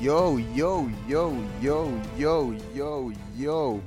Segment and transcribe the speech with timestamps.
[0.00, 1.88] Yo, yo, yo, yo,
[2.18, 3.80] yo, yo, yo.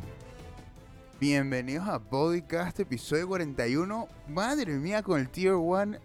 [1.20, 4.08] Bienvenidos a Podcast, episodio 41.
[4.28, 5.98] Madre mía, con el Tier 1.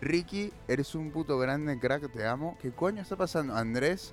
[0.00, 2.58] Ricky, eres un puto grande crack, te amo.
[2.60, 3.54] ¿Qué coño está pasando?
[3.54, 4.12] Andrés,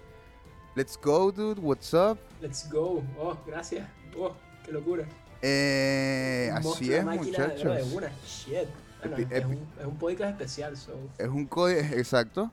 [0.75, 1.59] let's go, dude.
[1.59, 2.19] What's up?
[2.39, 3.01] Let's go.
[3.19, 3.87] Oh, gracias.
[4.17, 4.33] Oh,
[4.63, 5.05] qué locura.
[5.41, 7.75] Eh, así de es, de- muchachos.
[7.75, 8.11] de una.
[8.25, 8.67] Shit.
[9.03, 10.93] Bueno, es, un, es un podcast especial, so.
[11.17, 12.51] Es un código, exacto.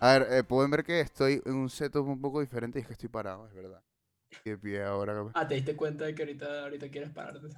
[0.00, 2.86] A ver, eh, pueden ver que estoy en un setup un poco diferente y es
[2.86, 3.82] que estoy parado, es verdad.
[4.44, 5.32] De pie ahora.
[5.34, 7.48] Ah, te diste cuenta de que ahorita, ahorita quieres pararte.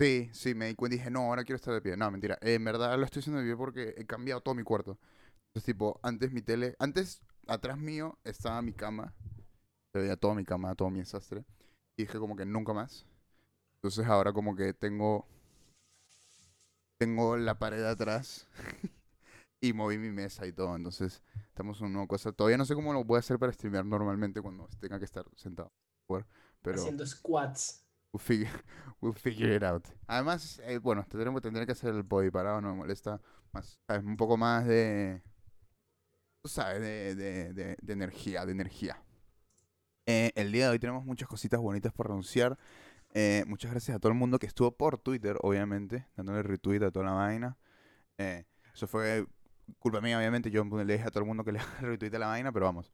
[0.00, 1.96] Sí, sí, me di cuenta y dije, no, ahora quiero estar de pie.
[1.96, 2.38] No, mentira.
[2.40, 4.98] eh, en verdad lo estoy haciendo de pie porque he cambiado todo mi cuarto.
[5.48, 9.14] Entonces, tipo, antes mi tele, antes, atrás mío estaba mi cama.
[9.92, 11.44] Se veía toda mi cama, todo mi desastre.
[11.96, 13.06] Y dije como que nunca más.
[13.76, 15.26] Entonces ahora como que tengo,
[16.98, 18.46] tengo la pared atrás.
[19.60, 20.76] y moví mi mesa y todo.
[20.76, 22.32] Entonces, estamos en una cosa.
[22.32, 25.24] Todavía no sé cómo lo voy a hacer para streamear normalmente cuando tenga que estar
[25.36, 25.72] sentado.
[26.62, 26.80] Pero...
[26.80, 27.86] Haciendo squats.
[28.12, 28.50] We'll figure,
[29.00, 29.86] we'll figure it out.
[30.08, 33.20] Además, eh, bueno, tendremos, tendré que hacer el body parado, no me molesta.
[33.52, 34.04] Más, ¿sabes?
[34.04, 35.22] Un poco más de.
[36.42, 39.00] Tú sabes, de, de, de, de energía, de energía.
[40.06, 42.58] Eh, el día de hoy tenemos muchas cositas bonitas por anunciar.
[43.12, 46.90] Eh, muchas gracias a todo el mundo que estuvo por Twitter, obviamente, dándole retweet a
[46.90, 47.58] toda la vaina.
[48.18, 49.26] Eh, eso fue
[49.78, 50.50] culpa mía, obviamente.
[50.50, 52.92] Yo le dije a todo el mundo que le retweet a la vaina, pero vamos.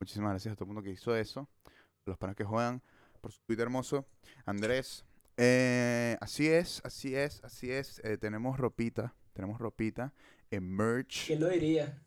[0.00, 1.48] Muchísimas gracias a todo el mundo que hizo eso.
[1.66, 2.82] A los panas que juegan
[3.20, 4.06] por su tweet hermoso.
[4.44, 5.04] Andrés,
[5.36, 8.00] eh, así es, así es, así es.
[8.04, 10.12] eh, tenemos ropita, tenemos ropita
[10.50, 11.26] en merch.
[11.26, 12.02] ¿Quién lo diría?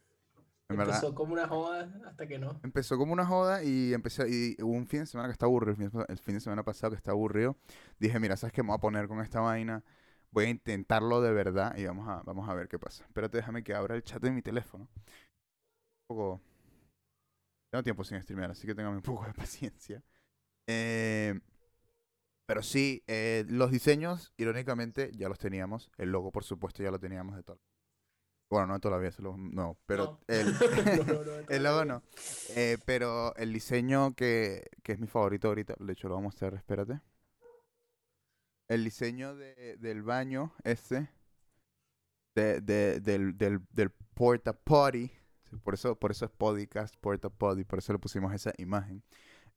[0.69, 2.59] En verdad, Empezó como una joda hasta que no.
[2.63, 5.71] empezó como una joda y empecé y hubo un fin de semana que está aburrido,
[5.71, 7.57] el fin, de- el fin de semana pasado que está aburrido.
[7.99, 9.83] Dije, mira, ¿sabes qué me voy a poner con esta vaina?
[10.31, 13.03] Voy a intentarlo de verdad y vamos a, vamos a ver qué pasa.
[13.05, 14.87] Espérate, déjame que abra el chat de mi teléfono.
[14.93, 16.41] Un poco...
[17.71, 20.03] Tengo tiempo sin streamear, así que téngame un poco de paciencia.
[20.67, 21.39] Eh,
[22.47, 25.91] pero sí, eh, los diseños, irónicamente, ya los teníamos.
[25.97, 27.59] El logo, por supuesto, ya lo teníamos de todo.
[28.49, 30.19] Bueno, no todavía, lo- no, pero No.
[30.27, 30.47] el,
[31.07, 32.01] No, no, no, el logo no.
[32.55, 36.25] Eh, pero el diseño que, que es mi favorito ahorita, de hecho lo voy a
[36.25, 36.99] mostrar, espérate.
[38.69, 41.09] El diseño de, del baño, este,
[42.35, 45.11] de, de- del, del, del porta potty,
[45.63, 49.03] por eso, por eso es podcast, porta potty, por eso le pusimos esa imagen.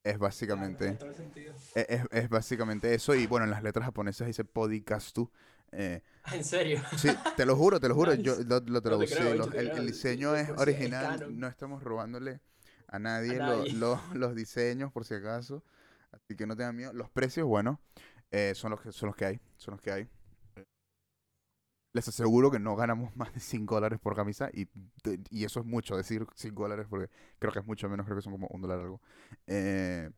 [0.02, 1.54] Es básicamente, sentido.
[1.74, 5.30] es, es- es básicamente eso, y bueno, en las letras japonesas dice podcast tú.
[5.72, 6.80] Eh, Ah, ¿En serio?
[6.96, 8.14] Sí, te lo juro, te lo juro.
[8.14, 9.14] Yo lo, lo traducí.
[9.36, 11.38] lo- el, diseño es Pues, es original.
[11.38, 12.40] no estamos robándole
[12.88, 13.72] a nadie, lo- nadie.
[13.74, 15.62] lo- los diseños, por si acaso.
[16.12, 16.92] Así que no tengan miedo.
[16.92, 17.80] Los precios, bueno,
[18.32, 19.40] eh, son, los que, son los que hay.
[19.56, 20.08] Son los que hay.
[21.92, 24.50] Les aseguro que no ganamos más de 5 dólares por camisa.
[24.52, 24.68] Y,
[25.30, 28.06] y eso es mucho, decir 5 dólares, porque creo que es mucho menos.
[28.06, 29.00] Creo que son como un dólar algo.
[29.46, 30.10] Eh,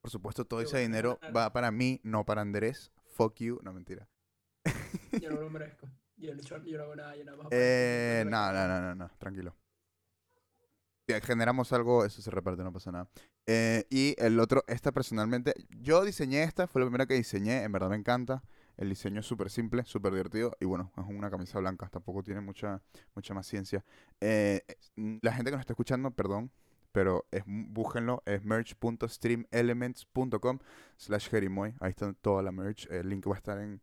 [0.00, 2.90] por supuesto, todo ese dinero va para mí, no para Andrés.
[3.14, 3.60] Fuck you.
[3.62, 4.08] No, mentira.
[5.20, 5.88] Yo no lo merezco.
[6.16, 7.46] Yo no, yo no hago nada, yo nada más.
[7.52, 9.54] Eh, no, no, no, no, no, tranquilo.
[11.22, 13.08] Generamos algo, eso se reparte, no pasa nada.
[13.46, 17.72] Eh, y el otro, esta personalmente, yo diseñé esta, fue la primera que diseñé, en
[17.72, 18.42] verdad me encanta.
[18.76, 22.40] El diseño es súper simple, súper divertido y bueno, es una camisa blanca, tampoco tiene
[22.42, 22.82] mucha,
[23.14, 23.84] mucha más ciencia.
[24.20, 24.92] Eh, es-
[25.22, 26.52] la gente que nos está escuchando, perdón,
[26.92, 30.58] pero es, búsquenlo, es merch.streamelements.com
[30.96, 33.80] slash jerimoy, ahí está toda la merch, el link va a estar en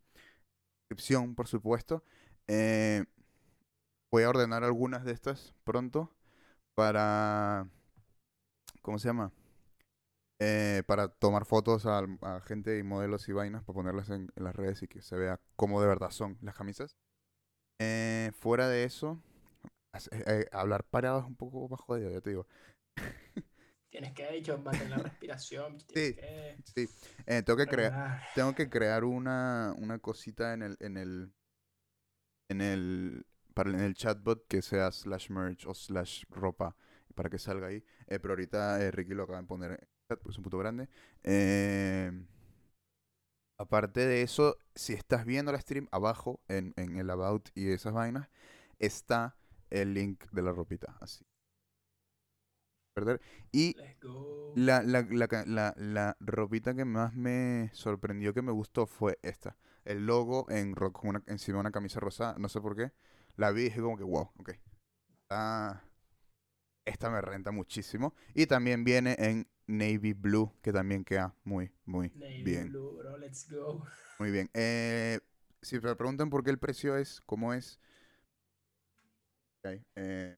[0.88, 2.04] descripción, por supuesto.
[2.48, 3.04] Eh,
[4.12, 6.10] voy a ordenar algunas de estas pronto
[6.76, 7.68] para...
[8.82, 9.32] ¿Cómo se llama?
[10.38, 14.44] Eh, para tomar fotos a, a gente y modelos y vainas para ponerlas en, en
[14.44, 16.96] las redes y que se vea cómo de verdad son las camisas.
[17.80, 19.18] Eh, fuera de eso,
[20.12, 22.46] eh, eh, hablar parado es un poco más jodido, ya te digo.
[23.90, 25.80] Tienes que, de hecho, mantener la respiración.
[25.80, 25.94] Sí.
[25.94, 26.88] Tienes que Sí,
[27.44, 28.22] tengo que crear...
[28.34, 31.32] tengo que crear una, una cosita en el, en el,
[32.50, 33.26] en el,
[33.56, 36.76] para en el chatbot que sea slash merch o slash ropa
[37.16, 37.84] para que salga ahí.
[38.08, 40.58] Eh, pero ahorita eh, Ricky lo acaba de poner en chat porque es un puto
[40.58, 40.88] grande.
[41.24, 42.12] Eh,
[43.58, 47.92] aparte de eso, si estás viendo la stream, abajo en, en el about y esas
[47.92, 48.28] vainas,
[48.78, 49.36] está
[49.70, 50.96] el link de la ropita.
[51.00, 51.24] Así.
[52.94, 53.20] ¿Verdad?
[53.52, 53.76] Y
[54.54, 59.56] la, la, la, la, la ropita que más me sorprendió, que me gustó, fue esta.
[59.84, 62.92] El logo en ro- con una, encima de una camisa rosada, no sé por qué.
[63.36, 64.50] La vi y dije como que, wow, ok.
[66.84, 68.14] Esta me renta muchísimo.
[68.34, 72.68] Y también viene en navy blue, que también queda muy, muy Navy bien.
[72.68, 73.84] blue, bro, let's go.
[74.18, 74.48] Muy bien.
[74.54, 75.20] Eh,
[75.60, 77.78] si me preguntan por qué el precio es, cómo es.
[79.64, 80.36] ok, eh,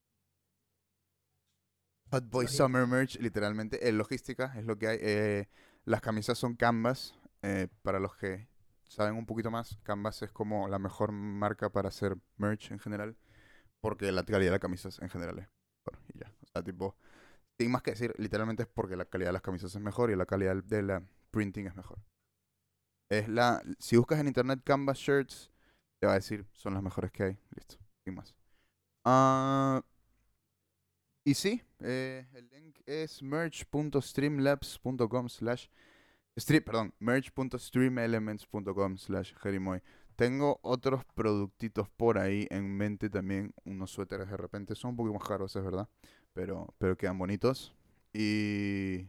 [2.11, 2.63] Hot Boy Logística.
[2.63, 3.87] Summer Merch, literalmente.
[3.87, 4.97] eh, logística es lo que hay.
[5.01, 5.47] eh,
[5.85, 7.15] las camisas son Canvas.
[7.83, 8.47] para los que
[8.89, 13.15] saben un poquito más, Canvas es como la mejor marca para hacer merch en general.
[13.81, 15.99] Porque la calidad de las camisas en general es mejor.
[16.13, 16.33] Y ya.
[16.43, 16.95] O sea, tipo,
[17.57, 20.17] sin más que decir, literalmente es porque la calidad de las camisas es mejor y
[20.17, 21.01] la calidad de la
[21.31, 21.99] printing es mejor.
[23.09, 23.61] Es la.
[23.79, 25.49] Si buscas en internet Canvas Shirts,
[25.99, 27.37] te va a decir, son las mejores que hay.
[27.55, 27.77] Listo.
[28.03, 28.35] Sin más.
[29.05, 29.81] Ah.
[31.25, 35.67] Y sí, eh, el link es merch.streamlabs.com slash
[36.39, 39.81] stream, perdón, merch.streamelements.com slash jerimoy.
[40.15, 45.13] Tengo otros productitos por ahí en mente también, unos suéteres de repente, son un poco
[45.13, 45.87] más caros, es verdad,
[46.33, 47.73] pero, pero quedan bonitos.
[48.11, 49.07] Y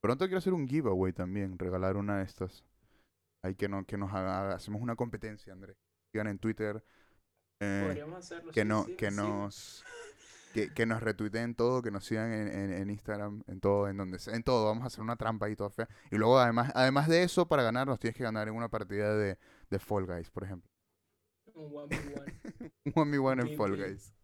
[0.00, 2.64] pronto quiero hacer un giveaway también, regalar una de estas.
[3.42, 5.76] Ahí que, no, que nos haga, hacemos una competencia, André.
[6.12, 6.84] Sigan en Twitter.
[7.60, 8.52] eh, Podríamos hacerlo.
[8.52, 9.84] que no, que nos
[10.52, 13.96] que, que nos retuiteen todo, que nos sigan en, en- en Instagram, en todo, en
[13.96, 15.88] donde sea, en todo, vamos a hacer una trampa ahí toda fea.
[16.10, 19.14] Y luego además, además de eso, para ganar, nos tienes que ganar en una partida
[19.16, 19.38] de,
[19.70, 20.70] de Fall Guys, por ejemplo.
[21.54, 22.72] Un one v one.
[22.84, 23.76] Un 1v1 en Fall.
[23.76, 24.14] Guys.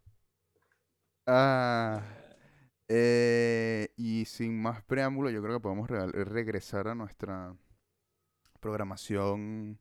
[1.27, 2.01] Ah,
[2.87, 7.55] Eh, y sin más preámbulo, yo creo que podemos regresar a nuestra
[8.59, 9.79] programación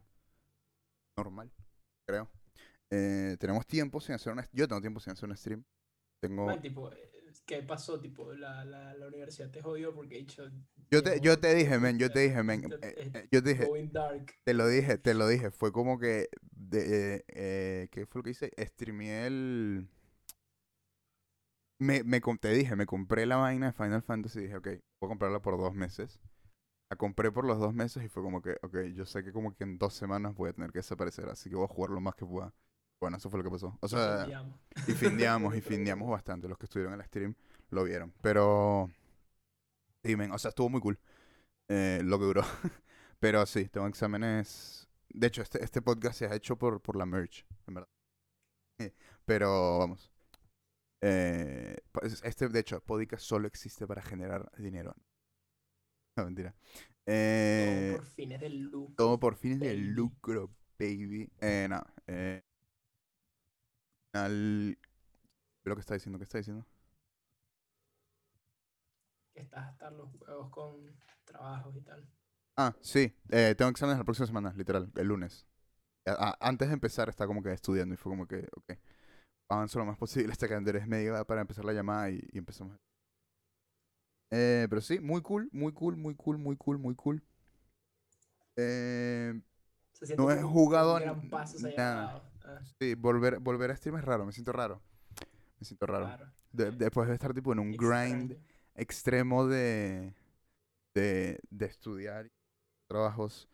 [1.17, 1.51] normal,
[2.07, 2.31] creo.
[2.91, 4.49] Eh, tenemos tiempo sin hacer una...
[4.53, 5.65] Yo tengo tiempo sin hacer un stream.
[6.25, 6.47] Tengo...
[6.47, 6.91] man, tipo,
[7.45, 8.01] ¿qué pasó?
[8.01, 10.51] Tipo, la, la, la universidad te jodió porque he dicho.
[10.91, 13.69] Yo te, yo te dije, men, yo te dije, men, eh, eh, yo te dije,
[14.45, 18.31] te lo dije, te lo dije, fue como que, de, eh, ¿qué fue lo que
[18.31, 18.53] hice?
[18.59, 19.89] Streameé el...
[21.79, 24.79] Me, me, te dije, me compré la vaina de Final Fantasy y dije, ok, voy
[25.03, 26.21] a comprarla por dos meses.
[26.91, 29.55] La compré por los dos meses y fue como que, ok, yo sé que como
[29.55, 32.01] que en dos semanas voy a tener que desaparecer, así que voy a jugar lo
[32.01, 32.55] más que pueda.
[33.01, 33.77] Bueno, eso fue lo que pasó.
[33.81, 34.27] O sea,
[34.87, 36.49] y findeamos, y findeamos bastante.
[36.49, 37.35] Los que estuvieron en el stream
[37.71, 38.13] lo vieron.
[38.23, 38.91] Pero.
[40.05, 40.99] Men, o sea, estuvo muy cool.
[41.69, 42.43] eh, lo que duró.
[43.21, 44.89] Pero sí, tengo exámenes.
[45.11, 47.89] De hecho, este, este podcast se ha hecho por, por la merch, en verdad.
[48.81, 48.95] Eh,
[49.25, 50.11] Pero vamos.
[51.03, 51.77] Eh,
[52.25, 54.95] este, de hecho, podcast solo existe para generar dinero.
[56.17, 56.55] No, mentira.
[57.07, 58.95] Eh, Todo por fines del lucro.
[58.97, 59.77] todo por fines baby.
[59.77, 61.31] lucro, baby.
[61.41, 61.93] Eh, nada.
[62.07, 62.43] Eh,
[64.15, 64.79] al...
[65.65, 66.67] Lo que está diciendo, ¿qué está diciendo?
[69.35, 70.95] Que estás hasta los huevos con
[71.25, 72.07] trabajos y tal.
[72.57, 73.13] Ah, sí.
[73.31, 75.47] eh, tengo exámenes la próxima semana, literal, el lunes.
[76.41, 78.79] Antes de empezar estaba como que estudiando y fue como que, ok,
[79.49, 82.39] avanzo lo más posible hasta que Andrés me diga para empezar la llamada y, y
[82.39, 82.79] empezamos.
[84.31, 87.23] Eh, pero sí, muy cool, muy cool, muy cool, muy cool, muy cool.
[88.57, 89.41] Eh,
[90.17, 92.23] No he jugado nada.
[92.45, 94.81] Ah, sí, volver, volver a stream es raro, me siento raro.
[95.59, 96.33] Me siento raro.
[96.53, 98.37] De- después de estar tipo en un grind Extraño.
[98.77, 100.15] extremo de,
[100.95, 102.31] de, de estudiar
[102.89, 103.49] trabajos,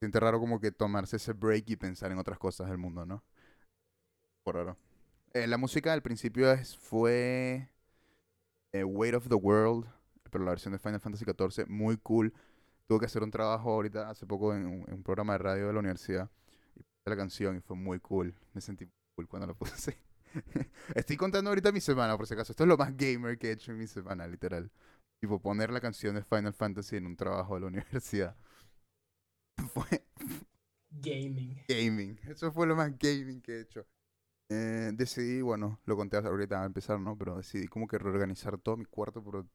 [0.00, 3.24] siente raro como que tomarse ese break y pensar en otras cosas del mundo, ¿no?
[4.44, 4.76] Por raro.
[5.34, 7.68] Eh, la música al principio es, fue
[8.72, 9.86] eh, Weight of the World,
[10.30, 12.32] pero la versión de Final Fantasy XIV, muy cool.
[12.88, 15.66] Tuve que hacer un trabajo ahorita, hace poco, en un, en un programa de radio
[15.68, 16.30] de la universidad,
[17.06, 18.34] la canción y fue muy cool.
[18.54, 19.96] Me sentí cool cuando la puse.
[20.94, 22.52] Estoy contando ahorita mi semana, por si acaso.
[22.52, 24.70] Esto es lo más gamer que he hecho en mi semana, literal.
[25.20, 28.36] Tipo, poner la canción de Final Fantasy en un trabajo de la universidad.
[29.72, 30.02] Fue
[30.90, 31.56] Gaming.
[31.68, 32.18] gaming.
[32.28, 33.86] Eso fue lo más gaming que he hecho.
[34.50, 37.16] Eh, decidí, bueno, lo conté ahorita a empezar, ¿no?
[37.16, 39.48] Pero decidí como que reorganizar todo mi cuarto por, de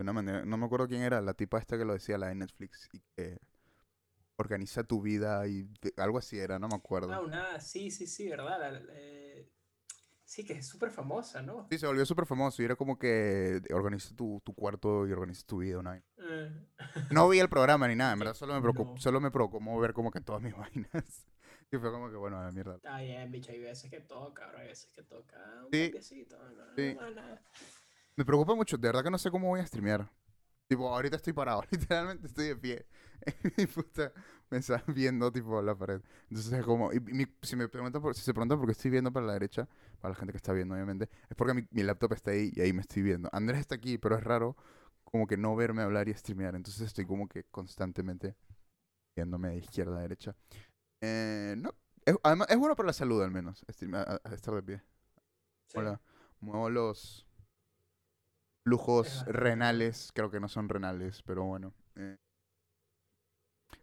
[0.00, 0.44] una manera.
[0.44, 3.00] No me acuerdo quién era, la tipa esta que lo decía, la de Netflix, y
[3.16, 3.38] que
[4.36, 7.12] organiza tu vida y algo así era, no me acuerdo.
[7.12, 7.60] Ah, una.
[7.60, 8.58] Sí, sí, sí, ¿verdad?
[8.60, 9.48] La- eh,
[10.24, 11.66] sí, que es súper famosa, ¿no?
[11.70, 15.44] Sí, se volvió súper famoso y era como que organiza tu, tu cuarto y organiza
[15.46, 15.94] tu vida, ¿no?
[15.94, 16.02] Eh,
[17.10, 19.00] No vi el programa ni nada, en verdad solo me preocupó, No.
[19.00, 21.26] solo me preocupó ver como que todas mis vainas.
[21.72, 22.76] Y fue como que, bueno, a la mierda.
[22.76, 25.84] Está bien, bicho, hay veces que toca, pero hay veces que toca un Sí.
[25.84, 26.94] cambiecito, no, no, Sí.
[26.94, 27.42] no, nada.
[28.16, 30.08] Me preocupa mucho, de verdad que no sé cómo voy a streamear.
[30.68, 32.86] Tipo, ahorita estoy parado, literalmente estoy de pie.
[33.56, 34.12] Y puta,
[34.50, 36.00] me están viendo tipo la pared.
[36.28, 38.90] Entonces es como, y mi- si me preguntan por, si se preguntan por qué estoy
[38.90, 39.68] viendo para la derecha,
[40.00, 42.60] para la gente que está viendo obviamente, es porque mi, mi laptop está ahí y
[42.60, 43.28] ahí me estoy viendo.
[43.32, 44.56] Andrés está aquí, pero es raro
[45.04, 46.54] como que no verme hablar y streamear.
[46.56, 48.36] Entonces estoy como que constantemente
[49.16, 50.36] viéndome de izquierda a derecha.
[51.00, 51.70] Eh, no,
[52.04, 54.82] es, además es bueno para la salud al menos, estar de pie.
[55.68, 55.78] Sí.
[55.78, 56.00] Hola.
[56.40, 57.25] Muevo los
[58.70, 60.10] bastante renales.
[60.14, 61.72] Creo que no son renales, pero bueno.
[61.96, 62.16] eh.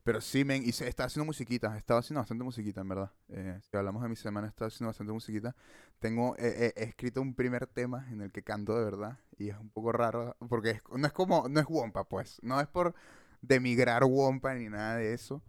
[0.03, 1.77] Pero sí, men, y se está haciendo musiquita.
[1.77, 3.11] Estaba haciendo bastante musiquita, en verdad.
[3.29, 5.55] Eh, si hablamos de mi semana, estaba haciendo bastante musiquita.
[5.99, 9.17] Tengo, eh, he escrito un primer tema en el que canto de verdad.
[9.37, 12.39] Y es un poco raro, porque es- no es como, no es Wompa, pues.
[12.43, 12.93] No es por
[13.41, 15.41] demigrar Wompa ni nada de eso.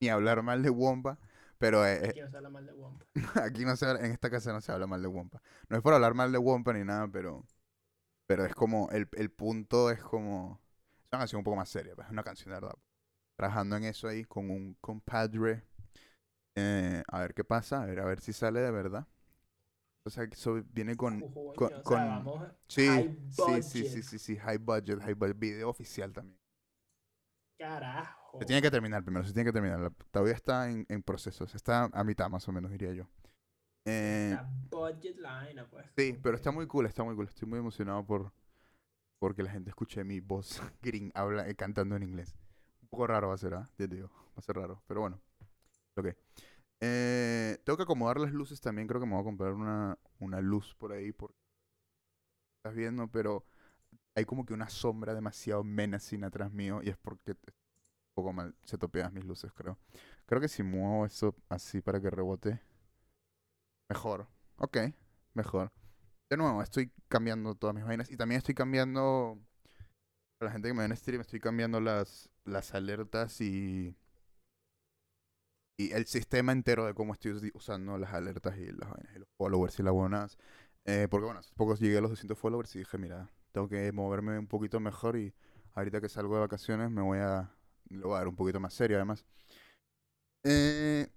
[0.00, 1.18] Ni hablar mal de Wompa.
[1.58, 3.02] Pero eh, Aquí no se habla mal de Womp.
[3.44, 5.42] Aquí no se habla- en esta casa no se habla mal de Wompa.
[5.68, 7.44] No es por hablar mal de Wompa ni nada, pero
[8.30, 10.60] pero es como el, el punto es como
[11.00, 12.76] es una canción un poco más seria, pues, es una canción de verdad.
[13.36, 15.64] Trabajando en eso ahí con un compadre.
[16.56, 19.06] eh, a ver qué pasa, a ver a ver si sale de verdad.
[20.04, 24.02] O sea, que eso viene con con- o sea, con- vamos sí, sí, sí, sí,
[24.02, 26.38] sí, sí, high budget, high budget, video oficial también.
[27.58, 28.40] Carajo.
[28.40, 29.78] Se tiene que terminar primero, se tiene que terminar.
[29.80, 33.08] La- todavía está en, en procesos, está a mitad más o menos, diría yo.
[33.90, 35.86] Eh, La budget line, pues.
[35.96, 37.26] Sí, pero está muy cool, está muy cool.
[37.26, 38.32] Estoy muy emocionado por
[39.18, 42.34] porque la gente escuche mi voz gring habla, eh, cantando en inglés.
[42.82, 43.68] Un poco raro va a ser, ¿ah?
[43.76, 45.20] Te digo, va a ser raro, pero bueno.
[45.96, 46.08] Ok.
[46.80, 48.88] Eh, tengo que acomodar las luces también.
[48.88, 51.12] Creo que me voy a comprar una, una luz por ahí.
[51.12, 51.36] Porque
[52.58, 53.44] estás viendo, pero
[54.14, 56.80] hay como que una sombra demasiado menacing atrás mío.
[56.82, 57.54] Y es porque un
[58.14, 59.78] poco mal se topean mis luces, creo.
[60.26, 62.60] Creo que si muevo eso así para que rebote,
[63.90, 64.28] mejor.
[64.56, 64.78] Ok,
[65.34, 65.72] mejor.
[66.30, 68.10] De nuevo, estoy cambiando todas mis vainas.
[68.10, 69.38] Y también estoy cambiando.
[70.38, 73.96] Para la gente que me ve en stream, estoy cambiando las, las alertas y.
[75.78, 79.28] Y el sistema entero de cómo estoy usando las alertas y las vainas y los
[79.36, 80.38] followers y las buenas.
[80.84, 83.90] Eh, porque bueno, hace poco llegué a los 200 followers y dije, mira, tengo que
[83.92, 85.34] moverme un poquito mejor y
[85.74, 87.50] ahorita que salgo de vacaciones me voy a.
[87.88, 89.24] Lo voy a dar un poquito más serio además.
[90.44, 91.08] Eh,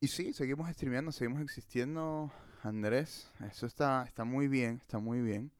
[0.00, 2.30] y sí, seguimos streameando, seguimos existiendo.
[2.62, 5.52] Andrés, eso está, está muy bien, está muy bien.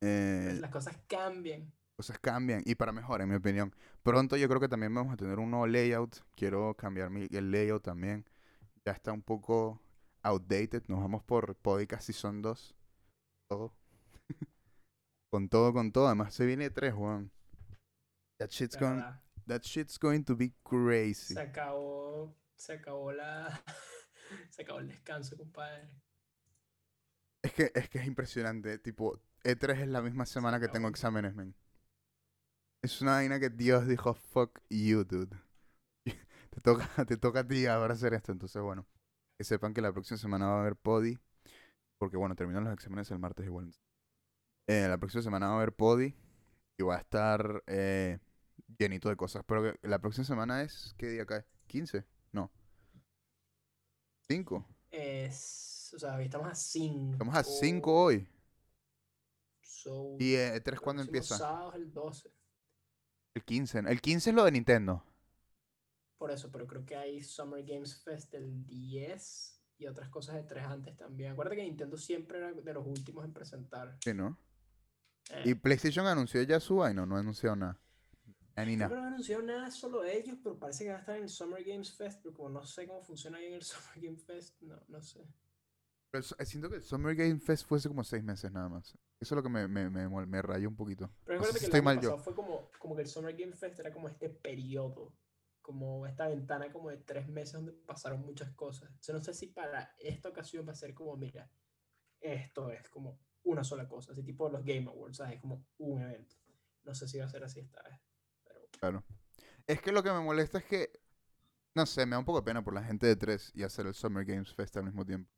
[0.00, 1.72] Eh, Pues las cosas cambian.
[1.96, 3.74] cosas cambian y para mejor, en mi opinión.
[4.02, 6.16] Pronto yo creo que también vamos a tener un nuevo layout.
[6.36, 8.24] Quiero cambiar mi, el layout también.
[8.84, 9.80] Ya está un poco
[10.22, 10.84] outdated.
[10.86, 12.74] Nos vamos por Podcast Season 2.
[13.50, 13.74] Todo.
[15.32, 16.06] con todo, con todo.
[16.06, 17.30] Además se viene 3, Juan.
[18.38, 19.02] That shit's, going,
[19.48, 21.34] that shit's going to be crazy.
[21.34, 22.32] Se acabó.
[22.58, 23.62] Se acabó la.
[24.50, 25.88] se acabó el descanso, compadre.
[27.42, 28.78] Es que, es que es impresionante.
[28.78, 31.54] Tipo, E3 es la misma semana que tengo exámenes, men.
[32.82, 35.36] Es una vaina que Dios dijo, fuck you, dude.
[36.50, 38.32] te, toca, te toca a ti ahora hacer esto.
[38.32, 38.86] Entonces, bueno,
[39.38, 41.18] que sepan que la próxima semana va a haber podi.
[41.98, 43.72] Porque, bueno, terminan los exámenes el martes igual.
[44.68, 46.14] Eh, la próxima semana va a haber podi.
[46.76, 48.18] Y va a estar eh,
[48.78, 49.44] llenito de cosas.
[49.46, 51.44] Pero la próxima semana es, ¿qué día cae?
[51.68, 52.04] ¿15?
[52.32, 52.50] No.
[54.28, 54.64] ¿5?
[54.90, 55.92] Es.
[55.94, 57.12] O sea, estamos a 5.
[57.12, 58.26] Estamos a 5 hoy.
[59.62, 61.36] So, ¿Y eh, E3 cuándo empieza?
[61.38, 62.30] sábado el 12.
[63.34, 63.82] El 15.
[63.82, 63.88] ¿no?
[63.88, 65.04] El 15 es lo de Nintendo.
[66.18, 70.42] Por eso, pero creo que hay Summer Games Fest el 10 y otras cosas de
[70.42, 71.32] 3 antes también.
[71.32, 73.96] Acuérdate que Nintendo siempre era de los últimos en presentar.
[74.02, 74.36] Sí, ¿no?
[75.30, 77.78] Eh, Y PlayStation anunció ya su vaina, no anunció nada.
[78.88, 81.28] Que no han anunciado nada solo ellos, pero parece que van a estar en el
[81.28, 84.60] Summer Games Fest, pero como no sé cómo funciona ahí en el Summer Game Fest,
[84.62, 85.26] no, no sé.
[86.10, 88.96] Pero so- siento que el Summer Game Fest fue hace como seis meses nada más.
[89.20, 91.10] Eso es lo que me, me, me, me rayó un poquito.
[91.24, 92.22] Pero No sé recuerda si que estoy el año mal pasado yo.
[92.22, 95.12] fue como, como que el Summer Game Fest era como este periodo,
[95.60, 98.88] como esta ventana como de tres meses donde pasaron muchas cosas.
[98.88, 101.50] Entonces no sé si para esta ocasión va a ser como, mira,
[102.20, 105.40] esto es como una sola cosa, así tipo los Game Awards, ¿sabes?
[105.40, 106.36] Como un evento.
[106.84, 107.98] No sé si va a ser así esta vez.
[108.80, 109.04] Claro.
[109.66, 110.90] Es que lo que me molesta es que,
[111.74, 113.86] no sé, me da un poco de pena por la gente de tres y hacer
[113.86, 115.30] el Summer Games Fest al mismo tiempo.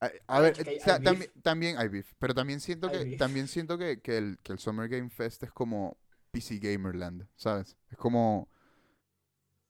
[0.00, 2.98] A, a Ah, ver, hay- o sea, hay también hay beef, pero también siento Hay
[2.98, 3.18] que beef.
[3.18, 5.98] también siento que, que el, que el Summer Game Fest es como
[6.30, 7.76] PC Gamerland, ¿sabes?
[7.90, 8.48] Es como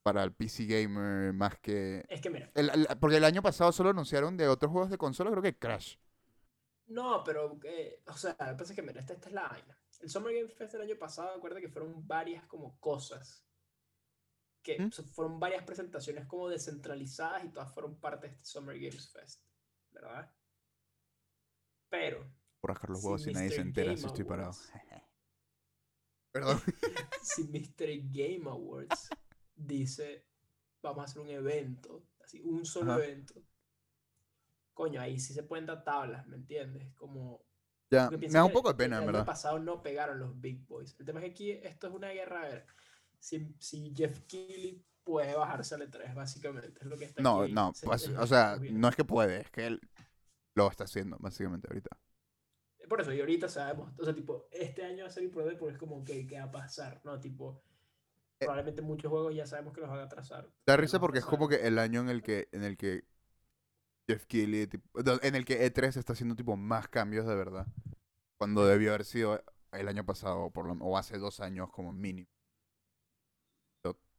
[0.02, 2.08] para el PC Gamer más que...
[2.08, 4.98] es que mira, el- el- porque el año pasado solo anunciaron de otros juegos de
[4.98, 5.96] consola, creo que Crash.
[6.88, 9.48] no, pero, eh, o sea, lo que pasa es que mira, esta, esta es la
[9.48, 9.76] vaina.
[10.00, 13.44] El Summer Game Fest del año pasado, acuérdate que fueron varias como cosas.
[14.62, 14.90] Que ¿Mm?
[15.12, 19.44] fueron varias presentaciones como descentralizadas y todas fueron parte de este Summer Games Fest,
[19.90, 20.32] ¿verdad?
[21.88, 24.52] Pero, Por rascar los huevos y nadie se entera Game si estoy parado.
[26.32, 26.60] Perdón.
[27.22, 27.86] si Mr.
[28.12, 29.08] Game Awards
[29.54, 30.26] dice,
[30.82, 33.04] vamos a hacer un evento, así, un solo Ajá.
[33.04, 33.42] evento,
[34.74, 36.92] coño, ahí sí se pueden dar tablas, ¿me entiendes?
[36.94, 37.47] Como
[37.90, 39.24] Ya, me da un poco de el- pena, el en verdad.
[39.24, 40.96] pasado no pegaron los Big Boys.
[40.98, 42.42] El tema es que aquí esto es una guerra.
[42.42, 42.66] A ver,
[43.18, 46.80] si, si Jeff Keighley puede bajarse al E3, básicamente.
[46.80, 49.04] Es lo que está No, aquí, no, se- pues, es o sea, no es que
[49.04, 49.80] puede, es que él
[50.54, 51.96] lo está haciendo, básicamente, ahorita.
[52.88, 55.74] Por eso, y ahorita sabemos, o sea, tipo, este año va a ser importante porque
[55.74, 57.00] es como que, ¿qué va a pasar?
[57.04, 57.20] ¿No?
[57.20, 57.62] Tipo,
[58.38, 60.48] Probablemente muchos juegos ya sabemos que los van a atrasar.
[60.66, 63.04] Da risa porque es como que el año en el que, en el que
[64.08, 64.88] Jeff Keighley, tipo-
[65.22, 67.66] en el que E3 está haciendo tipo más cambios de verdad.
[68.38, 71.92] Cuando debió haber sido el año pasado o, por lo- o hace dos años como
[71.92, 72.28] mínimo.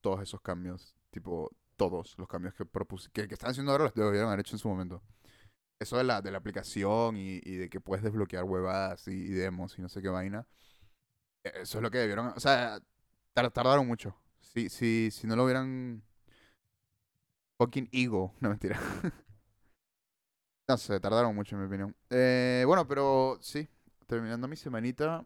[0.01, 3.93] Todos esos cambios, tipo todos los cambios que propuse, que, que están haciendo ahora los
[3.93, 5.01] debieron haber hecho en su momento.
[5.79, 9.29] Eso de la, de la aplicación y, y de que puedes desbloquear huevadas y, y
[9.29, 10.47] demos y no sé qué vaina.
[11.43, 12.27] eh, Eso es lo que debieron.
[12.35, 12.79] O sea,
[13.33, 14.15] tar- tardaron mucho.
[14.41, 16.03] Si, si, si no lo hubieran.
[17.57, 18.33] Fucking ego.
[18.41, 18.79] No, mentira.
[20.69, 21.95] No sé, tardaron mucho en mi opinión.
[22.09, 23.67] Eh, bueno, pero sí.
[24.07, 25.25] Terminando mi semanita.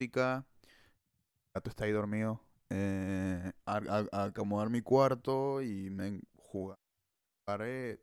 [0.00, 0.44] Chica.
[1.54, 2.40] Gato está ahí dormido.
[2.70, 6.78] Eh, a, a- a acomodar mi cuarto y me jugar.
[7.44, 8.00] Paré.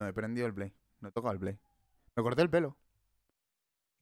[0.00, 0.72] No he prendido el play.
[1.00, 1.58] No he tocado el play.
[2.16, 2.76] Me corté el pelo.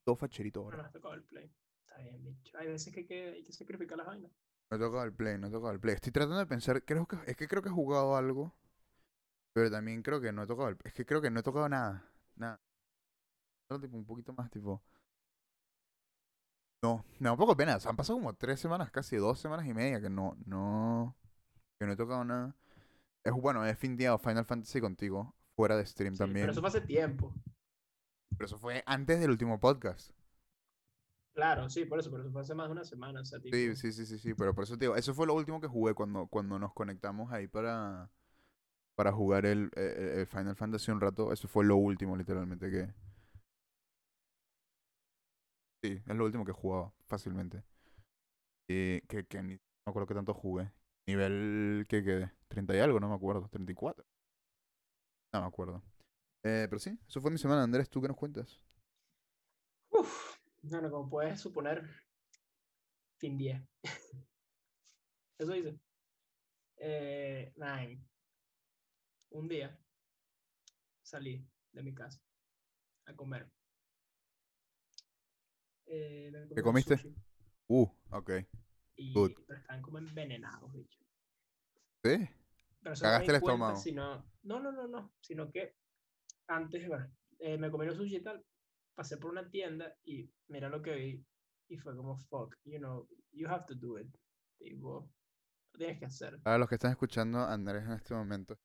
[0.05, 0.77] Todo facherito No ahora.
[0.77, 1.51] nos ha tocado el play.
[1.87, 2.57] Está bien, bicho.
[2.57, 4.31] Hay veces que hay que, hay que sacrificar las vainas.
[4.69, 5.95] No he tocado el play, no he tocado el play.
[5.95, 8.53] Estoy tratando de pensar, creo que, es que creo que he jugado algo,
[9.53, 11.69] pero también creo que no he tocado el, es que creo que no he tocado
[11.69, 12.05] nada,
[12.35, 12.59] nada.
[13.81, 14.83] Tipo un poquito más tipo.
[16.83, 17.77] No, me da un poco de pena.
[17.83, 21.15] han pasado como tres semanas, casi dos semanas y media que no, no,
[21.79, 22.55] que no he tocado nada.
[23.23, 26.43] Es bueno, he findeado Final Fantasy contigo, fuera de stream Sí, también.
[26.43, 27.33] Pero eso fue hace tiempo.
[28.37, 30.11] Pero eso fue antes del último podcast.
[31.33, 33.21] Claro, sí, por eso, pero eso fue hace más de una semana.
[33.21, 35.25] O sea, tipo, Sí, sí, sí, sí, sí, pero por eso te digo, eso fue
[35.25, 38.11] lo último que jugué cuando, cuando nos conectamos ahí para,
[38.95, 41.31] para jugar el, eh, el Final Fantasy un rato.
[41.33, 42.93] Eso fue lo último, literalmente, que...
[45.83, 47.63] Sí, es lo último que he jugado, fácilmente.
[48.69, 50.71] Y que, que ni no me acuerdo que tanto jugué.
[51.07, 54.05] Nivel que quedé, 30 y algo, no me acuerdo, 34.
[55.33, 55.83] No me acuerdo.
[56.43, 58.61] Eh, pero sí, eso fue mi semana, Andrés, ¿tú qué nos cuentas?
[59.89, 61.89] Uf, bueno, como puedes suponer,
[63.17, 63.61] fin 10.
[65.37, 65.77] Eso dice.
[66.77, 68.12] Eh, nine.
[69.33, 69.75] Un día
[71.01, 72.21] salí de mi casa
[73.05, 73.51] a comer.
[75.87, 76.97] Eh, un comiste?
[76.97, 77.15] sushi
[77.67, 78.31] Uh, ok.
[78.95, 79.31] Y, Good.
[79.47, 80.99] pero estaban como envenenados, bicho.
[82.03, 82.29] ¿Sí?
[82.81, 83.77] Pero no Cagaste el cuenta, estómago.
[83.79, 85.13] sino- no, no, no, no.
[85.21, 85.75] Sino que
[86.47, 88.45] antes, bueno, eh, me comí los sushi y tal.
[88.93, 91.25] Pasé por una tienda y mira lo que vi.
[91.69, 94.13] Y fue como, fuck, you know, you have to do it.
[94.59, 95.09] Tipo,
[95.71, 96.39] lo tienes que hacer.
[96.41, 98.59] Para los que están escuchando a Andrés en este momento,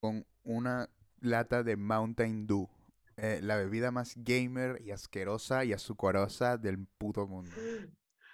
[0.00, 0.88] con una
[1.20, 2.68] lata de Mountain Dew,
[3.16, 7.50] eh, la bebida más gamer y asquerosa y azucarosa del puto mundo.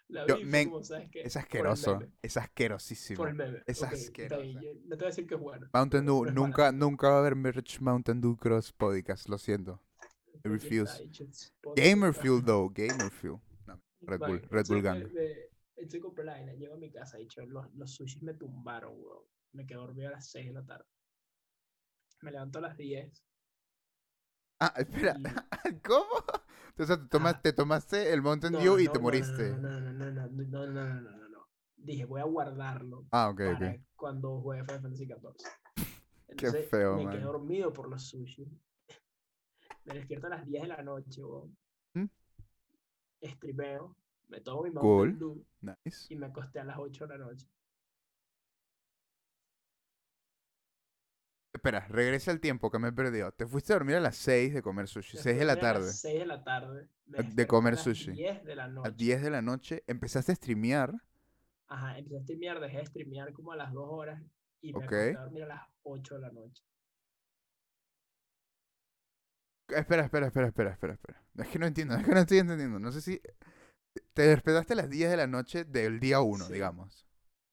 [0.09, 1.23] La Yo- como, ¿sabes qué?
[1.23, 3.17] Es asqueroso, es asquerosísimo.
[3.17, 3.63] Por el meme.
[3.67, 5.69] Es bien, yo no te voy a decir que es bueno.
[5.73, 9.81] Mountain Dew, nunca, nunca va a haber merch Mountain Dew Cross Podcast, lo siento.
[10.35, 11.09] Aquí refuse.
[11.75, 13.39] Gamer Fuel, though, Gamer Fuel.
[13.67, 14.99] No, Red Bull, Vale, Red Bull Gang.
[15.05, 19.25] me- me- la vaina, llego a mi casa, dicho, los, los sushis me tumbaron, weón.
[19.53, 20.85] Me quedé dormido a las 6 de la tarde
[22.25, 23.25] me levanto a las 10.
[24.61, 25.15] Ah, espera,
[25.87, 26.25] ¿cómo?
[26.71, 29.51] Entonces te, tomas, te tomaste el Mountain Dew y no, te no, moriste.
[29.51, 33.07] No, no, no, no, no, no, no, no, Dije, voy a guardarlo.
[33.11, 33.85] Ah, ok, para okay.
[33.95, 35.17] Cuando juegue Final Fantasy XIV.
[36.29, 37.13] Entonces, Qué feo, Me man.
[37.13, 38.51] quedé dormido por los sushi.
[39.85, 41.57] me despierto a las 10 de la noche, weón.
[41.95, 42.07] ¿Mm?
[43.23, 43.97] Streameo,
[44.29, 45.47] me tomo mi Mountain cool.
[45.61, 46.13] Nice.
[46.13, 47.47] Y me acosté a las 8 de la noche.
[51.55, 53.31] Espera, regresa el tiempo que me he perdido.
[53.33, 55.91] Te fuiste a dormir a las 6 de comer sushi, 6 de la tarde.
[55.93, 56.89] 6 de la tarde.
[57.07, 58.11] De desperté a comer las sushi.
[58.13, 58.93] 10 de la A noche.
[58.97, 60.93] 10 de la noche empezaste a streamear.
[61.69, 64.21] Ajá, empecé a streamear, dejé de streamear como a las 2 horas
[64.61, 64.85] y me Ok.
[64.85, 66.63] acosté a dormir a las 8 de la noche.
[69.69, 71.23] Espera, espera, espera, espera, espera, espera.
[71.39, 72.79] Es que no entiendo, es que no estoy entendiendo.
[72.81, 73.21] No sé si...
[74.13, 76.53] Te despertaste a las 10 de la noche del día 1, Sí.
[76.53, 77.04] digamos.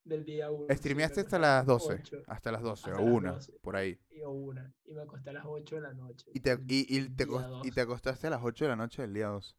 [0.04, 0.74] Del día 1.
[0.76, 2.02] Streameaste hasta las 12.
[2.28, 3.52] Hasta las 12 Hasta o las 1, 12.
[3.62, 4.00] por ahí.
[4.10, 6.26] Y, o una, y me acosté a las 8 de la noche.
[6.34, 7.62] Y te, y, y te, y 2.
[7.74, 9.58] te acostaste a las 8 de la noche del día 2.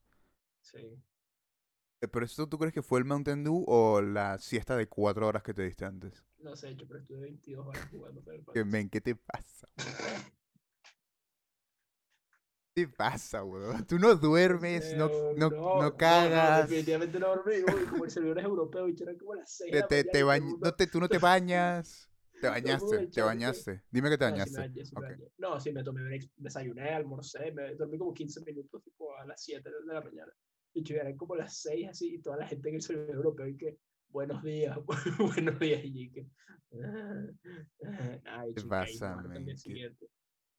[0.60, 0.78] Sí.
[0.78, 5.26] Eh, ¿Pero esto tú crees que fue el Mountain Dew o la siesta de 4
[5.26, 6.24] horas que te diste antes?
[6.38, 8.64] No sé, yo pero estuve 22 horas jugando Que, Fantasy.
[8.64, 9.68] men, ¿qué te pasa?
[12.74, 13.86] ¿Qué te pasa, weón?
[13.86, 16.68] Tú no duermes, no, Eh, no, no, no cagas.
[16.70, 17.56] definitivamente no dormí.
[17.56, 20.58] Uy, como el servidor es europeo y eran como las 6 Te, te, te bañ-
[20.58, 22.08] no te, tú no te bañas.
[22.40, 23.82] Te bañaste, te bañaste.
[23.90, 24.70] Dime que te No, bañaste.
[24.74, 24.82] sí.
[25.38, 29.42] No, sí, me tomé breaks, desayuné, almorcé, me dormí como 15 minutos, tipo a las
[29.42, 30.32] 7 de la mañana.
[30.74, 33.56] Y eran como las 6 así, y toda la gente en el servidor europeo, y
[33.58, 33.76] que,
[34.08, 34.78] buenos días,
[35.18, 36.26] buenos días, y que,
[38.24, 40.06] ay, ¿Qué chica, y pasa, ¿Qué- siguiente.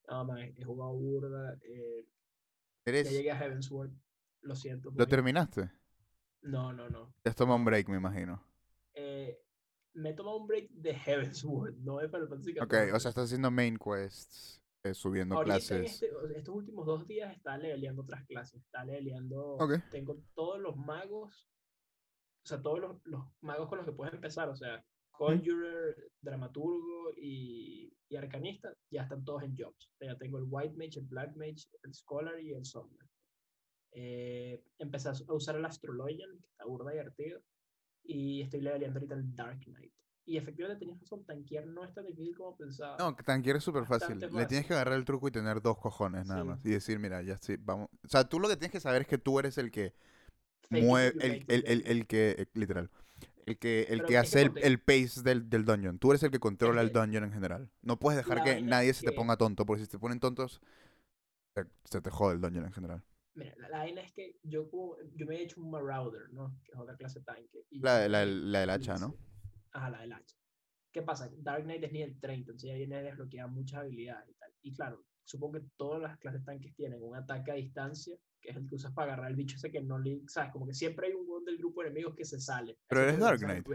[0.10, 2.06] No, man, he jugado burda, eh,
[2.86, 3.92] ya llegué a Heavensward,
[4.42, 4.92] lo siento.
[4.96, 5.72] ¿Lo terminaste?
[6.42, 7.14] No, no, no.
[7.22, 8.44] Te has tomado un break, me imagino.
[8.94, 9.40] eh,
[9.96, 13.26] me he tomado un break de Heavensward, no de Final Fantasy Ok, o sea, estás
[13.26, 15.94] haciendo main quests, eh, subiendo Ahorita clases.
[16.04, 18.62] este- estos últimos dos días está leveleando otras clases.
[18.64, 19.56] Está leveleando.
[19.58, 19.74] Ok.
[19.92, 21.48] Tengo todos los magos.
[22.44, 24.50] O sea, todos los, los magos con los que puedes empezar.
[24.50, 29.88] O sea, Conjurer, Dramaturgo y, y Arcanista ya están todos en jobs.
[29.94, 33.08] O sea, ya tengo el White Mage, el Black Mage, el Scholar y el Summoner.
[33.92, 37.42] Eh, empecé a usar el Astrologian, que está burda divertido.
[38.04, 39.94] Y estoy leveleando ahorita el Dark Knight.
[40.26, 42.98] Y efectivamente tenías razón, tanquear no es tan difícil como pensaba.
[42.98, 44.16] No, que tanquear es súper fácil.
[44.16, 44.68] Bastante Le tienes fácil.
[44.68, 46.48] que agarrar el truco y tener dos cojones nada Sí.
[46.48, 46.66] más.
[46.66, 47.90] Y decir, mira, ya sí, vamos.
[48.04, 49.94] O sea, tú lo que tienes que saber es que tú eres el que
[50.70, 52.90] mueve, el, el, el, el que, eh, literal,
[53.46, 56.00] el que, el que hace el, el pace del, del dungeon.
[56.00, 57.70] Tú eres el que controla el dungeon en general.
[57.82, 60.20] No puedes dejar La que nadie es se te ponga tonto, porque si te ponen
[60.20, 60.62] tontos,
[61.56, 63.04] se, se te jode el dungeon en general.
[63.36, 64.70] Mira, la, la vaina es que yo,
[65.28, 66.56] me he hecho un Marauder, ¿no?
[66.64, 67.66] Que es otra clase de tanque.
[67.72, 69.16] y La, la, del hacha, ¿no?
[69.72, 70.36] Ajá, la del hacha.
[70.92, 71.30] ¿Qué pasa?
[71.38, 74.52] Dark Knight es nivel 30, entonces ya viene a desbloquear muchas habilidades y tal.
[74.62, 78.56] Y claro, supongo que todas las clases tanques tienen un ataque a distancia, que es
[78.58, 80.22] el que usas para agarrar el bicho ese que no le...
[80.28, 80.52] ¿Sabes?
[80.52, 82.78] Como que siempre hay un hueón del grupo de enemigos que se sale.
[82.88, 83.66] Pero eres Dark Knight.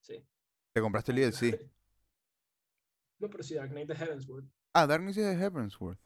[0.00, 0.24] Sí.
[0.72, 1.60] Te compraste el DLC.
[3.20, 4.46] No, pero si Dark Knight de Heavensward.
[4.72, 5.98] Ah, Dark Knight es de Heavensward.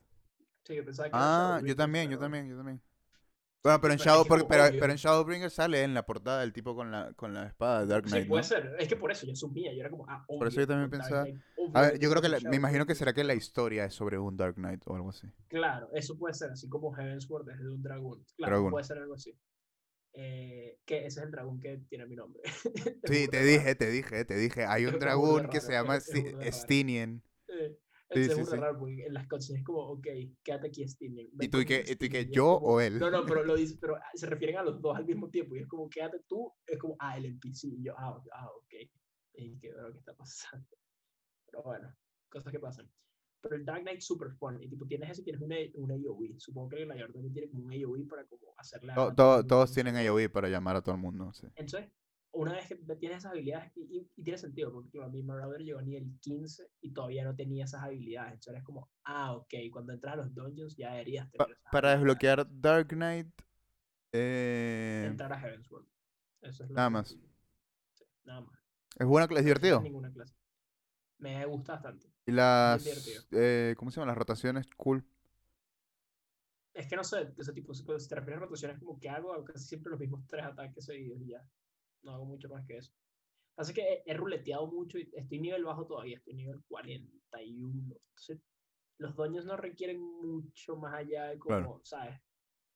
[0.64, 2.83] Sí, yo pensaba que Ah, yo también, yo también, yo también.
[3.64, 4.79] Bueno, pero en, Shadow, que porque- pero, obvio.
[4.79, 7.87] pero en Shadowbringer sale en la portada el tipo con la, con la espada de
[7.87, 8.46] Dark Sí, Knight, puede ¿no?
[8.48, 8.77] ser.
[8.79, 9.72] Es que por eso yo asumía.
[9.72, 11.40] Yo era como, ah, Por eso yo obvio, también pensaba- Knight,
[11.72, 14.18] A ver, yo creo que la- me imagino que será que la historia es sobre
[14.18, 15.29] un Dark Knight o algo así.
[15.48, 18.22] Claro, eso puede ser, así como Heavensward es de un dragón.
[18.37, 18.70] Claro, Dragón.
[18.70, 19.35] puede ser algo así.
[20.12, 22.42] Eh, que ese es el dragón que tiene mi nombre.
[23.05, 24.66] Sí, te dije, te dije, te dije.
[24.66, 25.98] Hay un dragón que se llama.
[26.00, 27.22] Stinian.
[28.14, 30.07] Sí, es sí, raro porque en las cutscenes es como, ok,
[30.42, 31.29] quédate aquí, Stinian.
[31.40, 32.98] ¿Y tú y qué, y tú y qué, Stinian", y es yo como- o él?
[32.98, 35.57] No, no, pero lo dice, pero se refieren a los dos al mismo tiempo.
[35.57, 37.68] Y es como, quédate tú, es como, ah, el NPC.
[37.68, 38.74] Y yo, ah, ah ok.
[39.37, 40.66] Y que veo qué está pasando.
[41.46, 41.94] Pero bueno,
[42.29, 42.90] cosas que pasan.
[43.40, 44.62] Pero el Dark Knight es super fun.
[44.62, 46.35] Y tipo, tienes eso y tienes un, A- un AoE.
[46.38, 49.46] Supongo que el Mayor también tiene como un AoE para como hacerle a To- to-
[49.46, 51.46] todos tienen AoE para llamar a todo el mundo, sí.
[51.57, 51.90] Entonces,
[52.34, 55.62] una vez que tienes esas habilidades, y, y- y tiene sentido, porque claro, mi Marauder
[55.62, 58.32] llegó a nivel 15 y todavía no tenía esas habilidades.
[58.34, 61.70] Entonces eres como, ah, ok, cuando entras a los dungeons ya deberías Pa- tener esas
[61.72, 62.00] para habilidades.
[62.00, 63.28] desbloquear Dark Knight,
[64.12, 65.84] eh, Entrar a Heavensward.
[66.42, 67.08] Eso es lo nada que más.
[67.08, 67.28] sigue.
[67.94, 68.58] Sí, nada más.
[68.98, 69.78] es buena, es No divertido.
[69.78, 70.34] tienes ninguna clase.
[71.18, 72.06] Me gusta bastante.
[72.26, 74.08] Y las, eh, ¿cómo se llaman?
[74.08, 75.04] Las rotaciones, cool.
[76.74, 79.44] Es que no sé, ese tipo, si te refieres a rotaciones, como que hago, hago
[79.44, 81.42] casi siempre los mismos tres ataques seguidos y ya.
[82.04, 82.92] No hago mucho más que eso.
[83.56, 87.94] Así que he, he ruleteado mucho y estoy nivel bajo todavía, estoy nivel 41.
[87.94, 88.40] Entonces,
[88.98, 91.80] los doños no requieren mucho más allá de como, Claro.
[91.84, 92.20] ¿sabes?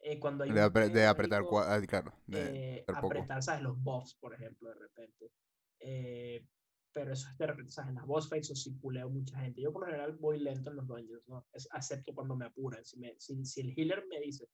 [0.00, 2.12] Eh, cuando hay De, apre- de apretar, cua- ah, claro.
[2.26, 3.62] De, eh, apretar, ¿sabes?
[3.62, 5.32] Los buffs, por ejemplo, de repente.
[5.80, 6.46] Eh,
[6.92, 7.90] pero eso es de repente, ¿sabes?
[7.90, 9.60] En las boss fights o si puleo mucha gente.
[9.60, 11.46] Yo por lo general voy lento en los dungeons, ¿no?
[11.52, 12.84] Es, acepto cuando me apuran.
[12.84, 14.48] Si, me, si, si el healer me dice,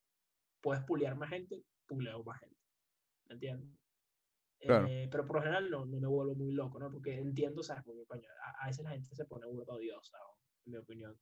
[0.63, 2.57] puedes pulear más gente, puleo más gente.
[3.29, 3.71] ¿Me entiendes?
[4.67, 4.87] Claro.
[4.89, 6.91] Eh, pero por lo general no, no me vuelvo muy loco, ¿no?
[6.91, 7.83] Porque entiendo, ¿sabes?
[7.85, 10.19] Porque, coño, a, a veces la gente se pone odiosa,
[10.65, 11.19] en mi opinión.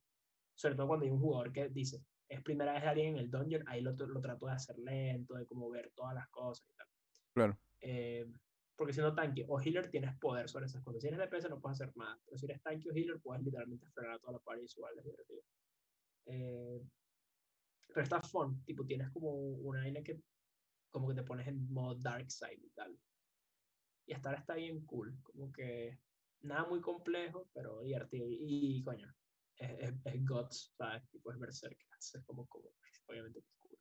[0.55, 3.63] Sobre todo cuando hay un jugador que dice, es primera vez alguien en el dungeon,
[3.67, 6.87] ahí lo, lo trato de hacer lento, de como ver todas las cosas y tal.
[7.33, 7.59] Claro.
[7.81, 8.25] Eh,
[8.75, 11.01] porque siendo tanque o healer tienes poder sobre esas cosas.
[11.01, 13.87] Si eres DPS no puedes hacer nada, pero si eres tanque o healer puedes literalmente
[13.89, 15.41] frenar a toda la party igual, es divertido.
[16.25, 16.81] Eh,
[17.87, 20.19] pero está fun, tipo tienes como una vaina que
[20.89, 22.97] como que te pones en modo dark side y tal.
[24.05, 25.97] Y hasta ahora está bien cool, como que
[26.41, 28.27] nada muy complejo, pero divertido.
[28.27, 29.13] Y, y, coño,
[29.57, 31.03] es, es, es Gods, ¿sabes?
[31.13, 32.69] Y puedes ver cerca, es como, como
[33.07, 33.77] obviamente es cool.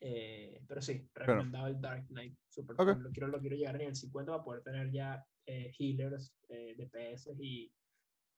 [0.00, 2.36] Eh, pero sí, recomendado el Dark Knight.
[2.48, 2.94] Super Ok.
[2.94, 3.02] fun.
[3.04, 6.74] Lo, quiero, lo quiero llegar a nivel 50 para poder tener ya eh, healers, eh,
[6.76, 7.72] DPS y,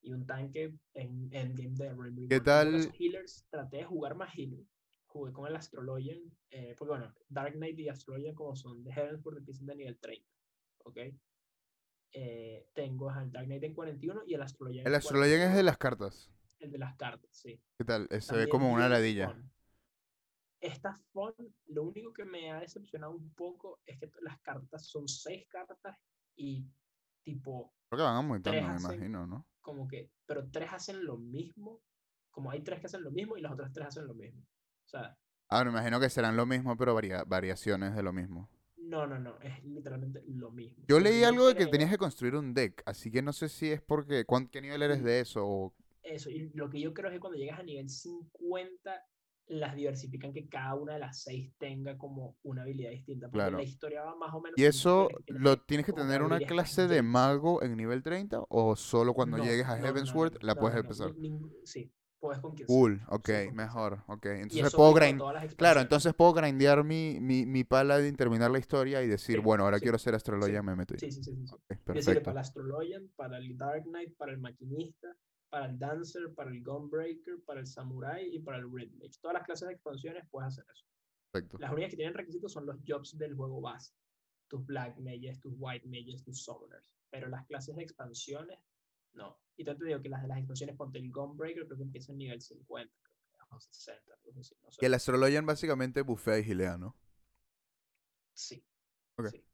[0.03, 2.29] y un tanque en endgame de Reborn.
[2.29, 2.93] ¿Qué tal?
[2.99, 4.65] Healers, traté de jugar más healer.
[5.07, 9.39] Jugué con el Astrologian, eh, porque bueno, Dark Knight y Astrologian como son de Heavensward
[9.39, 10.29] empiezan de nivel 30,
[10.85, 10.99] ¿ok?
[12.13, 15.67] Eh, tengo al Dark Knight en 41 y el Astrologian El Astrologian es de 41,
[15.67, 16.31] las cartas.
[16.61, 17.61] el de las cartas, sí.
[17.77, 18.09] ¿Qué tal?
[18.21, 19.37] Se ve como una ladilla.
[20.61, 21.35] Está fun.
[21.67, 25.97] Lo único que me ha decepcionado un poco es que las cartas son seis cartas
[26.37, 26.67] y
[27.23, 29.47] tipo, Creo que van aumentando, me hacen- imagino, ¿no?
[29.61, 31.83] como que, pero tres hacen lo mismo.
[32.31, 34.41] Como hay tres que hacen lo mismo y las otras tres hacen lo mismo.
[34.43, 35.17] O sea,
[35.49, 38.49] Ah, me imagino que serán lo mismo, pero varia- variaciones de lo mismo.
[38.89, 40.85] No, no, no, es literalmente lo mismo.
[40.89, 43.71] Yo leí algo de que tenías que construir un deck, así que no sé si
[43.71, 44.25] es porque...
[44.25, 45.05] ¿cuán- ¿Qué nivel eres Mm.
[45.05, 45.47] de eso?
[45.47, 45.73] O...
[46.03, 49.03] Eso, y lo que yo creo es que cuando llegas a nivel 50
[49.47, 53.27] las diversifican que cada una de las seis tenga como una habilidad distinta.
[53.29, 53.59] Porque Claro.
[53.59, 54.59] la historia va más o menos.
[54.59, 59.13] ¿Y eso lo tienes que tener una clase de mago en nivel 30 o solo
[59.13, 61.13] cuando No, llegues a no, Heavensward no, la puedes empezar?
[61.65, 61.91] sí,
[62.25, 62.75] puedes con quien sea.
[62.77, 64.27] Cool, ok, Sí, con- mejor, ok.
[64.27, 65.21] Entonces puedo grind...
[65.57, 69.65] Claro, entonces puedo grindear mi, mi, mi paladin, terminar la historia y decir, Sí, bueno,
[69.65, 71.01] ahora sí, quiero ser Astrologian, me meto ahí.
[71.01, 71.35] Sí, sí, sí.
[71.37, 71.55] sí, sí.
[71.55, 72.23] Ok, Es decir, perfecto.
[72.25, 75.15] para el Astrologian, para el Dark Knight, para el Maquinista,
[75.51, 79.19] para el Dancer, para el Gunbreaker, para el Samurai y para el Red Mage.
[79.21, 80.87] Todas las clases de expansiones puedes hacer eso.
[81.31, 81.59] Perfecto.
[81.59, 83.93] Las únicas que tienen requisitos son los jobs del juego base.
[84.49, 86.91] Tus Black Mages, tus White Mages, tus Summoners.
[87.11, 88.59] Pero las clases de expansiones,
[89.15, 89.39] no.
[89.57, 92.13] Y tanto te digo que las de las expansiones, ponte el Gunbreaker, creo que empieza
[92.13, 93.17] en nivel 50, creo
[93.49, 94.85] que, o 60, algo así, no sé.
[94.85, 96.97] El Astrologian básicamente bufea y gilea, ¿no?
[98.33, 98.65] Sí.
[99.17, 99.45] Ok, sí.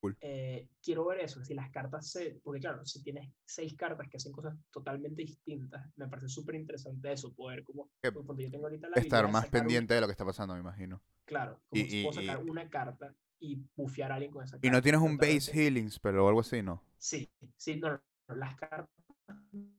[0.00, 0.16] cool.
[0.20, 2.40] Eh, quiero ver eso, si las cartas se.
[2.44, 7.12] Porque, claro, si tienes seis cartas que hacen cosas totalmente distintas, me parece súper interesante
[7.12, 7.90] eso, poder como.
[8.02, 8.12] Yo
[8.50, 11.02] tengo ahorita la Estar más un- pendiente de lo que está pasando, me imagino.
[11.24, 14.44] claro, como Y- si puedo y- y- sacar una carta y bufear a alguien con
[14.44, 14.66] esa carta.
[14.66, 16.84] Y no tienes un pero base también- healing spell o algo así, ¿no?
[16.98, 18.88] Sí, sí, no, no, no, las cartas.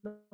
[0.04, 0.26] no,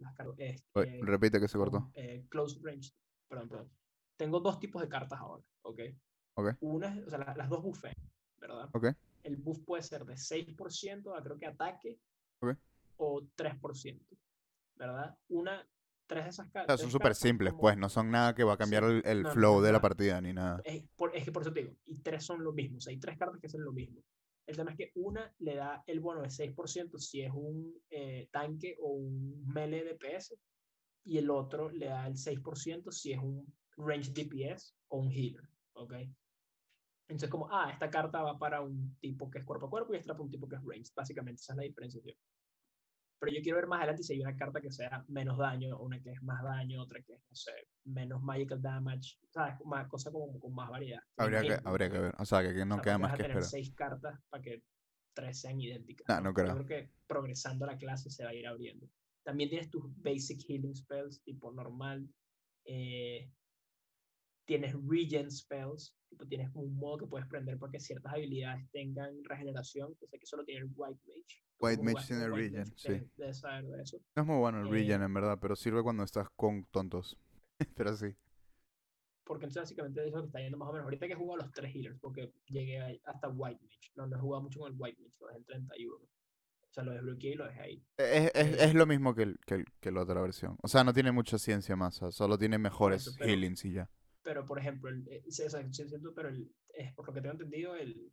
[0.00, 0.34] las cartas.
[0.36, 0.56] Oye,
[0.96, 1.90] este, repite que se cortó.
[1.94, 2.92] eh, close range.
[3.28, 3.70] Perdón, perdón.
[4.16, 5.80] Tengo dos tipos de cartas ahora, ¿ok?
[6.34, 6.48] Ok.
[6.60, 7.96] Una, es- o sea, la- las dos buffet,
[8.38, 8.68] ¿verdad?
[9.22, 11.98] El buff puede ser de 6% a creo que ataque
[12.40, 12.56] Ok.
[12.98, 14.04] o 3%,
[14.76, 15.16] ¿verdad?
[15.28, 15.66] Una,
[16.06, 16.78] tres de esas O cartas.
[16.78, 19.30] sea, son súper simples, pues, no son nada que va a cambiar el, el no,
[19.32, 20.60] flow no, de la partida ni nada.
[20.64, 22.90] Es, por- es que por eso te digo, y tres son lo mismo, o sea,
[22.90, 24.02] hay tres cartas que hacen lo mismo.
[24.46, 28.28] El tema es que una le da el bono de 6% si es un eh,
[28.30, 30.36] tanque o un melee DPS,
[31.04, 35.48] y el otro le da el 6% si es un range DPS o un healer,
[35.74, 35.94] ¿ok?
[37.06, 39.98] Entonces, como, ah, esta carta va para un tipo que es cuerpo a cuerpo y
[39.98, 40.90] esta para un tipo que es range.
[40.96, 42.16] Básicamente, esa es la diferenciación.
[43.24, 46.00] Pero yo quiero ver más adelante si hay una carta que sea menos daño, una
[46.00, 47.52] que es más daño, otra que es, no sé,
[47.84, 49.54] menos magical damage, ¿sabes?
[49.60, 51.00] Una cosa como con más variedad.
[51.16, 52.14] Habría que, habría que ver.
[52.18, 53.50] O sea, que, que o no sea, queda más vas a que tener esperar.
[53.50, 54.62] seis cartas para que
[55.14, 56.06] tres sean idénticas.
[56.08, 56.48] Ah, no creo.
[56.48, 58.88] Yo creo que progresando la clase se va a ir abriendo.
[59.22, 62.08] También tienes tus basic healing spells, tipo normal.
[62.66, 63.30] eh,
[64.46, 69.22] tienes regen spells, tipo tienes un modo que puedes prender para que ciertas habilidades tengan
[69.24, 69.94] regeneración.
[69.96, 71.42] Que sé que solo tiene el White Mage.
[71.60, 72.88] White Mage tiene White regen, sí.
[72.88, 73.98] debes- debes saber de eso.
[74.16, 77.16] No es muy bueno el Eh, regen, en verdad, pero sirve cuando estás con tontos.
[77.76, 78.14] pero sí.
[79.26, 80.84] Porque entonces básicamente eso que está yendo más o menos.
[80.84, 83.90] Ahorita que he jugado los tres healers, porque llegué hasta White Mage.
[83.94, 85.94] No, no he jugado mucho con el White Mage, lo dejé en 31.
[85.96, 87.84] O sea, lo desbloqueé y lo dejé ahí.
[87.96, 90.58] Es, es, Eh, es lo mismo que, el, que, el- que la otra versión.
[90.62, 91.96] O sea, no tiene mucha ciencia más.
[91.96, 93.88] o sea, solo tiene mejores eso, pero- healings y ya.
[94.24, 97.14] Pero, por ejemplo, el, eh, sí, o sea, sí siento, pero el, es, por lo
[97.14, 98.12] que tengo entendido, el,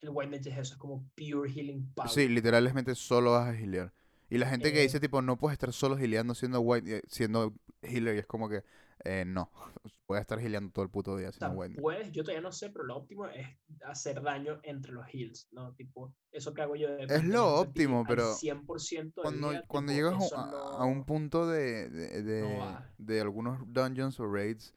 [0.00, 2.10] el White Mage es eso, es como pure healing power.
[2.12, 3.92] Sí, literalmente solo vas a healear.
[4.30, 7.02] Y la gente que Eh, dice, tipo, no puedes estar solo healeando siendo white, eh,
[7.08, 8.62] siendo healer, y es como que,
[9.04, 9.50] eh, no.
[10.08, 11.80] Voy a estar healeando todo el puto día O sea, siendo white.
[11.80, 13.46] puedes, yo todavía no sé, pero lo óptimo es
[13.84, 15.74] hacer daño entre los heals, ¿no?
[15.74, 19.92] Tipo, eso que hago yo de Es lo óptimo, pero 100% del Cuando, día, cuando
[19.92, 20.36] tipo, llegas a un- eso
[20.78, 22.88] a, un no- punto de, de, de- va.
[22.98, 24.74] de algunos dungeons o raids,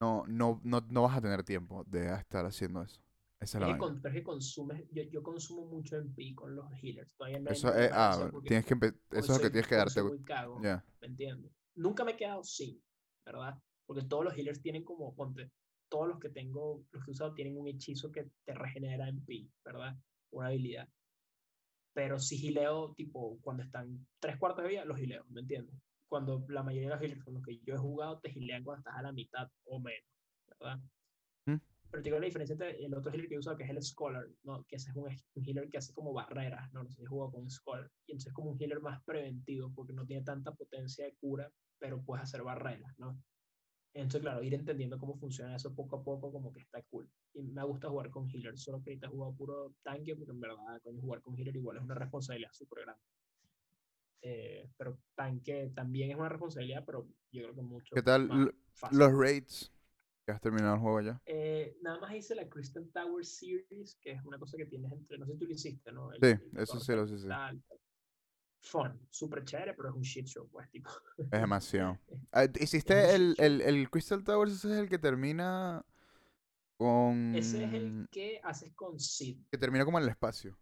[0.00, 3.00] no, no, no, no vas a tener tiempo de estar haciendo eso.
[3.40, 6.54] Esa es la con- pero es que consumes, yo, yo consumo mucho en P con
[6.56, 7.10] los healers.
[7.16, 10.02] Todavía no Eso el ah, tienes que eso es lo que tienes que darte.
[10.02, 10.84] muy cago, Ya.
[11.00, 11.52] ¿me entiendes?
[11.74, 12.82] Nunca me he quedado sin,
[13.24, 13.58] ¿verdad?
[13.86, 15.50] Porque todos los healers tienen como, ponte,
[15.88, 19.24] todos los que tengo, los que he usado tienen un hechizo que te regenera en
[19.24, 19.96] P, ¿verdad?
[20.30, 20.88] Una habilidad.
[21.92, 25.74] Pero si gileo, tipo, cuando están tres cuartos de vida, los gileo, ¿me entiendes?
[26.08, 28.80] Cuando la mayoría de los healers con los que yo he jugado te gilean cuando
[28.80, 30.08] estás a la mitad o menos,
[30.46, 30.78] ¿verdad?
[31.46, 31.56] Mm.
[31.90, 33.82] Pero te digo la diferencia entre el otro healer que he usado, que es el
[33.82, 34.64] Scholar, ¿no?
[34.64, 36.84] Que ese es un, un healer que hace como barreras, ¿no?
[36.84, 37.90] No sé si he jugado con Scholar.
[38.06, 41.50] Y entonces es como un healer más preventivo, porque no tiene tanta potencia de cura,
[41.78, 43.20] pero puedes hacer barreras, ¿no?
[43.96, 47.10] Entonces, claro, ir entendiendo cómo funciona eso poco a poco, como que está cool.
[47.32, 50.40] Y me gusta jugar con healer, solo que ahorita he jugado puro tanque, porque en
[50.40, 53.02] verdad, coño, jugar con healer igual es una responsabilidad súper grande.
[54.28, 57.94] Eh, pero tanque también es una responsabilidad, pero yo creo que mucho.
[57.94, 58.98] ¿Qué tal más fácil.
[58.98, 59.72] los raids?
[60.26, 61.20] ¿Ya has terminado el juego ya?
[61.26, 65.18] Eh, nada más hice la Crystal Tower Series, que es una cosa que tienes entre.
[65.18, 66.12] No sé si tú lo hiciste, ¿no?
[66.12, 67.28] El- Sí, el eso sí lo sí, sí.
[67.28, 67.78] tal, tal.
[68.60, 70.90] Fun, súper chévere, pero es un shit show, pues, tipo.
[71.30, 71.98] Es demasiado.
[72.32, 74.52] Ah, ¿Hiciste el, el, el Crystal Towers?
[74.52, 75.84] Ese es el que termina
[76.78, 77.32] con...
[77.32, 79.38] Ese es el que haces con Sid.
[79.50, 80.56] Que termina como en el espacio.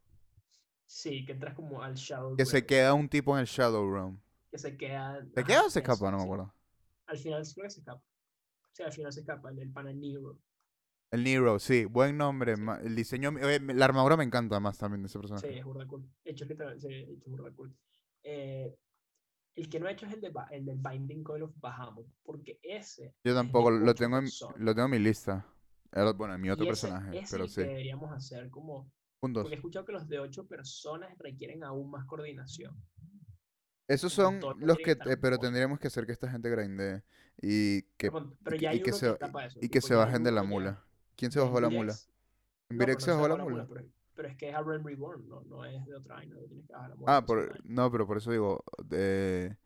[0.86, 3.90] Sí, que entras como al Shadow Que se Realm, queda un tipo en el Shadow
[3.90, 4.20] Realm.
[4.50, 5.24] Que se queda.
[5.34, 6.10] ¿Se ajá, queda o se escapa?
[6.10, 6.24] No me sí.
[6.26, 6.54] acuerdo.
[7.06, 8.02] Al final creo que se escapa.
[8.72, 10.38] Sí, al final se escapa, el, el pana Nero.
[11.10, 11.84] El Nero, sí.
[11.84, 12.56] Buen nombre.
[12.56, 12.62] Sí.
[12.84, 13.30] El diseño...
[13.30, 15.58] oye, me- La armadura me encanta más también de ese Sí, personaje.
[15.58, 16.08] es burda cool.
[16.24, 17.76] Hecho que sí, hecho burda cool.
[18.22, 18.74] Eh,
[19.54, 22.58] El que no he hecho es el, de, el del Binding Coil of Bahamut, porque
[22.62, 25.46] ese Yo tampoco, lo tengo en, lo tengo en mi lista.
[25.92, 27.56] El- bueno, en mi otro Y ese- personaje, ese pero el sí.
[27.56, 28.90] que deberíamos hacer como...
[29.24, 29.44] Un dos.
[29.44, 32.74] Porque he escuchado que los de ocho personas requieren aún más coordinación.
[33.86, 37.02] Esos son los que eh, pero tendríamos que hacer que esta gente grinde
[37.42, 38.10] y que,
[38.44, 39.58] Pero, ya hay y que uno se, que eso.
[39.60, 40.82] y que se bajen de la ya- mula.
[41.16, 41.92] ¿Quién se bajó la mula?
[41.92, 42.08] Virex-
[42.70, 43.66] ¿En No, se bajó la mula?
[43.68, 46.46] pero, pero es que es a Realm Reborn, no, no es de otra vaina, no
[46.46, 47.16] tienes que bajar la mula.
[47.16, 49.56] Ah, por no, pero por eso digo, de,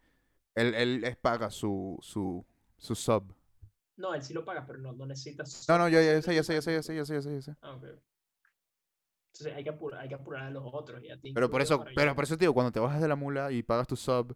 [0.54, 2.44] él, él es paga su, su,
[2.78, 3.34] su sub.
[3.96, 5.66] No, él sí lo paga, pero no, no necesitas...
[5.68, 7.34] No, no, yo ya sé, ya sé, ya sé, ya sé, ya sé, ya sé,
[7.34, 7.56] ya sé.
[7.62, 7.84] Ah, ok.
[9.38, 11.00] Entonces hay que apurar, hay que apurar a los otros.
[11.02, 13.14] Ya te Pero por eso, pero por eso te digo, cuando te bajas de la
[13.14, 14.34] mula y pagas tu sub,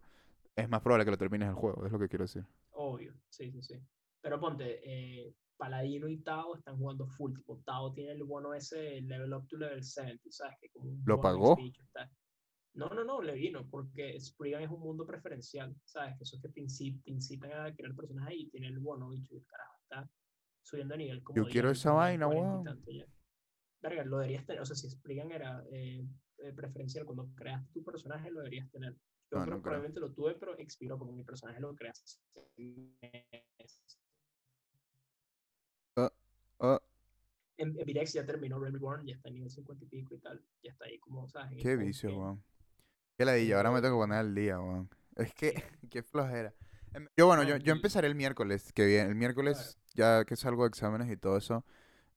[0.55, 2.45] es más probable que lo termines el juego, es lo que quiero decir.
[2.71, 3.75] Obvio, sí, sí, sí.
[4.21, 7.33] Pero ponte, eh, Paladino y Tao están jugando full.
[7.35, 10.57] Tipo, Tao tiene el bono ese, el level up to level 70, ¿sabes?
[10.61, 11.57] Que como ¿Lo pagó?
[12.75, 16.17] No, no, no, le vino, porque Spriggan es un mundo preferencial, ¿sabes?
[16.17, 18.79] Que eso es que te, inci- te incitan a crear personas ahí y tiene el
[18.79, 20.09] bono, bicho, y el carajo está
[20.63, 21.23] subiendo de nivel.
[21.23, 22.63] Como Yo quiero diez, esa vaina, 40 y weón.
[22.63, 23.05] tanto ya.
[23.83, 24.61] Verga, lo deberías tener.
[24.61, 26.03] O sea, si Spriggan era eh,
[26.39, 28.93] eh, preferencial cuando creaste tu personaje, lo deberías tener.
[28.93, 29.61] Yo No, creo- no creo.
[29.61, 32.19] probablemente lo tuve, pero expiró porque mi personaje lo creaste.
[33.59, 33.99] meses.
[36.59, 36.79] Ah,
[37.57, 40.41] En, en Virex ya terminó Reborn, ya está en nivel 50 y pico y tal.
[40.63, 41.51] Ya está ahí como, ¿sabes?
[41.51, 42.21] En el qué vicio, game.
[42.21, 42.43] weón.
[43.17, 44.89] Qué ladilla, ahora me tengo que poner al día, weón.
[45.15, 45.53] Es que,
[45.91, 46.53] qué flojera.
[46.93, 49.09] Em, Yo, bueno, No, yo, yo empezaré el miércoles, que viene.
[49.09, 51.65] El miércoles, ya que salgo de exámenes y todo eso,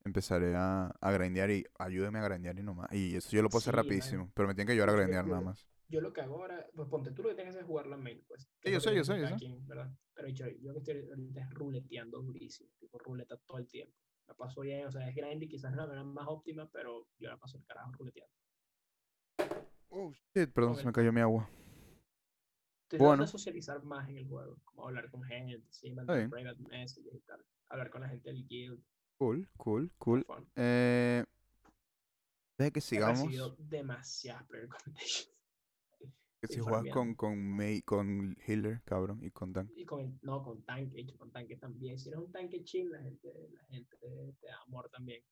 [0.07, 2.90] empezaré a, a grindear y ayúdeme a grindear y nomás.
[2.92, 3.85] Y eso yo lo puedo hacer Sí, man.
[3.85, 5.69] rapidísimo, pero me tienen que ayudar a Yo- grindear yo- nada más.
[5.88, 7.87] Yo lo que hago ahora, pues ponte, tú lo que tienes que hacer es jugar
[7.87, 8.49] la main, pues.
[8.61, 9.88] que Sí, yo que sé, yo sé, que yo aquí, ¿verdad?
[10.14, 13.95] Pero yo, yo que estoy ahorita ruleteando durísimo, tipo ruleta todo el tiempo.
[14.27, 16.69] La paso bien, o sea, es grande y quizás no es la manera más óptima,
[16.73, 18.33] pero yo la paso el carajo ruleteando.
[19.90, 21.49] Oh, shit, perdón, se me cayó mi agua.
[22.87, 23.12] Estoy Bueno.
[23.12, 27.14] tratando de socializar más en el juego, como hablar con gente, sí, mandar private messages
[27.14, 27.45] y tal.
[27.69, 28.83] Hablar con la gente del guild.
[29.18, 30.26] Cool, cool, cool.
[30.57, 31.24] Eh,
[32.72, 33.29] que sigamos.
[33.59, 34.68] demasiadas player.
[36.38, 39.70] Que si juegas con, con, Mei- con Healer, cabrón, y con Tank.
[39.74, 41.98] Y con el, no, con tanque, hecho, con tanque también.
[41.98, 43.96] Si eres un tanque chill, la gente, la gente
[44.38, 45.22] te da amor también.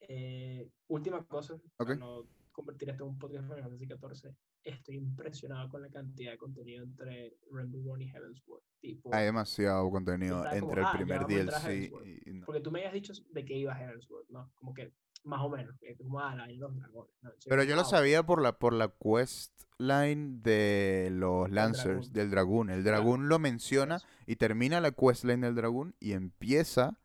[0.00, 1.98] Eh, última cosa, para Ok.
[1.98, 4.36] no convertir esto en un podcast de Final Fantasy XIV.
[4.64, 8.62] Estoy impresionado con la cantidad de contenido entre Rainbow Born y Heavensward.
[8.80, 12.32] Tipo, Hay demasiado contenido Estaba como, entre el ah, primer a a DLC y, y
[12.34, 12.46] no.
[12.46, 14.50] porque tú me habías dicho de que iba a Heavensward, ¿no?
[14.54, 14.92] Como que
[15.24, 17.14] más o menos, que como ah, la los dragones.
[17.22, 17.30] ¿no?
[17.48, 22.12] Pero yo lo sabía por la, por la quest line de los Lancers, dragón.
[22.12, 22.70] del dragón.
[22.70, 26.98] El Claro, dragón lo menciona y termina la quest line del dragón y empieza.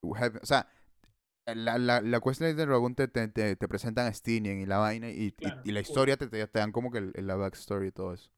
[0.00, 0.68] O sea,
[1.46, 4.66] la, la, la quest line del dragón te, te, te, te presentan a Stinian y
[4.66, 6.04] la vaina y, y- Claro, y la full.
[6.04, 8.30] historia te, te, te dan como que el- la backstory y todo eso.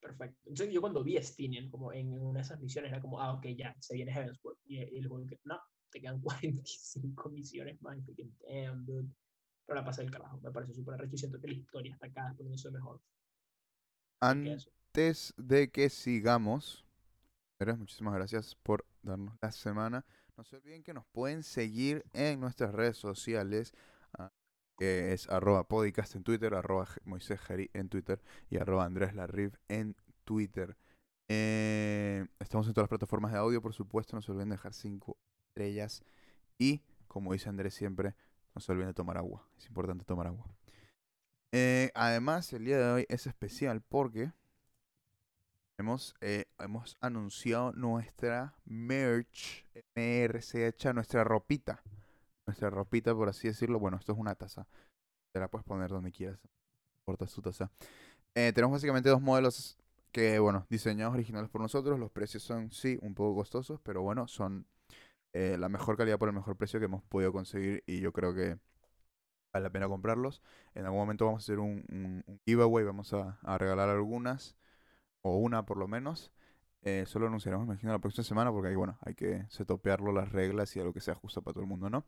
[0.00, 0.38] Perfecto.
[0.46, 3.32] Entonces yo cuando vi a Stinian como en una de esas misiones era como, ah,
[3.34, 4.56] ok, ya, se viene Heavensward.
[4.66, 5.58] Y, y el juego que, no,
[5.90, 7.96] te quedan 45 misiones más.
[8.08, 9.08] Y que, damn, dude.
[9.66, 10.40] Pero la pasé el carajo.
[10.42, 13.00] Me parece súper arrecho y siento que la historia está vez poniéndose mejor.
[14.20, 16.84] Antes de que sigamos,
[17.78, 20.04] muchísimas gracias por darnos la semana.
[20.36, 23.74] No se olviden que nos pueden seguir en nuestras redes sociales,
[24.18, 24.32] ah,
[24.78, 29.58] que es arroba podcast en Twitter, arroba Moisés Jari en Twitter y arroba Andrés Larriv
[29.68, 30.76] en Twitter.
[31.28, 34.16] Eh, estamos en todas las plataformas de audio, por supuesto.
[34.16, 35.18] No se olviden de dejar cinco
[35.48, 36.02] estrellas.
[36.58, 38.14] Y, como dice Andrés siempre,
[38.54, 39.46] no se olviden de tomar agua.
[39.58, 40.46] Es importante tomar agua.
[41.52, 44.32] Eh, además, el día de hoy es especial porque
[45.78, 51.82] hemos, eh, hemos anunciado nuestra merch, MRCH, nuestra ropita.
[52.46, 53.78] Nuestra ropita, por así decirlo.
[53.78, 54.66] Bueno, esto es una taza.
[55.32, 56.38] Te la puedes poner donde quieras.
[56.42, 56.50] No
[57.02, 57.70] importa su taza.
[58.34, 59.76] Eh, tenemos básicamente dos modelos
[60.10, 61.98] que, bueno, diseñados originales por nosotros.
[61.98, 64.66] Los precios son, sí, un poco costosos, pero bueno, son
[65.32, 68.34] eh, la mejor calidad por el mejor precio que hemos podido conseguir y yo creo
[68.34, 68.58] que
[69.52, 70.42] vale la pena comprarlos.
[70.74, 74.56] En algún momento vamos a hacer un, giveaway, vamos a regalar algunas,
[75.22, 76.32] o una por lo menos.
[76.84, 80.74] Eh, solo anunciaremos, imagino, la próxima semana porque ahí, bueno, hay que setopearlo las reglas
[80.74, 82.04] y algo que sea justo para todo el mundo, ¿no?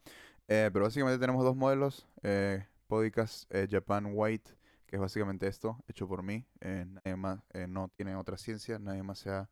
[0.49, 4.51] Eh, pero básicamente tenemos dos modelos, eh, Podcast eh, Japan White,
[4.87, 6.45] que es básicamente esto, hecho por mí.
[6.61, 9.49] nadie más, no tiene otra ciencia, nadie más se ha...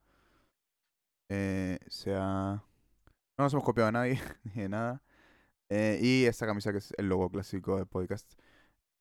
[1.28, 2.62] se ha-
[3.38, 5.02] No nos hemos copiado a nadie, ni de nada.
[5.70, 8.32] Y esta camisa que es el logo clásico de Podcast.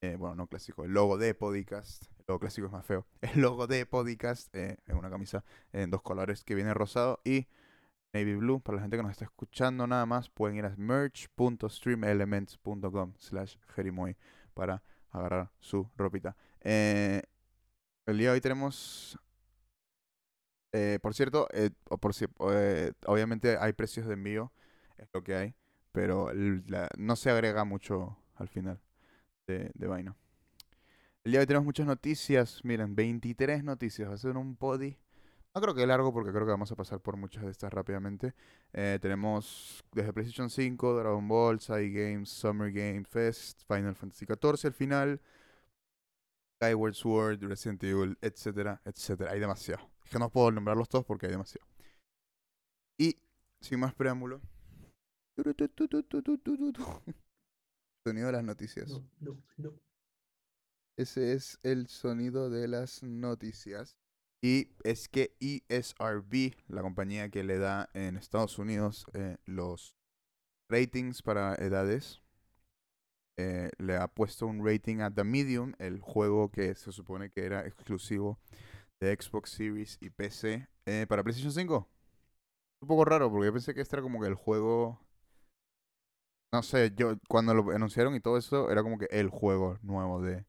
[0.01, 2.10] bueno, no clásico, el logo de Podcast.
[2.39, 3.05] Clásico es más feo.
[3.21, 7.47] El logo de Podcast eh, es una camisa en dos colores que viene rosado y
[8.13, 8.59] navy blue.
[8.61, 14.15] Para la gente que nos está escuchando nada más, pueden ir a merch.streamelements.com slash jerimoy
[14.53, 16.35] para agarrar su ropita.
[16.61, 17.21] Eh,
[18.05, 19.17] el día de hoy tenemos
[20.73, 21.71] Eh, por cierto, eh,
[23.05, 24.53] obviamente hay precios de envío,
[24.97, 25.55] es lo que hay,
[25.91, 26.31] pero
[26.97, 28.79] no se agrega mucho al final
[29.47, 30.15] de, de vaina.
[31.23, 34.97] El día de hoy tenemos muchas noticias, miren, 23 noticias, va a ser un podi.
[35.53, 38.33] No creo que largo porque creo que vamos a pasar por muchas de estas rápidamente.
[38.73, 44.65] Eh, tenemos desde PlayStation 5, Dragon Ball, Side Games, Summer Game Fest, Final Fantasy XIV
[44.65, 45.21] al final,
[46.55, 49.31] Skyward Sword, Resident Evil, etcétera, etcétera.
[49.31, 49.91] Hay demasiado.
[50.03, 51.67] Es que no puedo nombrarlos todos porque hay demasiado.
[52.97, 53.15] Y,
[53.59, 54.41] sin más preámbulo.
[58.07, 58.89] Sonido de las noticias.
[58.89, 59.90] No, no, no.
[61.01, 63.97] Ese es el sonido de las noticias.
[64.39, 69.95] Y es que ESRB, la compañía que le da en Estados Unidos eh, los
[70.69, 72.21] ratings para edades,
[73.39, 77.45] eh, le ha puesto un rating a The Medium, el juego que se supone que
[77.45, 78.39] era exclusivo
[78.99, 81.89] de Xbox Series y PC eh, para PlayStation 5.
[82.81, 84.99] Un poco raro porque yo pensé que este era como que el juego...
[86.53, 90.21] No sé, yo cuando lo anunciaron y todo eso, era como que el juego nuevo
[90.21, 90.45] de,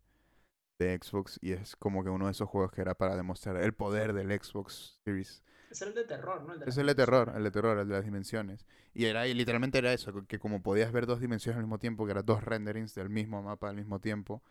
[0.83, 3.73] de Xbox y es como que uno de esos juegos que era para demostrar el
[3.75, 5.43] poder del Xbox Series.
[5.71, 6.53] Es el de terror, ¿no?
[6.53, 8.67] El de Es el de terror, el de terror, el de las dimensiones.
[8.95, 12.05] Y era y literalmente era eso, que- como podías ver dos dimensiones al mismo tiempo,
[12.05, 14.43] que eran dos renderings del mismo mapa al mismo tiempo.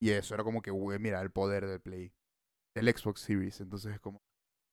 [0.00, 2.12] Y eso era como que, güey, mira, el poder del Play.
[2.74, 3.60] El Xbox Series.
[3.60, 4.22] Entonces es como,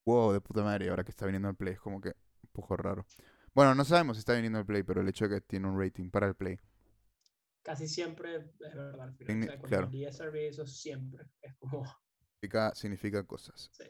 [0.05, 0.89] wow, de puta madre.
[0.89, 3.05] Ahora que está viniendo el Play es como que un poco raro.
[3.53, 5.79] Bueno, no sabemos si está viniendo el Play, pero el hecho de que tiene un
[5.79, 6.59] rating para el Play.
[7.67, 9.59] Casi siempre es verdad al final.
[9.61, 9.91] O sea, claro.
[9.91, 11.83] el eso siempre es como,
[12.41, 13.71] Significa, significa cosas.
[13.71, 13.85] sí.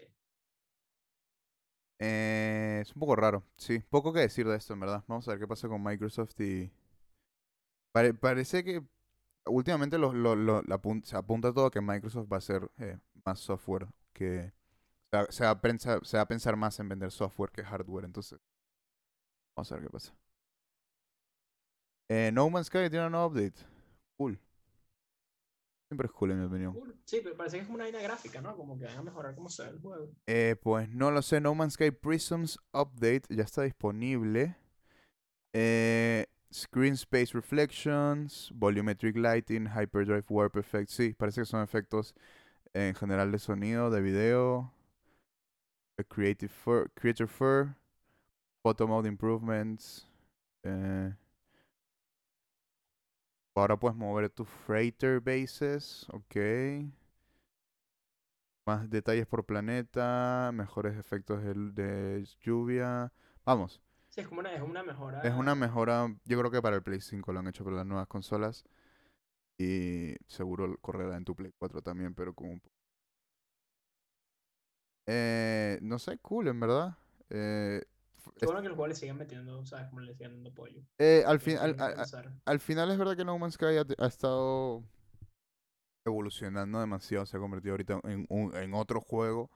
[1.99, 3.79] Eh, es un poco raro, sí.
[3.89, 5.03] Poco que decir de esto, en verdad.
[5.07, 6.71] Vamos a ver qué pasa con Microsoft y...
[7.91, 8.83] Pare- parece que
[9.47, 12.97] últimamente lo, lo- lo- la se apunta todo a que Microsoft va a hacer eh,
[13.25, 14.53] más software, que
[15.11, 17.63] se va, se va a pensar, se va a pensar más en vender software que
[17.65, 18.39] hardware, entonces
[19.55, 20.13] vamos a ver qué pasa.
[22.09, 23.55] Eh, no Man's Sky tiene un nuevo update.
[24.17, 24.39] Cool.
[25.89, 26.77] Siempre es cool en mi opinión.
[27.05, 28.55] Sí, pero parece que es como una vaina gráfica, ¿no?
[28.57, 30.11] Como que van a mejorar cómo se ve el juego.
[30.27, 34.55] Eh, pues no lo sé, No Man's Sky Prisms Update ya está disponible.
[35.53, 40.89] Eh, Screen Space Reflections, Volumetric Lighting, Hyperdrive Warp Effect.
[40.89, 42.13] Sí, parece que son efectos
[42.73, 44.73] en general de sonido, de video.
[45.97, 47.75] eh, Creative Fur, Creature Fur,
[48.61, 50.07] Photo Mode Improvements.
[50.63, 51.13] eh,
[53.61, 56.35] ahora puedes mover tus freighter bases, ok.
[58.67, 63.11] Más detalles por planeta, mejores efectos de, de lluvia.
[63.45, 65.21] Vamos, Sí, es como una, es una mejora.
[65.21, 67.85] es una mejora, yo creo que para el Play 5 lo han hecho para las
[67.85, 68.65] nuevas consolas.
[69.57, 72.59] Y seguro correrá en tu Play 4 también, pero con un...
[72.61, 72.71] po-
[75.05, 76.97] Eh, no sé, cool, en verdad.
[77.29, 77.83] Eh,
[78.41, 79.87] bueno que el juego le sigan metiendo, ¿sabes?
[79.89, 80.81] Como le sigan dando pollo.
[80.99, 84.83] eh, al, fin, al, final es verdad que No Man's Sky ha, ha estado
[86.05, 89.49] evolucionando demasiado, se ha convertido ahorita en, un- en otro juego.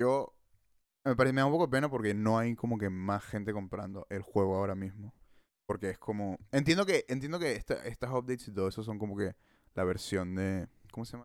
[0.00, 0.34] Yo
[1.04, 4.06] me parece me da un poco pena porque no hay como que más gente comprando
[4.10, 5.12] el juego ahora mismo.
[5.66, 9.16] Porque es como entiendo que entiendo que esta- estas updates y todo eso son como
[9.16, 9.34] que
[9.74, 11.24] la versión de ¿cómo se llama?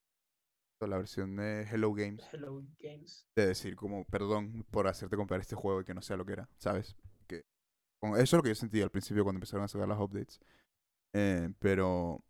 [0.88, 3.26] La versión de Hello Games Hello Games.
[3.36, 6.34] de decir como perdón por hacerte comprar este juego y que no sea lo que
[6.34, 6.96] era, ¿sabes?
[7.28, 7.44] Que
[8.02, 10.40] eso es lo que yo sentí al principio cuando empezaron a sacar las updates.
[11.14, 12.24] Eh, pero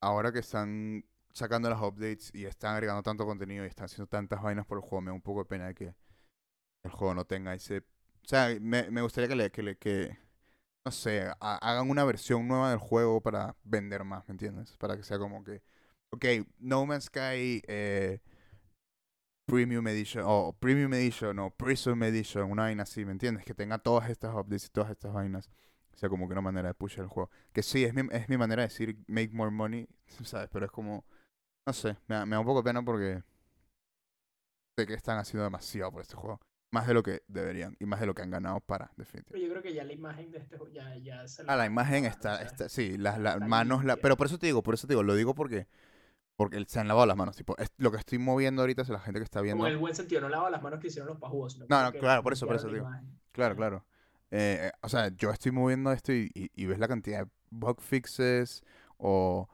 [0.00, 4.42] ahora que están sacando las updates y están agregando tanto contenido y están haciendo tantas
[4.42, 5.94] vainas por el juego, me da un poco de pena de que
[6.84, 7.78] el juego no tenga ese...
[7.80, 10.18] O sea, me, me gustaría que le, que le, que,
[10.84, 14.76] no sé, ha- hagan una versión nueva del juego para vender más, ¿me entiendes?
[14.78, 15.62] Para que sea como que,
[16.10, 16.24] ok,
[16.58, 18.20] No Man's Sky eh,
[19.46, 23.44] Premium Edition, o Premium Edition, o Prism Edition, una vaina así, ¿me entiendes?
[23.44, 25.50] Que tenga todas estas updates y todas estas vainas.
[25.92, 27.30] O sea, como que una manera de pushar el juego.
[27.52, 29.88] Que sí, es mi, es mi manera de decir make more money,
[30.24, 30.48] ¿sabes?
[30.52, 31.04] Pero es como,
[31.66, 33.22] no sé, me da, me da un poco de pena porque
[34.78, 36.40] sé que están haciendo demasiado por este juego.
[36.72, 39.32] Más de lo que deberían y más de lo que han ganado para, definitivamente.
[39.32, 41.66] Pero yo creo que ya la imagen de este juego ya, ya se Ah, la
[41.66, 44.86] imagen está, está sí, las, las manos, la, pero por eso te digo, por eso
[44.86, 45.66] te digo, lo digo porque,
[46.40, 48.98] porque se han lavado las manos, tipo, es- lo que estoy moviendo ahorita es la
[48.98, 49.58] gente que está viendo.
[49.58, 51.52] Como en el buen sentido, no lava las manos que hicieron los pajudos.
[51.52, 52.86] sino No, no, claro, por eso, por eso digo.
[52.86, 53.20] imagen.
[53.32, 53.84] Claro, claro.
[54.30, 57.30] Eh, eh, o sea, yo estoy moviendo esto y, y- y ves la cantidad de
[57.50, 58.62] bug fixes
[58.96, 59.50] o,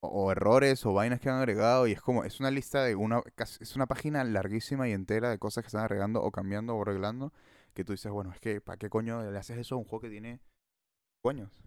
[0.00, 3.22] o, errores o vainas que han agregado y es como, es una lista de una,
[3.34, 6.82] casi- es una página larguísima y entera de cosas que están agregando o cambiando o
[6.82, 7.32] arreglando
[7.72, 10.02] que tú dices, bueno, es que, ¿para qué coño le haces eso a un juego
[10.02, 10.40] que tiene
[11.22, 11.64] coños?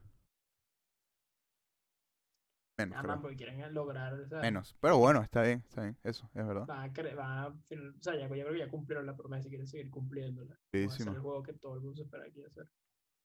[2.79, 3.21] Menos, Nada más creo.
[3.21, 4.13] porque quieren lograr.
[4.13, 4.75] o sea, Menos.
[4.79, 5.97] Pero bueno, está bien, está bien.
[6.03, 6.65] Eso, es verdad.
[6.69, 9.67] Va a va a o sea, ya, creo que ya cumplieron la promesa y quieren
[9.67, 10.57] seguir cumpliéndola.
[10.73, 11.07] Man.
[11.15, 12.69] el juego que todo el mundo se espera que hacer.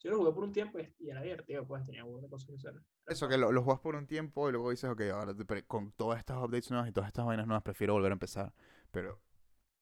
[0.01, 2.75] Yo lo jugué por un tiempo y era divertido, pues tenía buenas cosas que hacer.
[3.07, 5.35] Eso, que lo, lo juegas por un tiempo y luego dices, ok, ahora
[5.67, 8.53] con todas estas updates nuevas y todas estas vainas nuevas prefiero volver a empezar.
[8.91, 9.23] Pero,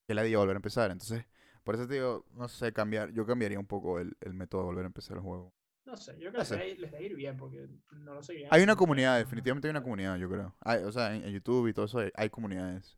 [0.07, 0.91] que la diga volver a empezar.
[0.91, 1.25] Entonces,
[1.63, 3.11] por eso te digo, no sé, cambiar.
[3.11, 5.53] Yo cambiaría un poco el, el método de volver a empezar el juego.
[5.85, 6.75] No sé, yo creo que No les, sé.
[6.75, 8.49] les a ir bien porque no lo seguían.
[8.51, 10.55] Hay una comunidad, definitivamente hay una comunidad, yo creo.
[10.61, 12.97] Hay- o sea, en, en YouTube y todo eso hay, hay comunidades.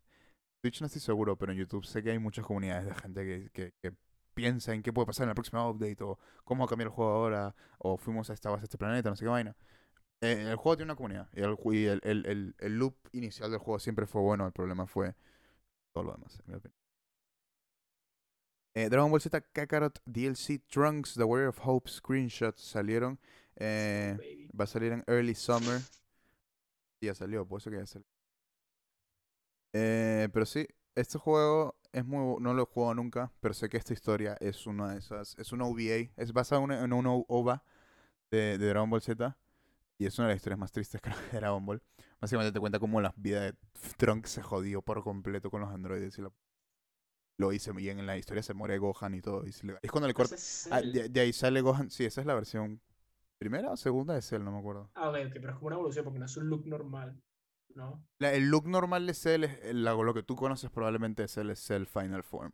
[0.62, 3.50] Twitch no estoy seguro, pero en YouTube sé que hay muchas comunidades de gente que,
[3.52, 3.96] que, que
[4.34, 6.94] piensa en qué puede pasar en la próxima update, o cómo va a cambiar el
[6.94, 9.56] juego ahora, o fuimos a esta base, a este planeta, no sé qué vaina.
[10.22, 13.50] Eh, el juego tiene una comunidad, y, el, y el, el, el, el loop inicial
[13.52, 15.16] del juego siempre fue bueno, el problema fue
[15.94, 16.85] todo lo demás, en mi opinión.
[18.76, 23.18] Eh, Dragon Ball Z Kakarot DLC Trunks, The Warrior of Hope screenshots salieron.
[23.56, 24.18] Eh.
[24.60, 25.80] Va a salir en Early Summer.
[27.02, 28.06] Ya salió, por eso que ya salió.
[29.74, 32.42] Eh, pero sí, este juego es muy...
[32.42, 35.36] No lo he jugado nunca, pero sé que esta historia es una de esas...
[35.38, 36.10] Es una OVA.
[36.18, 37.64] Es basada en una, OVA
[38.32, 39.38] de, de Dragon Ball Z.
[39.98, 41.82] Y es una de las historias más tristes creo, de Dragon Ball.
[42.20, 43.56] Básicamente te cuenta cómo la vida de
[43.98, 46.18] Trunks se jodió por completo con los androides.
[46.18, 46.32] Y la-
[47.38, 49.46] Lo hice y en la historia se muere Gohan y todo.
[49.46, 50.36] Y se le- Es cuando le corta...
[50.36, 51.90] Es Ah, el- de, de ahí sale Gohan.
[51.90, 52.82] Sí, esa es la versión...
[53.38, 54.44] ¿Primera o segunda de Cell?
[54.44, 54.90] No me acuerdo.
[54.96, 57.22] Ah, ok, ok, pero es como una evolución porque no es un look normal,
[57.76, 58.02] ¿no?
[58.20, 61.50] La- el look normal de Cell es la- lo que tú conoces probablemente de Cell
[61.50, 62.54] es Cell Final Form.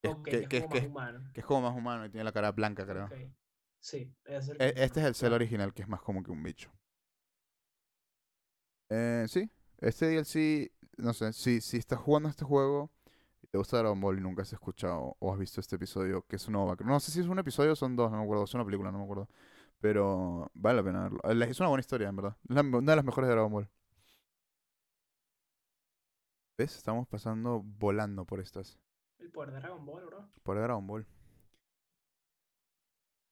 [0.00, 1.30] Que, es- que, que, como que, más humano.
[1.34, 3.08] que es como más humano y tiene la cara blanca, creo.
[3.80, 6.42] Sí, es el E- Este es el Cell original, que es más como que un
[6.42, 6.72] bicho.
[8.88, 12.90] Eh, sí, este DLC, no sé, si, si estás jugando este juego
[13.46, 16.34] y te gusta Dragon Ball y nunca has escuchado o has visto este episodio, que
[16.36, 18.44] es un OVA, no sé si es un episodio o son dos, no me acuerdo,
[18.44, 19.28] es una película, no me acuerdo.
[19.78, 21.20] Pero vale la pena verlo.
[21.44, 22.36] Es una buena historia, en verdad.
[22.48, 23.68] Una de las mejores de Dragon Ball.
[26.58, 26.76] ¿Ves?
[26.76, 28.80] Estamos pasando volando por estas.
[29.18, 30.28] El poder de Dragon Ball, bro.
[30.42, 31.06] Por Dragon Ball.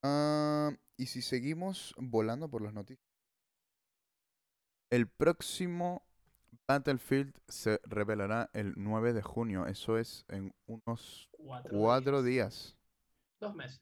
[0.03, 3.03] Ah, y si seguimos volando por las noticias.
[4.91, 6.03] El próximo
[6.67, 9.67] Battlefield se revelará el 9 de junio.
[9.67, 12.75] Eso es en unos Cuatro, cuatro días.
[13.39, 13.81] Dos meses.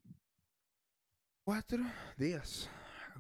[1.46, 1.80] Cuatro
[2.18, 2.70] días.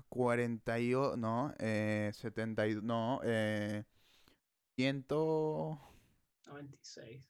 [0.10, 3.86] 48, no, eh, 72, no, eh,
[4.76, 7.30] 100, 96.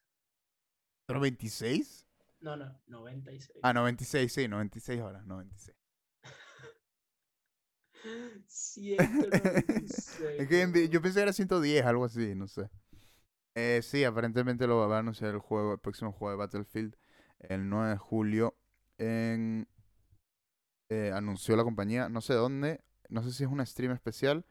[1.07, 2.07] 26.
[2.39, 3.59] No, no, 96.
[3.61, 5.82] Ah, 96, sí, 96 horas, 96.
[8.47, 10.39] 196.
[10.39, 12.69] Es que en yo pensé que era 110, algo así, no sé.
[13.55, 16.95] Eh, sí, aparentemente lo va a anunciar el juego, el próximo juego de Battlefield,
[17.39, 18.55] el 9 de julio.
[18.97, 19.67] En,
[20.89, 24.45] eh, anunció la compañía, no sé dónde, no sé si es una stream especial,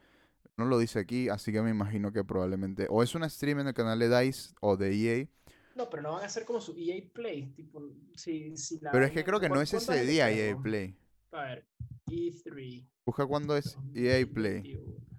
[0.56, 3.68] no lo dice aquí, así que me imagino que probablemente, o es una stream en
[3.68, 5.28] el canal de DICE o de EA,
[5.74, 7.52] No, pero no van a ser como su EA Play.
[7.54, 7.82] Tipo,
[8.14, 10.30] si, si la pero es que creo que no ¿cuán- es ese día?
[10.30, 10.96] EA Play.
[11.32, 11.66] A ver,
[12.12, 12.86] E3.
[13.06, 14.62] Busca cuándo es EA Play.
[14.62, 15.12] 2021.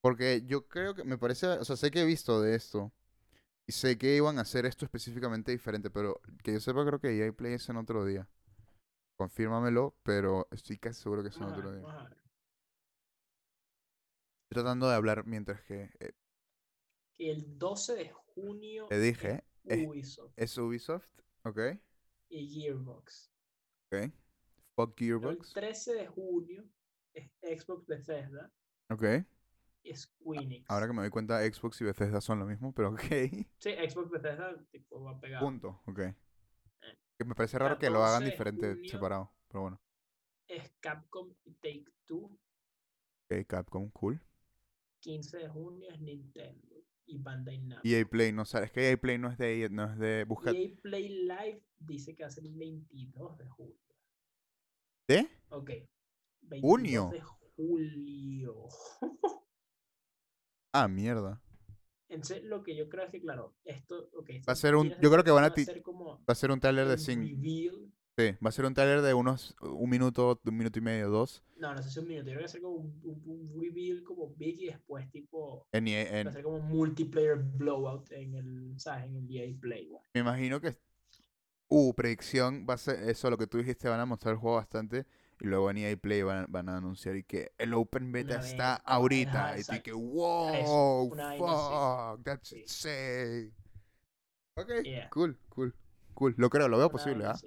[0.00, 2.92] Porque yo creo que me parece, o sea, sé que he visto de esto.
[3.66, 7.16] Y sé que iban a hacer esto específicamente diferente, pero que yo sepa creo que
[7.16, 8.28] EA Play es en otro día.
[9.16, 11.86] Confírmamelo, pero estoy casi seguro que es en otro día.
[14.44, 16.12] Estoy tratando de hablar mientras que eh,
[17.14, 21.08] Que el 12 de junio te dije, es Ubisoft es Ubisoft,
[21.44, 21.58] ¿ok?
[22.28, 23.33] y Gearbox.
[23.86, 24.12] Ok.
[24.74, 26.64] Fuck Pero el Gearbox, 13 de junio
[27.12, 28.50] es Xbox Bethesda
[28.90, 29.04] ok.
[29.84, 30.68] y Squeenix.
[30.68, 33.00] Ahora que me doy cuenta, Xbox y Bethesda son lo mismo, pero ok.
[33.58, 35.44] Sí, Xbox Bethesda tipo, va pegado.
[35.44, 36.00] Punto, ok.
[37.16, 39.80] Que me parece raro que lo 14 hagan diferente, separado, pero bueno.
[40.48, 42.36] Es Capcom y Take Two.
[43.30, 44.20] Ok, Capcom, cool.
[45.00, 46.73] 15 de junio es Nintendo
[47.06, 47.82] y Bandai Namco.
[47.86, 50.50] EA Play no sale, es que EA Play no es de no es de busca
[50.50, 53.76] EA Play Live dice que va a ser el 22 de julio.
[55.08, 55.28] ¿De?
[55.50, 55.70] Ok.
[56.42, 57.10] 22 Junio.
[57.12, 58.68] de julio.
[60.76, 61.40] Ah, mierda.
[62.08, 64.10] Entonces, lo que yo creo es que, claro, esto.
[64.18, 66.32] Okay, Va a ser un- yo creo que van a va ti- ser como Va
[66.32, 67.22] a ser un trailer de el 5.
[67.22, 67.92] reveal.
[68.18, 71.42] Sí, va a ser un trailer de unos un minuto, un minuto y medio, dos.
[71.56, 72.30] No, no sé si un minuto.
[72.30, 75.10] Yo creo que va a ser como un, un- un reveal como big y después,
[75.10, 75.66] tipo.
[75.72, 79.04] En en- Va a ser como un multiplayer blowout en el, ¿sabes?
[79.06, 79.88] En el EA Play.
[80.14, 80.76] me imagino que.
[81.68, 84.56] Uh, predicción, va a ser eso, lo que tú dijiste, van a mostrar el juego
[84.56, 85.06] bastante.
[85.40, 88.74] Y luego en EA Play van, van a anunciar y que el Open Beta está
[88.76, 89.50] ahorita.
[89.50, 92.62] ajá, Y tú que, wow, fuck, that's Sí.
[92.62, 93.52] insane.
[94.56, 95.08] Ok, Yeah.
[95.10, 95.74] cool, cool,
[96.14, 96.34] cool.
[96.38, 97.30] Lo creo, lo veo Una posible, ¿ah?
[97.32, 97.46] así.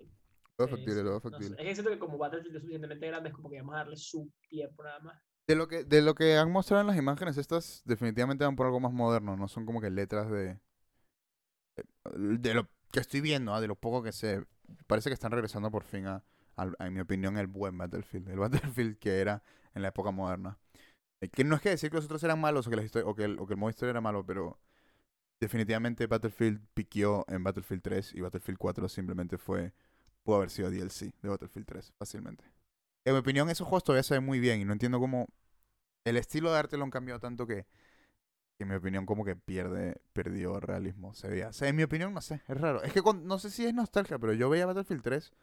[0.58, 1.30] Lo factible, lo veo no sé.
[1.30, 1.56] factible.
[1.58, 3.98] Es que siento que como Battlefield es suficientemente grande, es como que vamos a darle
[3.98, 5.22] su tiempo nada más.
[5.48, 8.66] De lo que, de lo que han mostrado en las imágenes, estas definitivamente van por
[8.66, 10.60] algo más moderno, no son como que letras de.
[12.16, 14.46] De lo que estoy viendo, ah, de lo poco que sé.
[14.88, 16.24] Parece que están regresando por fin a,
[16.80, 18.30] en mi opinión, el buen Battlefield.
[18.30, 19.44] El Battlefield que era
[19.74, 20.58] en la época moderna.
[21.22, 23.04] Eh, Que no es que decir que los otros eran malos o que, la histo-
[23.06, 24.60] o que, el, o que el modo historia era malo, pero
[25.40, 29.74] definitivamente Battlefield piqueó en Battlefield 3 y Battlefield 4 simplemente fue.
[30.28, 32.44] Pudo haber sido DLC de Battlefield 3, fácilmente.
[33.06, 35.28] En mi opinión, esos juegos todavía se ven muy bien y no entiendo cómo
[36.06, 37.66] el estilo de arte lo han cambiado tanto que,
[38.58, 41.14] que en mi opinión, como que pierde, perdió realismo.
[41.14, 41.50] Se veía.
[41.50, 42.84] O sea, en mi opinión, no sé, es raro.
[42.84, 45.34] Es que con- no sé si es nostalgia, pero yo veía Battlefield 3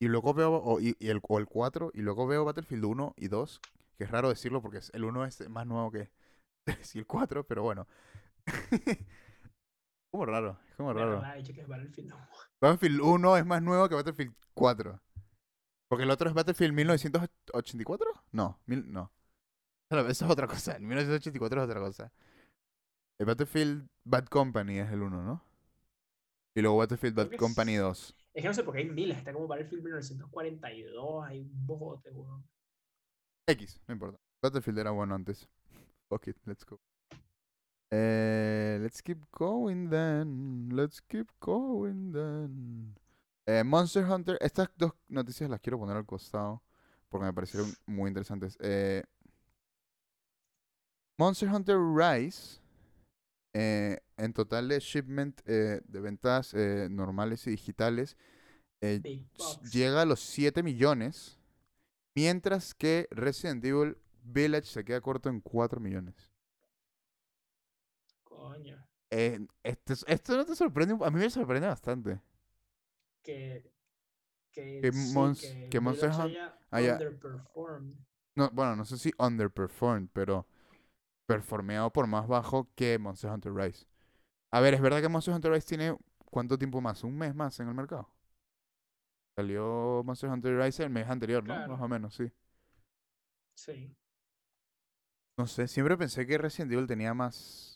[0.00, 3.14] y luego veo, o, y, y el, o el 4, y luego veo Battlefield 1
[3.16, 3.60] y 2,
[3.98, 6.10] que es raro decirlo porque el 1 es más nuevo que
[6.64, 7.88] 3 y el 4, pero bueno.
[10.14, 11.10] como raro, es como raro.
[11.20, 12.28] verdad, dicho que es Battlefield no.
[12.60, 15.00] Battlefield 1 es más nuevo que Battlefield 4.
[15.88, 18.12] Porque el otro es Battlefield 1984?
[18.30, 19.10] No, mil, no.
[19.90, 20.76] Eso es otra cosa.
[20.76, 22.12] El 1984 es otra cosa.
[23.18, 25.44] El Battlefield Bad Company es el 1, ¿no?
[26.56, 28.16] Y luego Battlefield Bad Company es- 2.
[28.34, 32.10] Es que no sé por qué hay miles, está como Battlefield 1942, hay un bojote,
[32.10, 32.44] weón.
[33.48, 34.18] X, no importa.
[34.42, 35.48] Battlefield era bueno antes.
[36.08, 36.78] Fuck it, let's go.
[37.90, 40.68] Eh, let's keep going then.
[40.72, 42.94] Let's keep going then.
[43.46, 44.38] Eh, Monster Hunter.
[44.40, 46.62] Estas dos noticias las quiero poner al costado
[47.08, 48.56] porque me parecieron muy interesantes.
[48.60, 49.04] Eh,
[51.18, 52.60] Monster Hunter Rise.
[53.56, 56.54] eh, en total de shipment de ventas
[56.90, 58.16] normales y digitales
[59.72, 61.38] llega a los 7 millones,
[62.16, 66.33] mientras que Resident Evil Village se queda corto en 4 millones.
[68.48, 68.86] Coño.
[69.10, 72.20] Eh, esto, es- esto no te sorprende, a mí me sorprende bastante.
[73.22, 73.70] Que.
[74.52, 77.94] Que, Que sí, Mons- que que Monster Village Hunt haya haya- underperformed.
[78.36, 80.46] No, bueno, no sé si underperformed, pero
[81.26, 83.86] performeado por más bajo que Monster Hunter Rise.
[84.52, 85.96] A ver, es verdad que Monster Hunter Rise tiene
[86.30, 87.02] ¿cuánto tiempo más?
[87.04, 88.08] ¿Un mes más en el mercado?
[89.36, 91.54] Salió Monster Hunter Rise el mes anterior, ¿no?
[91.54, 91.72] Claro.
[91.72, 92.30] Más o menos, sí.
[93.56, 93.96] Sí.
[95.38, 97.73] No sé, siempre pensé que Resident Evil tenía más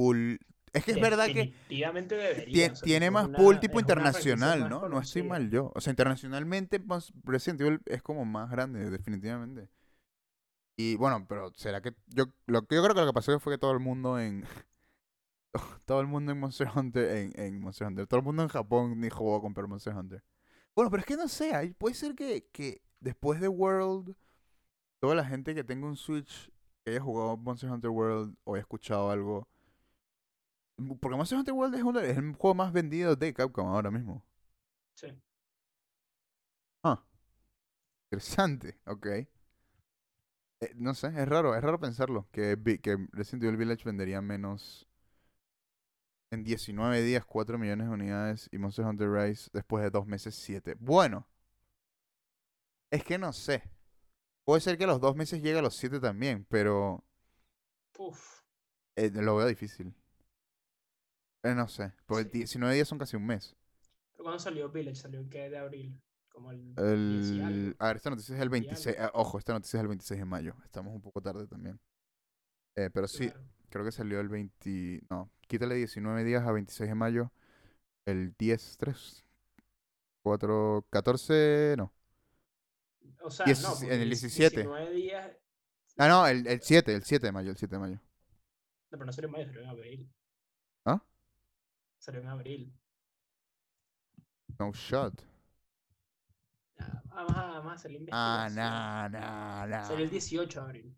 [0.00, 0.38] pool.
[0.72, 1.52] Es que es verdad que
[2.16, 2.68] debería.
[2.68, 4.88] tie- o sea, tiene más una- pool tipo internacional, más ¿no?
[4.88, 5.72] No estoy mal yo.
[5.74, 9.68] O sea, internacionalmente Mos- Resident Evil es como más grande, definitivamente.
[10.78, 13.54] Y bueno, pero será que yo lo que yo creo que lo que pasó fue
[13.54, 14.44] que todo el mundo en
[15.86, 19.00] todo el mundo en Monster Hunter en, en Monster Hunter, todo el mundo en Japón
[19.00, 20.22] dijo voy a comprar Monster Hunter.
[20.74, 24.14] Bueno, pero es que no sé, puede ser que, que después de World
[25.00, 26.50] toda la gente que tenga un Switch
[26.84, 29.48] que haya jugado Monster Hunter World o haya escuchado algo
[31.00, 34.24] porque Monster Hunter World es, uno- es el juego más vendido de Capcom ahora mismo.
[34.94, 35.08] Sí.
[36.84, 37.00] Ah.
[38.12, 39.06] Interesante, ok.
[39.06, 42.28] Eh, no sé, es raro, es raro pensarlo.
[42.32, 44.86] Que, que Resident Evil Village vendería menos.
[46.32, 48.48] En 19 días, 4 millones de unidades.
[48.52, 50.76] Y Monster Hunter Rise después de dos meses, 7.
[50.78, 51.26] Bueno.
[52.92, 53.62] Es que no sé.
[54.44, 57.04] Puede ser que a los dos meses llegue a los 7 también, pero
[57.98, 58.42] Uf.
[58.96, 59.94] eh, lo veo difícil.
[61.42, 62.30] Eh, no sé, porque Sí.
[62.38, 63.56] 19 días son casi un mes.
[64.12, 64.96] ¿Pero cuándo salió Village?
[64.96, 66.00] ¿Salió en qué de abril?
[66.28, 67.76] Como el 10 El...
[67.78, 68.96] A ver, esta noticia es el y 26.
[68.98, 70.54] ah, ojo, esta noticia es el 26 de mayo.
[70.64, 71.80] Estamos un poco tarde también.
[72.76, 73.44] Eh, pero sí, Claro.
[73.70, 75.02] creo que salió el 20.
[75.10, 77.32] No, quítale 19 días a 26 de mayo.
[78.06, 79.24] El 10, 3,
[80.22, 81.74] 4, 14.
[81.76, 81.92] No.
[83.22, 84.56] O sea, Diez- no, en el diez- 17.
[84.62, 85.36] 19 días.
[85.96, 87.96] Ah, no, el, el 7, el 7 de mayo, el 7 de mayo.
[87.96, 88.00] No,
[88.98, 90.10] pero no salió en mayo, salió en abril.
[92.00, 92.02] ¿Ah?
[92.02, 92.72] Salió en abril.
[94.58, 95.22] No shot.
[96.78, 98.54] Ah, Vamos a, vamos a hacer la Ah, investigación.
[98.56, 99.84] nah, nah, nah.
[99.84, 100.96] Salió el 18 de abril.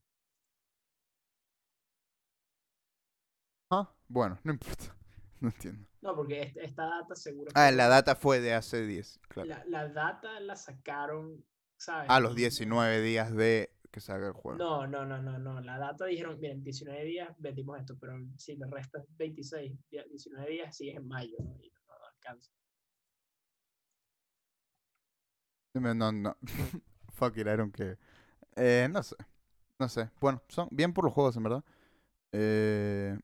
[3.71, 4.97] Ah, bueno, no importa.
[5.43, 5.85] No entiendo.
[6.03, 7.51] No, porque est- esta data seguro.
[7.57, 9.49] Ah, la data fue de hace 10, claro.
[9.49, 11.45] La, la data la sacaron,
[11.77, 12.09] ¿sabes?
[12.09, 14.59] A los No- 19 días de que salga el juego.
[14.59, 15.61] No, no, no, no, no.
[15.61, 20.51] La data dijeron, miren, 19 días vendimos esto, pero si le restas 26, di- 19
[20.51, 21.57] días sigues en mayo, ¿no?
[21.63, 22.51] Y no, no alcanza.
[25.75, 26.37] No, no.
[27.13, 27.99] Fuck it, I don't care.
[28.57, 29.17] Eh, no sé.
[29.79, 30.11] No sé.
[30.21, 31.65] Bueno, son bien por los juegos, en verdad.
[32.33, 33.19] Eh,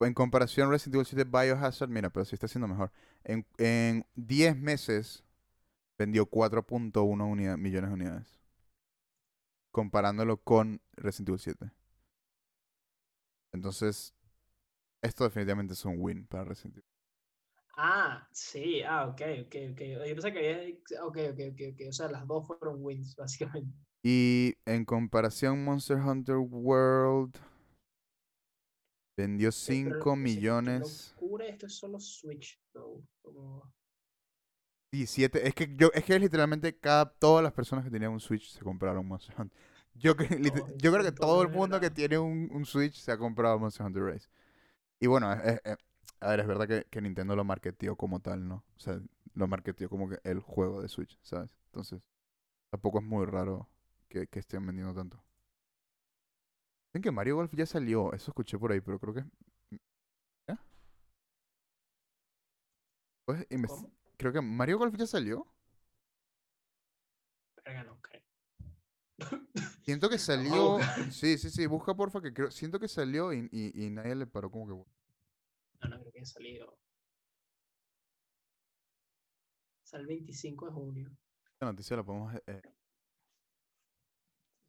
[0.00, 2.90] en comparación, Resident Evil 7 Biohazard, mira, pero sí está siendo mejor.
[3.24, 5.24] En, en 10 meses
[5.98, 8.39] vendió 4.1 unida- millones de unidades.
[9.72, 11.72] Comparándolo con Resident Evil 7.
[13.52, 14.14] Entonces,
[15.02, 16.86] esto definitivamente es un win para Resident Evil.
[17.76, 19.80] Ah, sí, ah, ok, ok, ok.
[20.06, 20.74] Yo pensé que había.
[21.04, 21.80] Ok, ok, ok, ok.
[21.88, 23.74] O sea, las dos fueron wins, básicamente.
[24.02, 27.34] Y en comparación, Monster Hunter World
[29.16, 31.14] vendió Sí, pero 5 lo que sí, qué millones.
[31.16, 33.02] locura, esto es solo Switch, though.
[33.22, 33.72] Como...
[34.92, 35.46] Y 7.
[35.46, 38.60] Es que yo, es que literalmente cada, todas las personas que tenían un Switch se
[38.60, 39.58] compraron Monster Hunter.
[39.94, 40.28] Yo, que-
[40.78, 43.84] yo creo que todo el mundo que tiene un, un Switch se ha comprado Monster
[43.86, 44.28] Hunter Race.
[45.00, 45.78] Y bueno, es- es- es-
[46.20, 48.64] a ver, es verdad que, que Nintendo lo marketeó como tal, ¿no?
[48.76, 49.00] O sea,
[49.34, 51.56] lo marketeó como que el juego de Switch, ¿sabes?
[51.66, 52.02] Entonces,
[52.70, 53.68] tampoco es muy raro
[54.08, 55.22] que, que estén vendiendo tanto.
[56.92, 59.24] Dicen que Mario Golf ya salió, eso escuché por ahí, pero creo que...
[60.48, 60.58] ¿Ya?
[63.24, 63.90] Pues, ¿Cómo?
[64.20, 65.46] Creo que Mario Golf ya salió.
[67.64, 68.22] Verga, no creo.
[69.82, 70.78] Siento que salió.
[71.10, 72.50] Sí, sí, sí, busca porfa, que creo.
[72.50, 74.90] Siento que salió y, y, y nadie le paró como que.
[75.80, 76.78] No, no creo que haya salido.
[79.84, 81.10] Sale el 25 de junio.
[81.54, 82.34] Esta noticia la podemos.
[82.34, 82.62] eh, eh,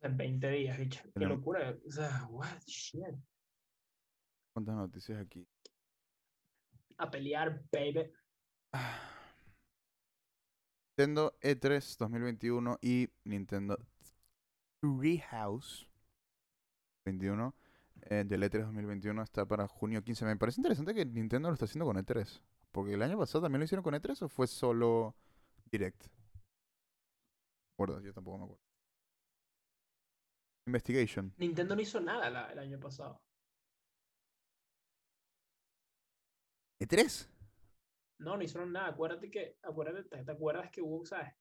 [0.02, 1.04] En 20 días, bicho.
[1.14, 1.78] Qué locura.
[1.86, 3.04] O sea, what shit.
[4.54, 5.46] ¿Cuántas noticias aquí?
[6.98, 8.12] A pelear, baby.
[11.02, 13.76] Nintendo E3 2021 y Nintendo
[14.80, 15.88] Treehouse
[17.06, 17.56] 21
[18.04, 20.26] eh, del E3 2021 está para junio 15.
[20.26, 22.42] Me parece interesante que Nintendo lo está haciendo con E3.
[22.72, 25.16] Porque el año pasado también lo hicieron con E3 o fue solo
[25.72, 26.06] Direct.
[27.80, 28.62] Yo tampoco me acuerdo.
[30.68, 31.34] Investigation.
[31.38, 33.20] Nintendo no hizo nada la- el año pasado.
[36.80, 37.28] ¿E3?
[38.22, 38.90] No, no hicieron nada.
[38.90, 41.34] Acuérdate que, acuérdate, ¿te, te acuerdas que hubo, sabes?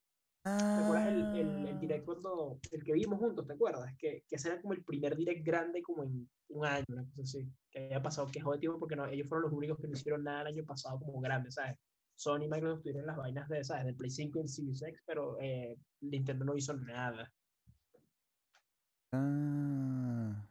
[0.42, 3.94] ¿Te acuerdas el, el, el direct cuando, el que vimos juntos, ¿te acuerdas?
[3.98, 7.22] Que, que ese era como el primer direct grande como en un año, una cosa
[7.22, 7.52] así.
[7.70, 10.24] Que había pasado, que jode tiempo porque no, ellos fueron los únicos que no hicieron
[10.24, 11.76] nada el año pasado como grande, ¿sabes?
[12.16, 13.84] Sony y Microsoft tuvieron las vainas de, ¿sabes?
[13.84, 17.30] Del Play 5 y el Series X, pero eh, Nintendo no hizo nada.
[19.12, 20.46] Ah.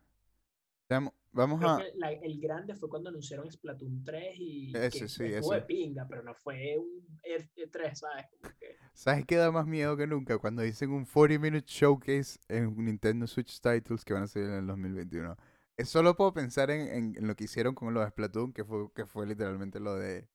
[0.87, 1.83] Veamos- Vamos Creo a.
[1.95, 6.05] la- el grande fue cuando anunciaron Splatoon 3 y Ese, que sí, estuvo de pinga,
[6.07, 8.25] pero no fue un E- E3, ¿sabes?
[8.59, 10.37] Que- ¿Sabes qué da más miedo que nunca?
[10.37, 14.55] Cuando dicen un 40 minute showcase en Nintendo Switch titles que van a salir en
[14.55, 15.37] el 2021.
[15.77, 18.65] Eh, Solo puedo pensar en, en- en lo que hicieron con lo de Splatoon, que
[18.65, 20.27] fue, que fue literalmente lo de.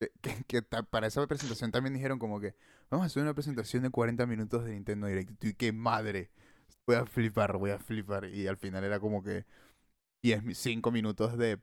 [0.00, 2.54] de- que, que ta- para esa presentación también dijeron como que
[2.90, 5.44] vamos a hacer una presentación de 40 minutos de Nintendo Direct.
[5.44, 6.30] Y qué madre.
[6.86, 8.24] Voy a flipar, voy a flipar.
[8.26, 9.44] Y al final era como que
[10.22, 11.58] 10, 5 minutos de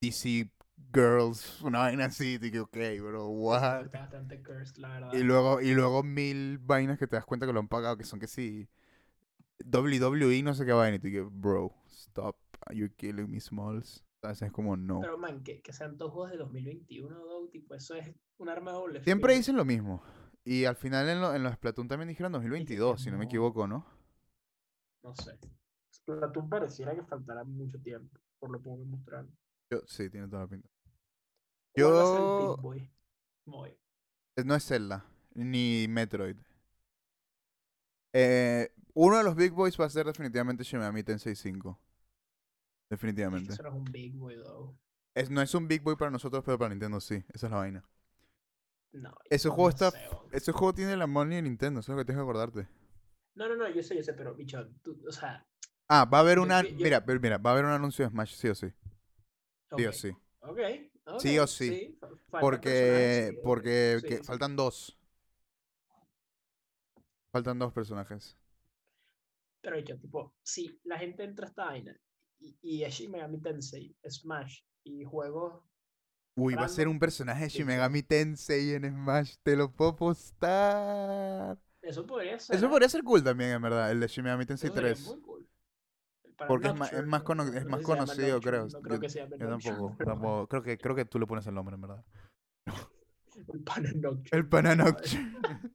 [0.00, 0.50] DC
[0.94, 2.38] Girls, una vaina así.
[2.40, 3.86] Y que, ok, bro, what?
[3.92, 5.12] Bastante cursed, la verdad.
[5.14, 8.04] Y luego, y luego mil vainas que te das cuenta que lo han pagado, que
[8.04, 8.68] son que sí.
[9.64, 10.96] WWE, no sé qué vaina.
[10.96, 12.36] Y tú que, bro, stop.
[12.72, 14.04] You're killing me, Smalls.
[14.22, 14.42] ¿Sabes?
[14.42, 15.00] Es como, no.
[15.00, 18.72] Pero, man, que, que sean todos juegos de 2021, though, tipo, eso es un arma
[18.72, 20.02] de doble Siempre dicen lo mismo.
[20.44, 23.26] Y al final en, lo- en los Splatoon también dijeron 2022, si no me no.
[23.26, 23.84] equivoco, ¿no?
[25.02, 25.36] No sé.
[26.16, 29.36] Splatoon pareciera que faltará mucho tiempo, por lo poco que mostraron.
[29.70, 30.68] Yo, sí, tiene toda la pinta.
[31.74, 32.90] ¿Cuál va a ser el Yo- Boy?
[33.46, 33.70] Boy.
[34.36, 35.04] Eh, No es Zelda,
[35.34, 36.36] ni Metroid.
[38.14, 41.70] Eh, uno de los Big Boys va a ser definitivamente Shin Megami Tensei 5.
[41.70, 43.52] Es que Definitivamente.
[43.52, 44.76] eso no es un Big Boy, though.
[45.14, 47.16] Es, no es un Big Boy para nosotros, pero para Nintendo sí.
[47.28, 47.88] Esa es la vaina.
[48.92, 49.14] No.
[49.28, 50.08] Ese no juego está- sé.
[50.32, 52.68] Ese juego tiene la money de Nintendo, eso es lo que tienes que acordarte.
[53.34, 55.46] No, no, no, yo sé, yo sé, pero, bicho, tú, o sea,
[55.88, 56.62] Ah, va a haber Yo una.
[56.62, 58.72] yo- Mira, mira, va a haber un anuncio de Smash, sí o sí.
[59.76, 60.16] Sí o sí.
[60.40, 60.58] Ok,
[61.16, 61.98] Sí o sí.
[62.38, 64.24] Porque, sí, porque sí, que sí.
[64.24, 64.96] faltan dos.
[67.32, 68.36] Faltan dos personajes.
[69.60, 71.96] Pero bicho, tipo, si la gente entra a esta vaina
[72.40, 75.62] y, y es Shin Megami Tensei, Smash y juegos
[76.36, 77.66] Uy, va a ser un personaje de Shin.
[77.66, 79.34] Megami Tensei en Smash.
[79.42, 81.58] Te lo puedo postar.
[81.82, 82.56] Eso podría ser.
[82.56, 85.04] Eso podría ser cool también, en verdad, el de Shin Megami Tensei Eso sería 3.
[85.10, 85.37] muy cool.
[86.38, 88.68] Para Porque es más- es es más conocido, Nocturne, creo.
[88.68, 89.48] No creo Yo- que se llame Yo
[90.04, 90.46] tampoco.
[90.46, 92.04] Creo que, creo que tú le pones el nombre, en verdad.
[93.52, 94.28] El pana Nocturne.
[94.32, 95.14] El pana ¿sabes?
[95.14, 95.32] Nocturne.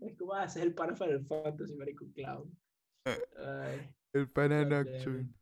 [0.00, 2.56] Es como, ah, ese es el pana Final Fantasy, marico clown.
[3.06, 5.34] Ay, El pana God damn Nocturne.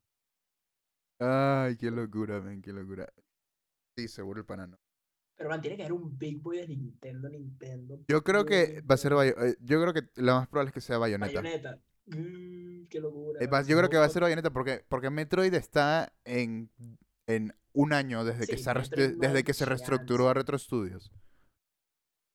[1.19, 3.13] Ay, qué locura, men, qué locura.
[3.97, 4.79] Sí, seguro el pana no.
[5.37, 7.99] Pero man, tiene que haber un Big Boy de Nintendo, Nintendo.
[8.09, 9.37] Yo creo que va a ser Nintendo.
[9.41, 11.41] Bayo- eh, Yo creo que lo más probable es que sea Bayonetta.
[11.43, 11.79] Bayonetta.
[12.07, 13.41] Mm, qué locura.
[13.43, 16.71] Eh, yo creo que va a ser Bayonetta porque, porque Metroid está en,
[17.27, 21.11] en un año desde que se, Metroid desde que se reestructuró a Retro Studios.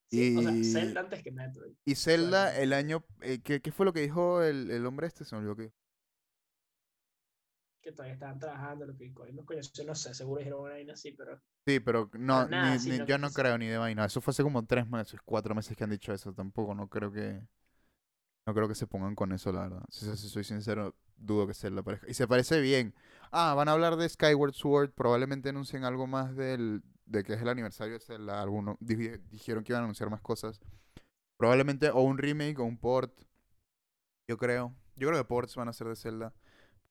[0.09, 1.73] Sí, O y- sea, Zelda antes que Metroid.
[1.85, 2.59] Y Zelda, Bueno.
[2.63, 3.05] el año.
[3.21, 5.23] eh, ¿qué, qué fue lo que dijo el, el hombre este?
[5.23, 5.71] Se me olvidó que.
[7.81, 9.43] Que todavía estaban trabajando, lo que coño,
[9.73, 12.89] yo no sé, seguro dijeron una vaina así, pero Sí, pero no, nada, ni- sí,
[12.91, 14.05] ni- no yo no creo ni de vaina.
[14.05, 16.33] Eso fue hace como tres meses, cuatro meses que han dicho eso.
[16.33, 17.41] Tampoco, no creo que.
[18.45, 19.83] No creo que se pongan con eso, la verdad.
[19.89, 22.09] Si, soy sincero, dudo que Zelda parezca.
[22.09, 22.93] Y se parece bien.
[23.31, 24.91] Ah, van a hablar de Skyward Sword.
[24.91, 28.41] Probablemente anuncien algo más del, de que es el aniversario de Zelda.
[28.41, 30.59] Algunos di- dijeron que iban a anunciar más cosas.
[31.37, 33.13] Probablemente o un remake o un port.
[34.27, 34.73] Yo creo.
[34.95, 36.33] Yo creo que ports van a ser de Zelda.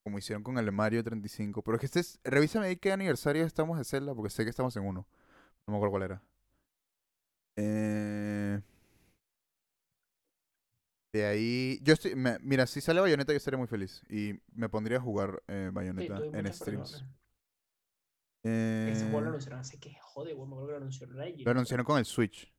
[0.05, 1.63] Como hicieron con el Mario 35.
[1.63, 2.21] Pero es que este es.
[2.25, 4.15] Revísame ahí qué aniversario estamos de Zelda.
[4.15, 5.07] Porque sé que estamos en uno.
[5.67, 6.23] No me acuerdo cuál era.
[7.57, 8.61] Eh,
[11.13, 11.79] de ahí.
[11.83, 12.15] Yo estoy.
[12.15, 14.03] me- mira, si sale Bayonetta, yo estaría muy feliz.
[14.09, 16.91] Y me pondría a jugar eh, Sí, Bayonetta tuve en streams.
[16.93, 17.15] personas.
[18.43, 20.49] Ese juego lo Eh, anunciaron hace que jode, güey.
[20.49, 21.45] Me acuerdo que lo anunció Reggie.
[21.45, 22.51] lo anunciaron con el Switch.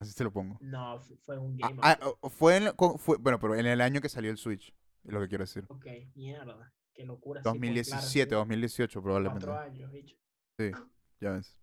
[0.00, 0.56] Así te lo pongo.
[0.60, 3.82] No, fu- fue un Ah, Game ah, o- fue, en, fue- bueno, pero en el
[3.82, 4.74] año que salió el Switch.
[5.04, 5.64] Es lo que quiero decir.
[5.68, 6.72] Ok, mierda.
[6.94, 7.40] Qué locura.
[7.40, 9.46] sí, pues, claro, 2017, sí, 2018 probablemente.
[9.46, 10.16] Cuatro años, bicho.
[11.20, 11.58] Ya ves.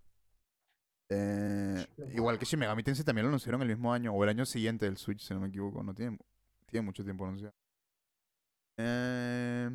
[1.10, 4.14] Eh, igual que Shin Megami Tensei también lo anunciaron el mismo año.
[4.14, 5.84] O el año siguiente del Switch, si no me equivoco.
[5.84, 6.18] No tiene,
[6.66, 7.54] tiene mucho tiempo anunciado.
[8.78, 9.70] Eh,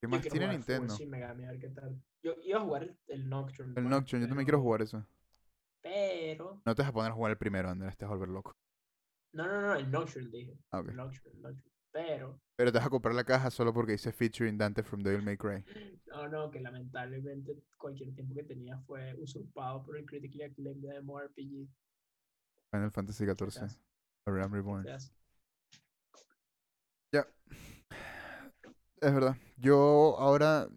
[0.00, 0.96] ¿Qué más tiene Nintendo?
[0.96, 2.00] Shin Megami, a ver qué tal.
[2.22, 3.74] Yo iba a jugar el, Nocturne.
[3.76, 5.04] El Nocturne, yo también quiero jugar eso.
[5.82, 6.62] Pero.
[6.64, 8.56] No te vas a poner a jugar el primero, Andrés, te vas a volver loco.
[9.32, 10.56] No, no, no, el Nocturne dije.
[10.70, 10.82] Ah.
[10.86, 11.73] El Nocturne, el Nocturne.
[11.94, 12.40] Pero.
[12.56, 15.36] Pero te vas a comprar la caja solo porque dice featuring Dante from Devil May
[15.36, 15.64] Cry.
[16.14, 21.00] No, no, que lamentablemente cualquier tiempo que tenía fue usurpado por el critically acclaimed de
[21.00, 21.68] MMORPG.
[22.70, 23.76] Final Fantasy ¿Qué XIV.
[24.24, 24.86] A Realm Reborn.
[27.12, 27.26] Ya.
[29.00, 29.36] Es verdad.
[29.56, 30.68] Yo ahora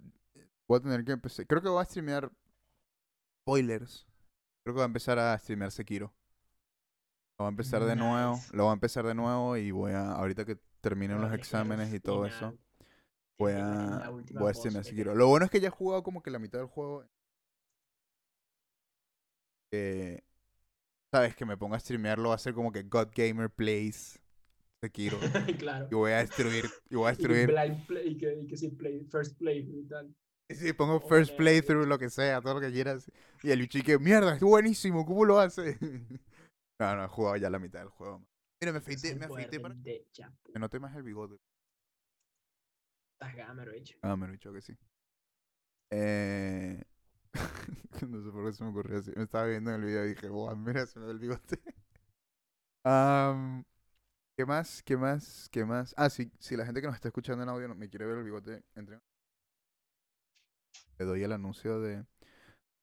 [0.68, 1.46] voy a tener que empezar.
[1.46, 2.32] Creo que voy a streamear
[3.44, 4.08] spoilers.
[4.64, 6.12] Creo que voy a empezar a streamear Sekiro.
[7.38, 8.40] Lo voy a empezar de nuevo.
[8.54, 10.14] Lo voy a empezar de nuevo y voy a.
[10.14, 12.58] Ahorita que terminen los exámenes y todo eso.
[13.38, 14.10] Voy a.
[14.34, 15.16] Voy a que Sekiro.
[15.16, 17.06] Lo bueno es que ya he jugado como que la mitad del juego.
[19.72, 20.24] Que.
[21.14, 24.20] Sabes, que me ponga a streamearlo va a ser como que God Gamer Plays
[24.82, 25.18] Sekiro.
[25.60, 25.88] claro.
[25.92, 26.66] Y voy a destruir.
[26.90, 27.48] Y voy a destruir.
[27.48, 30.14] play, y que, y que sí, play, first play y tal.
[30.50, 33.12] Y Sí, pongo first man, playthrough, lo que sea, todo lo que quieras.
[33.44, 35.78] Y el bicho que, mierda, es buenísimo, ¿cómo lo hace?
[36.80, 38.26] no, no, he jugado ya la mitad del juego.
[38.60, 39.76] Mira, me afeité, me afeité para
[40.54, 41.36] que note más el bigote.
[43.14, 43.96] Estás gamer, bicho.
[44.02, 44.78] Ah, me lo he dicho que sí.
[45.92, 46.84] Eh...
[48.08, 49.12] no sé por qué se me ocurrió así.
[49.16, 51.60] Me estaba viendo en el video y dije, wow, mira, se me ve el bigote.
[54.38, 54.84] ¿Qué más?
[54.84, 55.50] ¿Qué más?
[55.52, 55.94] ¿Qué más?
[55.98, 58.18] Ah, sí, si la gente que nos está escuchando en audio no- me quiere ver
[58.18, 59.00] el bigote, entre.
[61.00, 62.06] Le doy el anuncio de,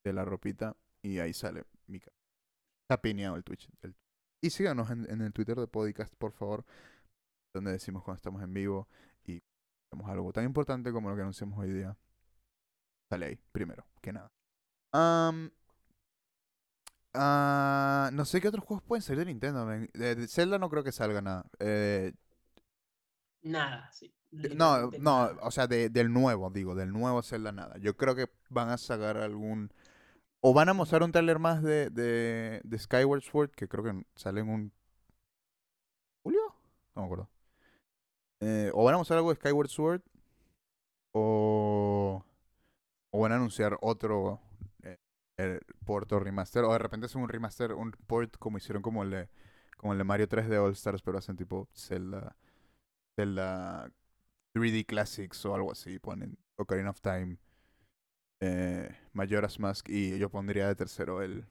[0.03, 2.15] de la ropita y ahí sale mi cara.
[2.83, 3.69] Está pineado el Twitch.
[3.83, 3.95] el-
[4.41, 6.63] Y síganos en, en el Twitter de Podcast, por favor,
[7.53, 8.87] donde decimos cuando estamos en vivo
[9.25, 9.41] y
[9.87, 11.97] hacemos algo tan importante como lo que anunciamos hoy día.
[13.09, 14.31] Sale ahí, primero, que nada.
[14.91, 15.51] Am,
[17.13, 19.65] ah, no sé qué otros juegos pueden salir de Nintendo.
[19.65, 21.45] De, de Zelda no creo que salga nada.
[21.59, 22.13] Eh,
[23.43, 24.11] Nada, sí.
[24.31, 27.77] no, no, o sea, de- del nuevo, digo, del nuevo Zelda nada.
[27.77, 29.71] Yo creo que van a sacar algún...
[30.47, 34.05] O van a mostrar un trailer más de, de, de Skyward Sword, que creo que
[34.15, 34.71] sale en un...
[36.21, 36.39] ¿Julio?
[36.93, 37.29] No me acuerdo.
[38.41, 40.03] Eh, o van a mostrar algo de Skyward Sword,
[41.13, 42.23] o...
[43.09, 44.39] O van a anunciar otro
[44.83, 44.99] eh,
[45.37, 49.01] el port o remaster, o de repente hacen un remaster, un port como hicieron como
[49.01, 49.29] el de,
[49.77, 52.35] como el de Mario 3D All Stars, pero hacen tipo Zelda,
[53.15, 53.89] Zelda
[54.53, 57.39] 3D Classics o algo así, ponen Ocarina of Time,
[58.41, 61.45] eh, Majora's Mask y yo pondría de tercero el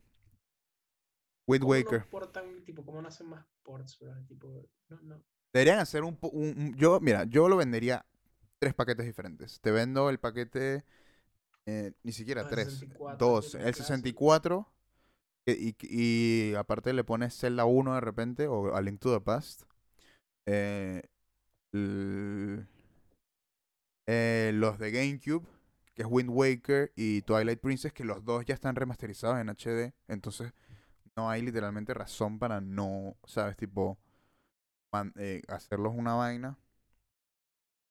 [1.47, 2.07] Wind ¿Cómo Waker.
[2.11, 3.99] No tipo, ¿Cómo no hacen más ports?
[4.29, 5.23] Tipo, no, no.
[5.53, 8.05] Deberían hacer un, un- un- Yo, mira, yo lo vendería
[8.59, 9.61] tres paquetes diferentes.
[9.61, 10.85] Te vendo el paquete.
[11.67, 12.73] eh, ni siquiera Ah, el tres.
[12.73, 13.55] 64, Dos.
[13.55, 13.83] El clásico.
[13.85, 14.73] 64.
[15.47, 15.77] que- Y,
[16.51, 18.47] y aparte le pones Zelda 1 de repente.
[18.49, 19.63] O A Link to the Past.
[20.47, 21.03] eh,
[24.07, 25.47] eh, los de GameCube.
[25.95, 27.93] Que es Wind Waker y Twilight Princess.
[27.93, 29.95] Que los dos ya están remasterizados en HD.
[30.09, 30.53] Entonces
[31.17, 33.17] no hay literalmente razón para no.
[33.25, 33.57] ¿Sabes?
[33.57, 33.99] Tipo
[34.93, 36.59] man- eh, hacerlos una vaina.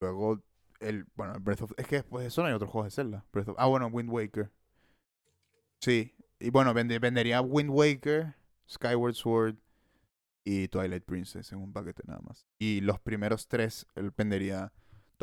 [0.01, 0.41] Luego,
[0.80, 1.72] el, bueno, Breath of...
[1.78, 3.26] Es que después de eso no hay otros juegos de Zelda.
[3.32, 4.51] Breath of- ah, bueno, Wind Waker.
[5.80, 6.14] Sí.
[6.39, 8.36] Y bueno, vende- vendería Wind Waker,
[8.70, 9.56] Skyward Sword
[10.43, 12.45] y Twilight Princess en un paquete nada más.
[12.60, 14.74] Y los primeros tres, él vendería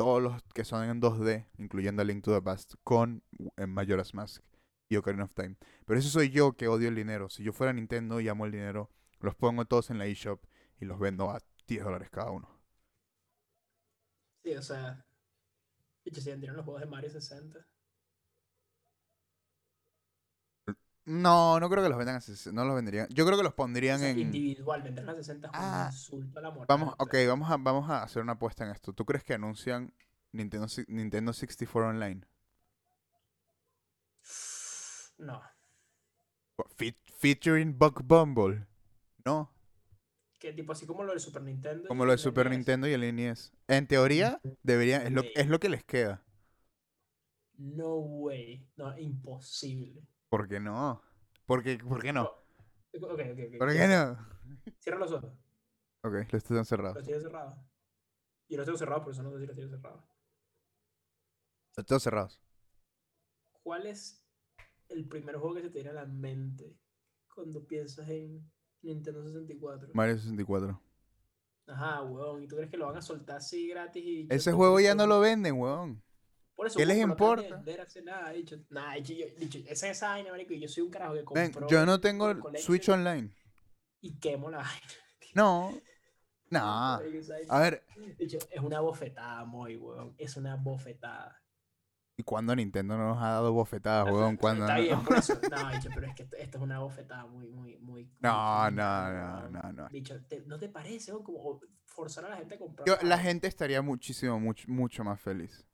[0.01, 3.23] todos los que son en 2D, incluyendo Link to the Past, con
[3.55, 4.43] Majora's Mask
[4.89, 5.57] y Ocarina of Time.
[5.85, 7.29] Pero eso soy yo que odio el dinero.
[7.29, 8.89] Si yo fuera Nintendo y amo el dinero,
[9.19, 10.43] los pongo todos en la eShop
[10.79, 12.49] y los vendo a 10 dólares cada uno.
[14.43, 15.05] Sí, o sea.
[16.03, 17.63] Bicho, si vendieron los juegos de Mario 60.
[21.05, 22.51] No, no creo que los vendan a 60.
[22.55, 23.07] No los venderían.
[23.09, 24.19] Yo creo que los O pondrían sea, en.
[24.19, 26.65] individual, vender a 60 es un Ah, insulto a la moral.
[26.69, 28.93] Vamos, ok, vamos a, vamos a hacer una apuesta en esto.
[28.93, 29.93] ¿Tú crees que anuncian
[30.31, 32.21] Nintendo, Nintendo 64 Online?
[35.19, 35.41] No.
[36.77, 38.65] Fe- featuring Buck Bumble.
[39.25, 39.49] No,
[40.39, 41.87] Que tipo así como lo del Super Nintendo.
[41.87, 42.57] como lo de el Super NES.
[42.57, 43.53] Nintendo y el NES.
[43.67, 45.31] En teoría, deberían, es lo, way.
[45.35, 46.23] es lo que les queda.
[47.57, 48.67] No way.
[48.75, 50.01] No, imposible.
[50.31, 51.01] ¿Por qué no?
[51.45, 52.23] ¿Por qué, por qué no?
[52.23, 53.57] Ok, ok, ok.
[53.59, 54.17] ¿Por qué no?
[54.79, 55.33] Cierra los ojos.
[56.03, 56.95] Ok, los están cerrados.
[56.95, 57.59] Los tienes cerrados.
[58.47, 60.05] Y los tengo cerrados, por eso no sé si los tienes cerrados.
[61.75, 62.39] Los tengo cerrados.
[63.61, 64.25] ¿Cuál es
[64.87, 66.79] el primer juego que se te viene a la mente
[67.35, 68.49] cuando piensas en
[68.83, 69.89] Nintendo 64?
[69.93, 70.81] Mario 64.
[71.67, 72.41] Ajá, weón.
[72.41, 74.01] ¿Y tú crees que lo van a soltar así gratis?
[74.01, 76.01] Y Ese juego ya no lo venden, weón.
[76.61, 77.55] Por eso, ¿qué les no importa?
[77.55, 78.55] vender, hace nada, dicho.
[78.69, 81.23] Nada, dicho, yo, dicho, esa es esa vaina, marico, y yo soy un carajo que
[81.33, 83.35] Ven, compró yo no tengo el Switch Online.
[83.99, 85.33] y quemo la vaina.
[85.33, 85.73] No.
[86.51, 86.99] No.
[87.49, 87.83] A ver,
[88.19, 90.13] Dicho, es una bofetada, muy, weón.
[90.19, 91.41] Es una bofetada.
[92.17, 94.37] ¿y cuándo Nintendo nos ha dado bofetadas, weón?
[94.37, 94.83] ¿Cuándo Está no?
[94.83, 95.39] bien, por eso.
[95.49, 98.03] No, dicho, pero es que esto, es una bofetada muy, muy, muy.
[98.03, 99.89] muy No, no, no, no, no.
[99.89, 101.23] Dicho, ¿te- ¿no te parece, weón?
[101.23, 102.87] Como forzar a la gente a comprar.
[102.87, 105.65] Yo- la gente estaría muchísimo, mucho, mucho más feliz.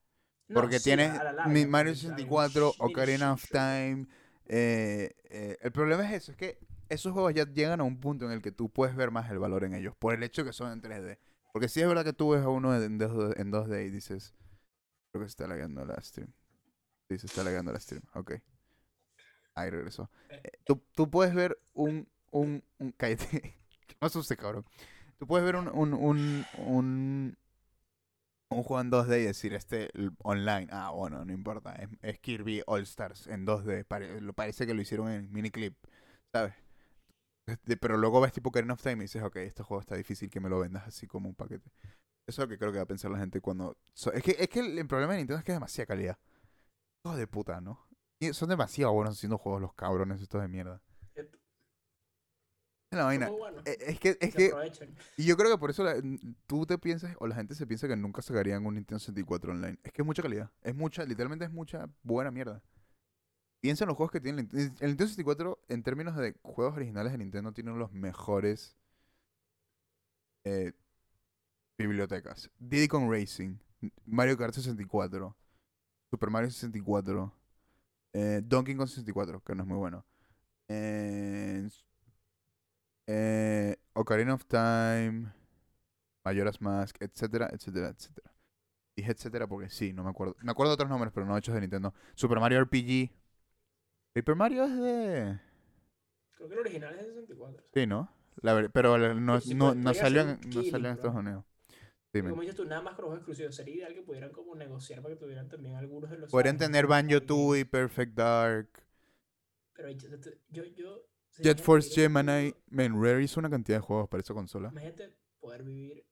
[0.54, 1.12] Porque sí, tienes
[1.46, 3.50] mi Mario dicho, hay un 64, sh- mini Ocarina of.
[3.50, 4.08] Time.
[4.48, 6.58] eh, eh, el problema es eso, es que
[6.90, 9.40] esos juegos ya llegan a un punto en el que tú puedes ver más el
[9.40, 11.20] valor en ellos, por el hecho que son en 3D.
[11.52, 14.34] Porque si es verdad que tú ves a uno en 2D, en 2D y dices,
[15.12, 16.32] creo que se está lagueando la stream.
[17.10, 18.34] Sí, se está lagueando la stream, ok.
[19.56, 20.10] Ahí regresó.
[20.30, 23.56] Eh, tú, tú puedes ver un, un, un cállate,
[24.02, 24.66] no asustes, cabrón.
[25.18, 27.38] Tú puedes ver un, un, un, un,
[28.50, 29.90] un juego en 2D y decir, este
[30.24, 34.74] online, ah, bueno, no importa, es, Kirby All Stars en 2D, pare- lo parece que
[34.74, 35.76] lo hicieron en miniclip,
[36.34, 36.54] ¿sabes?
[37.48, 40.30] Este, pero luego ves tipo Ocarina of Time y dices, ok, este juego está difícil
[40.30, 41.72] que me lo vendas así como un paquete.
[42.28, 43.78] Eso es lo que creo que va a pensar la gente cuando...
[44.14, 46.18] es, que, es que el, problema de Nintendo es que es demasiada calidad.
[47.06, 47.88] Hijos de puta, ¿no?
[48.34, 50.82] Son demasiado buenos haciendo juegos los cabrones estos de mierda.
[52.92, 53.30] La vaina.
[53.30, 53.60] bueno.
[53.66, 54.52] Eh, Es que, es que
[55.18, 56.02] y yo creo que por eso la-
[56.46, 59.78] tú te piensas, o la gente se piensa que nunca sacarían un Nintendo 64 online.
[59.84, 60.50] Es que es mucha calidad.
[60.62, 62.62] Es mucha, literalmente es mucha buena mierda.
[63.60, 67.12] Piensa en los juegos que tiene el el Nintendo 64, en términos de juegos originales
[67.12, 68.78] de Nintendo, tiene los mejores
[70.46, 70.72] eh,
[71.78, 72.50] bibliotecas.
[72.60, 73.58] Diddy Kong Racing,
[74.06, 75.36] Mario Kart 64,
[76.10, 77.34] Super Mario 64,
[78.14, 80.06] eh, Donkey Kong 64, que no es muy bueno.
[80.70, 81.68] Eh,
[83.08, 85.32] eh, Ocarina of Time,
[86.24, 88.34] Majora's Mask, etcétera, etcétera, etcétera.
[88.96, 90.36] Dije etcétera porque sí, no me acuerdo.
[90.42, 91.94] Me acuerdo de otros nombres, pero no hechos de Nintendo.
[92.16, 93.10] Super Mario RPG.
[94.14, 95.40] Paper Mario es de...
[96.36, 97.64] Creo que el original es de 64.
[97.74, 98.12] Sí, ¿no?
[98.42, 100.96] La Pero no, no, no salió, en, un no killing, salió en.
[100.96, 101.46] Estados Unidos.
[102.14, 102.30] Dime.
[102.30, 103.56] como dices tú, nada más con los exclusivos.
[103.56, 106.32] Sería ideal que pudieran como negociar para que tuvieran también algunos de los...
[106.32, 107.26] Podrían tener Banjo Game.
[107.26, 108.70] 2 y Perfect Dark.
[109.74, 109.90] Pero
[110.50, 111.07] yo, yo,
[111.44, 112.54] Jet Force Gemini.
[112.68, 114.70] Man, Rare hizo una cantidad de juegos para esa consola.
[114.70, 116.06] Imagínate poder vivir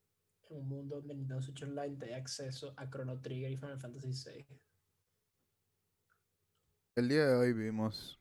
[0.49, 3.79] en un mundo donde Nintendo Switch Online te dé acceso a Chrono Trigger y Final
[3.79, 4.45] Fantasy VI.
[6.95, 8.19] El día de hoy vimos...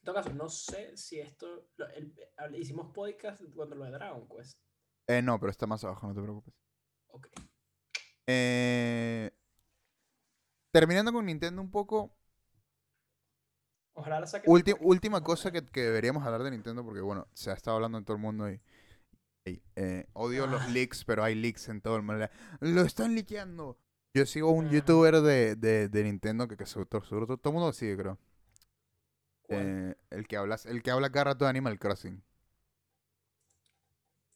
[0.00, 1.68] En todo caso, no sé si esto.
[1.76, 4.58] lo- el- hab- hicimos podcast cuando lo de Dragon Quest.
[5.06, 6.54] Eh, no, pero está más abajo, no te preocupes.
[7.08, 7.28] Ok.
[8.26, 9.30] Eh,
[10.72, 12.16] terminando con Nintendo un poco,
[14.00, 14.50] Ojalá la saquen.
[14.80, 18.04] Última cosa que, que deberíamos hablar de Nintendo, porque bueno, se ha estado hablando en
[18.04, 18.60] todo el mundo y,
[19.44, 20.68] y, eh, odio los Ah.
[20.68, 22.26] leaks, pero hay leaks en todo el mundo.
[22.60, 23.78] Lo están liqueando.
[24.14, 24.70] Yo sigo un Ah.
[24.72, 27.96] youtuber de, de, de Nintendo que, que seguro, seguro todo, todo el mundo lo sigue,
[27.96, 28.18] creo.
[29.48, 32.22] Eh, el que habla, el que habla cada rato de Animal Crossing.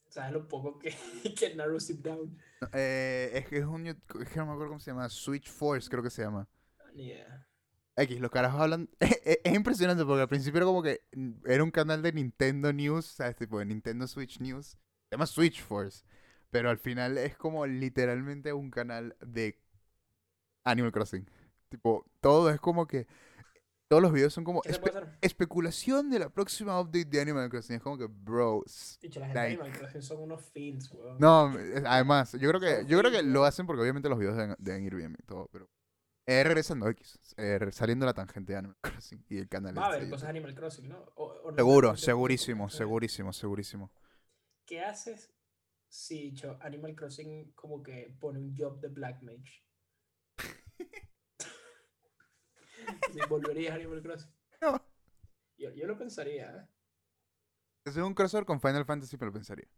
[0.09, 0.95] ¿Sabes lo poco que,
[1.39, 2.37] que Naruto Sit Down?
[2.73, 5.89] Eh, es que es un es que no me acuerdo cómo se llama, Switch Force
[5.89, 6.47] creo que se llama.
[6.95, 7.47] Ni idea.
[7.97, 8.89] X, los carajos hablan.
[8.99, 12.73] Es, es impresionante porque al principio era como que mm, era un canal de Nintendo
[12.73, 13.37] News, ¿sabes?
[13.37, 14.67] Tipo de Nintendo Switch News.
[14.71, 14.79] Se
[15.13, 16.05] llama Switch Force.
[16.51, 19.59] Pero al final es como literalmente un canal de
[20.65, 21.29] Animal Crossing.
[21.69, 23.07] Tipo, todo es como que.
[23.87, 27.51] Todos los videos son como ¿Qué se espe- especulación de la próxima update de Animal
[27.51, 27.77] Crossing.
[27.77, 28.65] Es como que, bro.
[29.01, 31.19] Dicho, la gente like- de Animal Crossing son unos fins, weón.
[31.19, 34.37] No, es- además, yo creo que, yo creo que lo hacen porque obviamente los videos
[34.37, 35.69] deben, deben ir bien y todo, pero.
[36.27, 39.91] Eh, regresando X, eh, saliendo la tangente de Animal Crossing y el canal Va a
[39.91, 40.29] este haber cosas de.
[40.31, 40.99] Animal Crossing, ¿no?
[41.17, 43.93] O- o no Seguro, segurísimo, segurísimo, segurísimo.
[44.67, 45.31] ¿Qué haces
[45.89, 49.63] si dicho, Animal Crossing como que pone un job de Black Mage?
[53.29, 54.33] ¿Volverías a Animal Crossing?
[54.61, 54.81] No.
[55.59, 56.69] Yo, yo lo pensaría, ¿eh?
[57.85, 59.69] Es un crossover con Final Fantasy, me lo pensaría.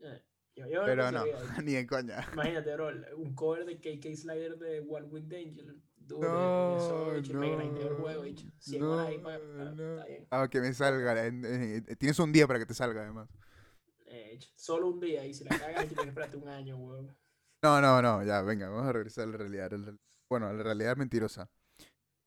[0.00, 0.24] Eh,
[0.56, 1.24] Yo, yo lo Pero no,
[1.62, 2.26] ni en coña.
[2.32, 5.82] Imagínate, bro, un cover de KK Slider de One With Angel.
[5.98, 8.46] Duro, No, eso, me no, grindé el juego, bicho.
[8.60, 9.38] 100 horas ahí para.
[9.38, 9.94] para- no.
[9.96, 10.26] Está bien.
[10.30, 11.26] Ah, que me salga.
[11.26, 13.28] en- en- tienes un día para que te salga, además.
[14.06, 17.14] Eh, solo un día y si la cagas, tienes que esperarte un año, weón.
[17.62, 19.70] No, no, no, ya, venga, vamos a regresar a la realidad.
[20.30, 21.50] Bueno, a la realidad mentirosa.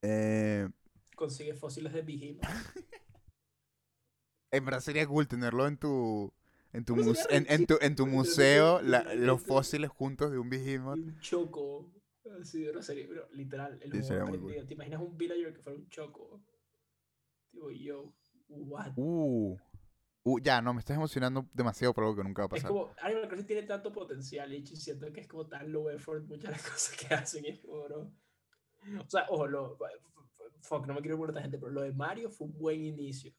[0.02, 0.68] Eh,
[1.16, 2.44] Consigue fósiles de Behemoth.
[4.52, 6.34] en verdad sería cool tenerlo en tu.
[6.72, 10.50] En tu, muse- en, en tu, en tu museo, la- los fósiles juntos de un
[10.50, 10.98] behemoth.
[11.00, 11.92] un choco.
[12.40, 13.74] Así de sería, bro, literal.
[13.82, 14.68] El Sí, juego sería muy aprendido.
[14.68, 16.42] ¿Te imaginas un villager que fuera un choco?
[17.52, 18.14] Tipo, yo,
[18.50, 18.92] what?
[18.98, 19.58] Uh,
[20.24, 22.70] uh, ya, no, me estás emocionando demasiado por algo que nunca va a Es pasar.
[22.70, 26.44] como, Animal Crossing tiene tanto potencial y siento que es como tan low effort muchas
[26.44, 27.46] de las cosas que hacen.
[27.46, 28.12] y Es como, bro.
[29.06, 29.78] O sea, ojo, lo,
[30.62, 33.34] fuck, no me quiero poner tanta gente, pero lo de Mario fue un buen inicio.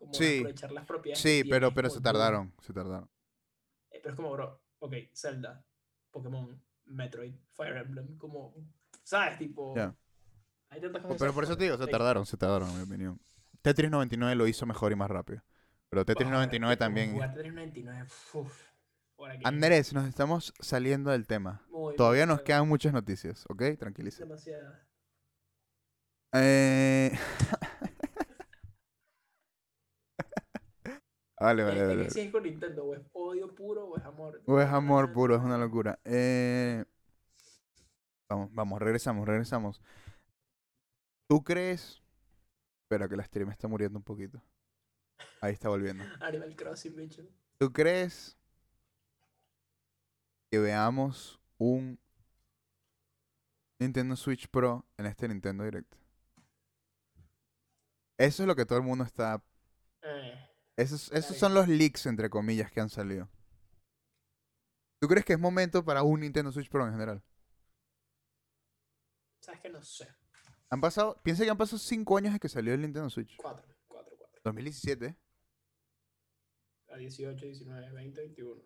[0.00, 0.38] Como Sí.
[0.38, 1.22] aprovechar las propiedades.
[1.22, 3.08] Sí, pero, pero se tardaron, se tardaron.
[3.90, 5.64] eh, Pero es como, bro, ok, Zelda,
[6.10, 8.54] Pokémon, Metroid, Fire Emblem, como,
[9.04, 9.38] ¿sabes?
[9.38, 9.94] Tipo, Ya.
[10.70, 11.18] hay tantas cosas.
[11.18, 13.20] Pero por eso te digo, se tardaron, se tardaron, en mi opinión.
[13.62, 15.42] Tetris 99 lo hizo mejor y más rápido.
[15.90, 17.18] Pero Tetris ahora, 99 que como también.
[17.34, 18.70] Tetris 99, uf,
[19.44, 21.62] Andrés, nos estamos saliendo del tema.
[21.68, 23.62] muy Todavía nos quedan muchas noticias, ¿ok?
[23.78, 24.24] Tranquiliza.
[24.24, 24.80] Demasiadas.
[26.32, 27.10] Eh...
[31.40, 32.06] vale, vale, vale.
[32.06, 34.42] es con Nintendo, o es odio puro o es amor.
[34.46, 35.98] O es amor puro, es una locura.
[36.04, 36.84] Eh...
[38.28, 39.82] Vamos, vamos, regresamos, regresamos.
[41.28, 42.00] ¿Tú crees?
[42.84, 44.40] Espera, que la stream está muriendo un poquito.
[45.40, 46.04] Ahí está volviendo.
[46.20, 47.22] Animal Crossing, bicho.
[47.58, 48.36] ¿Tú crees
[50.50, 51.98] que veamos un
[53.78, 55.94] Nintendo Switch Pro en este Nintendo Direct?
[58.18, 59.42] Eso es lo que todo el mundo está...
[60.02, 60.49] Eh,
[60.80, 63.28] Esos, esos son los leaks, entre comillas, que han salido.
[64.98, 67.22] ¿Tú crees que es momento para un Nintendo Switch Pro en general?
[69.42, 70.08] ¿Sabes que No sé.
[70.70, 73.36] Han pasado, piensa que han pasado 5 años desde que salió el Nintendo Switch.
[73.36, 74.40] Cuatro, cuatro, cuatro.
[74.42, 75.18] 2017,
[76.88, 78.62] A 18, 19, 20, 21.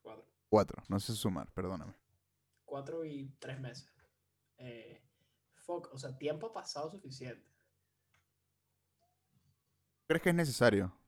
[0.00, 0.26] Cuatro.
[0.48, 1.94] 4, no sé sumar, perdóname.
[2.64, 3.92] Cuatro y tres meses.
[4.56, 5.02] Eh,
[5.56, 7.46] fuck, o sea, tiempo ha pasado suficiente.
[10.06, 11.03] ¿Crees que es necesario?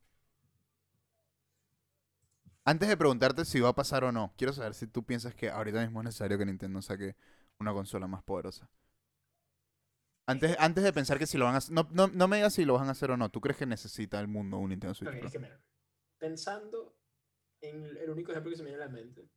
[2.67, 5.49] Antes de preguntarte si va a pasar o no, quiero saber si tú piensas que
[5.49, 7.15] ahorita mismo es necesario que Nintendo saque
[7.59, 8.69] una consola más poderosa.
[10.25, 12.53] Antes, antes de pensar que si lo van a hacer, no, no, no me digas
[12.53, 14.93] si lo van a hacer o no, ¿tú crees que necesita el mundo un Nintendo
[14.93, 15.27] Switch Ok, Pro?
[15.27, 15.61] es que mira,
[16.17, 16.97] pensando
[17.61, 19.29] en el único ejemplo que se me viene a la mente,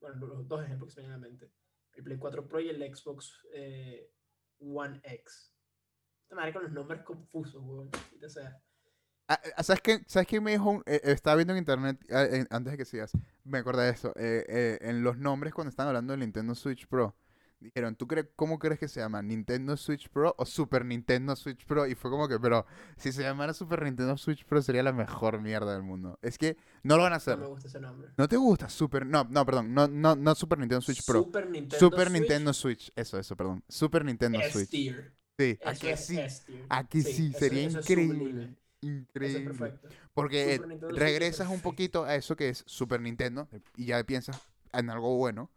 [0.00, 1.52] bueno, los dos ejemplos que se me vienen a la mente,
[1.92, 4.10] el Play 4 Pro y el Xbox eh,
[4.58, 5.54] One X.
[6.24, 7.88] Esta madre con los nombres confusos, weón.
[8.20, 8.60] O sea,
[9.62, 10.70] ¿Sabes qué, ¿Sabes qué me dijo?
[10.70, 13.12] un- eh, eh, estaba viendo en internet, ah, eh, antes de que sigas,
[13.44, 14.12] me acordé de eso.
[14.16, 17.14] eh, eh, en los nombres cuando estaban hablando del Nintendo Switch Pro,
[17.60, 19.20] dijeron, ¿tú crees, cómo crees que se llama?
[19.22, 21.86] ¿Nintendo Switch Pro o Super Nintendo Switch Pro?
[21.86, 22.64] Y fue como que, pero
[22.96, 26.18] si se llamara Super Nintendo Switch Pro sería la mejor mierda del mundo.
[26.22, 27.38] Es que no lo van a no hacer.
[27.38, 28.08] me gusta ese nombre.
[28.16, 28.68] ¿No te gusta?
[28.70, 31.22] Super, no, no, perdón, no, no, no Super Nintendo Switch Pro.
[31.22, 33.62] Super Nintendo Super Switch, Nintendo Switch, eso, eso, perdón.
[33.68, 34.70] Super Nintendo Switch.
[35.38, 36.32] Sí, aquí sí,
[36.68, 38.54] aquí sí, sería increíble.
[38.80, 39.44] Increíble.
[39.44, 39.88] perfecto.
[40.14, 44.40] Porque Switch regresas un poquito a eso que es Super Nintendo y ya piensas
[44.72, 45.50] en algo bueno.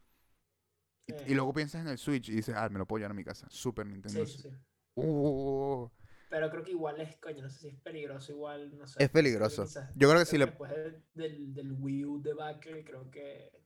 [1.08, 1.36] Y, y Eh.
[1.36, 3.48] luego piensas en el Switch y dices, ah, me lo puedo llevar a mi casa.
[3.50, 4.50] Super Nintendo Sí, sí.
[4.96, 5.88] Uh,
[6.30, 9.04] Pero creo que igual es, coño, no sé si es peligroso, igual, no sé.
[9.04, 9.66] es peligroso.
[9.96, 13.61] Yo creo que si creo le, Después de- del, del Wii U debacle, creo que...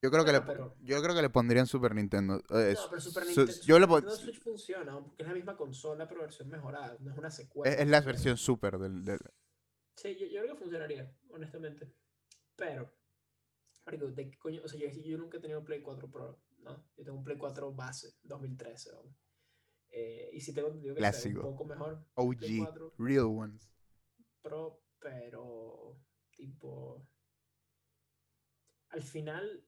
[0.00, 2.36] yo creo que le, pero- yo creo que le pondrían Super Nintendo.
[2.50, 5.28] eh, No, pero Super, su- Nintendo, yo le Super pon- Nintendo Switch funciona, porque es
[5.28, 7.72] la misma consola, pero versión mejorada, no es una secuela.
[7.74, 9.18] es, es la versión Super del, del-
[9.96, 11.92] Sí, yo, yo creo que funcionaría, honestamente.
[12.54, 12.92] Pero,
[13.84, 14.62] marico, ¿de coño?
[14.64, 16.88] O sea, yo, yo nunca he tenido Play 4 Pro, ¿no?
[16.96, 19.16] Yo tengo un Play 4 base, 2013, ¿no?
[19.90, 21.40] Eh, y si tengo entendido que Clásico.
[21.40, 23.68] un poco mejor OG, 4 Real Ones.
[24.42, 25.98] Pro, pero
[26.30, 27.08] tipo
[28.90, 29.64] al final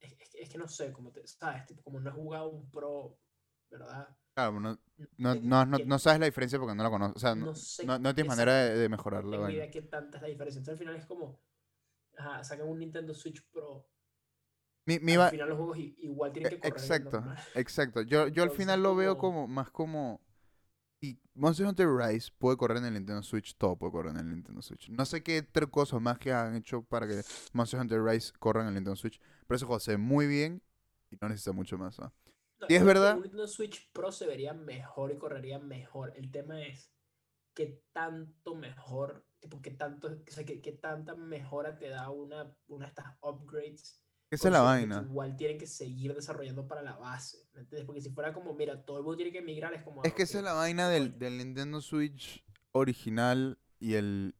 [0.00, 2.48] es, es que- es que no sé cómo te sabes tipo como no he jugado
[2.48, 3.18] un Pro
[3.70, 4.78] verdad Claro, no,
[5.18, 7.16] no, no, no, que sabes la diferencia porque no la conoces.
[7.16, 10.22] O sea, no, no sé tienes manera de, de mejorar no idea qué tanta es
[10.22, 10.58] la diferencia.
[10.60, 11.40] Entonces al final es como
[12.16, 13.86] ajá, sacan un Nintendo Switch Pro.
[14.86, 17.24] Mi, mi al va- final los juegos igual tienen que E- correr Exacto,
[17.54, 18.02] exacto.
[18.02, 20.20] Yo, yo al final lo veo como- como más como
[21.00, 24.28] si Monster Hunter Rise puede correr en el Nintendo Switch, todo puede correr en el
[24.28, 24.88] Nintendo Switch.
[24.90, 27.22] No sé qué tres cosas más que han hecho para que
[27.52, 30.62] Monster Hunter Rise corra en el Nintendo Switch, pero ese juego se ve muy bien
[31.10, 31.98] y no necesita mucho más.
[32.00, 32.12] ¿ah?
[32.60, 33.16] No, Sí, es verdad.
[33.16, 36.12] Un Nintendo Switch Pro se vería mejor y correría mejor.
[36.16, 36.92] El tema es
[37.54, 42.54] qué tanto mejor, tipo, qué tanto, o sea, qué, qué tanta mejora te da una,
[42.68, 43.99] una de estas upgrades.
[44.30, 45.02] Esa es la vaina.
[45.08, 47.38] Igual tienen que seguir desarrollando para la base.
[47.54, 47.84] ¿me entiendes?
[47.84, 50.02] Porque si fuera como, mira, todo el mundo tiene que migrar, es como.
[50.04, 54.34] Es que ah, esa es la vaina del, del Nintendo Switch original y el...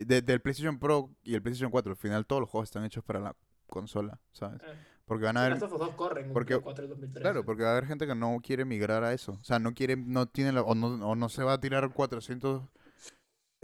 [0.00, 1.92] de- del PlayStation Pro y el PlayStation 4.
[1.92, 3.36] Al final todos los juegos están hechos para la
[3.68, 4.60] consola, ¿sabes?
[4.62, 4.74] Eh,
[5.04, 5.58] Porque van a haber...
[5.60, 7.22] 2 corren, porque- Play 4 y 2013.
[7.22, 9.32] Claro, porque va a haber gente que no quiere migrar a eso.
[9.40, 11.92] O sea, no quiere, no tiene la- o, no, o no se va a tirar
[11.92, 12.64] 400,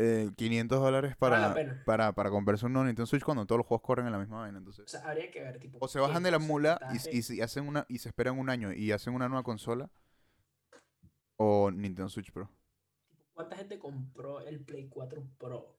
[0.02, 1.82] eh, 500 dólares para, pena.
[1.86, 4.40] para, para comprarse un nuevo Nintendo Switch cuando todos los juegos corren en la misma
[4.40, 4.58] vaina.
[4.58, 5.78] O Entonces, sea, habría que ver, tipo.
[5.80, 8.50] o se bajan de la mula y, y, si hacen una, y se esperan un
[8.50, 9.90] año y hacen una nueva consola.
[11.36, 12.50] O Nintendo Switch Pro.
[13.32, 15.76] ¿Cuánta gente compró el Play 4 Pro?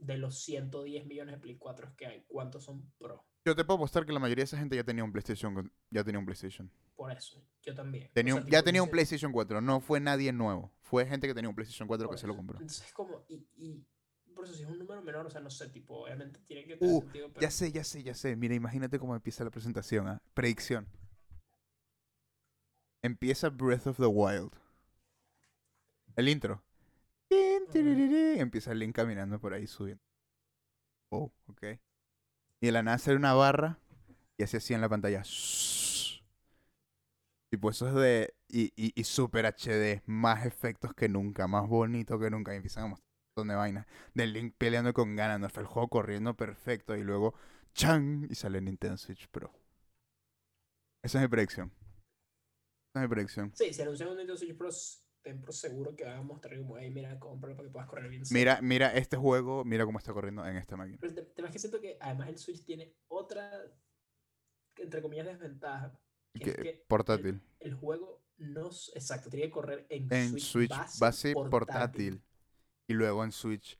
[0.00, 3.24] De los 110 millones de Play 4 que hay, ¿cuántos son Pro?
[3.44, 5.72] Yo te puedo apostar que la mayoría de esa gente ya tenía un PlayStation.
[5.90, 6.70] Ya tenía un PlayStation.
[6.94, 8.08] Por eso, yo también.
[8.08, 9.60] O Tenía sea, un- ya tenía un PlayStation 4.
[9.60, 10.72] No fue nadie nuevo.
[10.80, 12.58] Fue gente que tenía un PlayStation 4 que se lo compró.
[12.58, 13.86] Entonces es como, y, y
[14.34, 16.76] por eso si es un número menor, o sea, no sé, tipo, obviamente tiene que
[16.76, 18.36] tener Uh, sentido, pero Ya sé, ya sé, ya sé.
[18.36, 20.08] Mira, imagínate cómo empieza la presentación.
[20.08, 20.22] ¿ah?
[20.34, 20.86] Predicción.
[23.02, 24.52] Empieza Breath of the Wild.
[26.16, 26.62] El intro.
[27.72, 30.02] Tiririrí, Empieza Link caminando por ahí subiendo.
[31.10, 31.62] Oh, ok.
[32.60, 33.78] Y de la nada sale una barra
[34.36, 35.22] y hace así en la pantalla.
[37.50, 38.34] Tipo, eso es de.
[38.48, 40.02] Y, y, y super HD.
[40.06, 41.48] Más efectos que nunca.
[41.48, 42.52] Más bonito que nunca.
[42.52, 43.86] Y empiezan a mostrar un montón de vainas.
[44.14, 45.58] De Link peleando con Ganondorf.
[45.58, 46.96] El juego corriendo perfecto.
[46.96, 47.34] Y luego.
[47.74, 48.26] ¡Chan!
[48.30, 49.52] Y sale Nintendo Switch Pro.
[51.02, 51.72] Esa es mi predicción.
[52.92, 53.52] Esa es mi predicción.
[53.54, 54.70] sí, si anuncian un Nintendo Switch Pro,
[55.22, 58.08] ten por seguro que van a mostrar como, hey, mira, cómpralo para que puedas correr
[58.08, 58.22] bien.
[58.30, 59.64] Mira, mira este juego.
[59.64, 60.98] Mira cómo está corriendo en esta máquina.
[61.00, 63.50] Pero el te- tema es que siento que además el Switch tiene otra,
[64.76, 65.98] entre comillas, desventaja.
[66.34, 67.40] Que Que- es que portátil.
[67.60, 72.22] El, el juego no, exacto, tiene que correr en, En Switch, Switch base, portátil.
[72.86, 73.78] Y luego en Switch.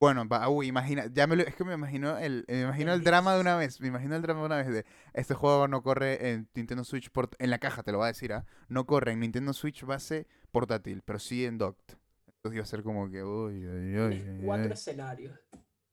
[0.00, 3.04] Bueno, va, uy, imagina, ya me lo- es que me imagino el, me imagino el
[3.04, 5.82] drama de una vez, me imagino el drama de una vez de este juego no
[5.82, 8.46] corre en Nintendo Switch port- en la caja, te lo voy a decir, ¿ah?
[8.70, 11.98] No corre en Nintendo Switch base portátil, pero sí en docked.
[12.28, 14.72] Entonces iba a ser como que, uy, uy, uy, cuatro uy.
[14.72, 15.38] escenarios.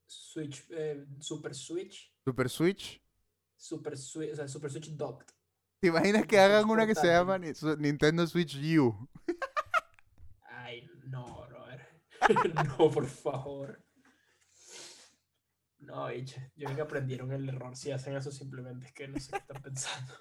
[0.06, 3.02] Switch, eh, Super Switch, Super Switch.
[3.58, 5.26] Super Switch, o sea, Super Switch Docked.
[5.80, 9.06] ¿Te imaginas que Switch hagan una que se llama Ni- Nintendo Switch U?
[10.48, 11.86] Ay, no, brother.
[12.78, 13.84] no, por favor.
[15.88, 16.38] No, bicho.
[16.54, 17.74] Yo creo que aprendieron el error.
[17.76, 20.12] Si hacen eso simplemente es que no sé qué están pensando.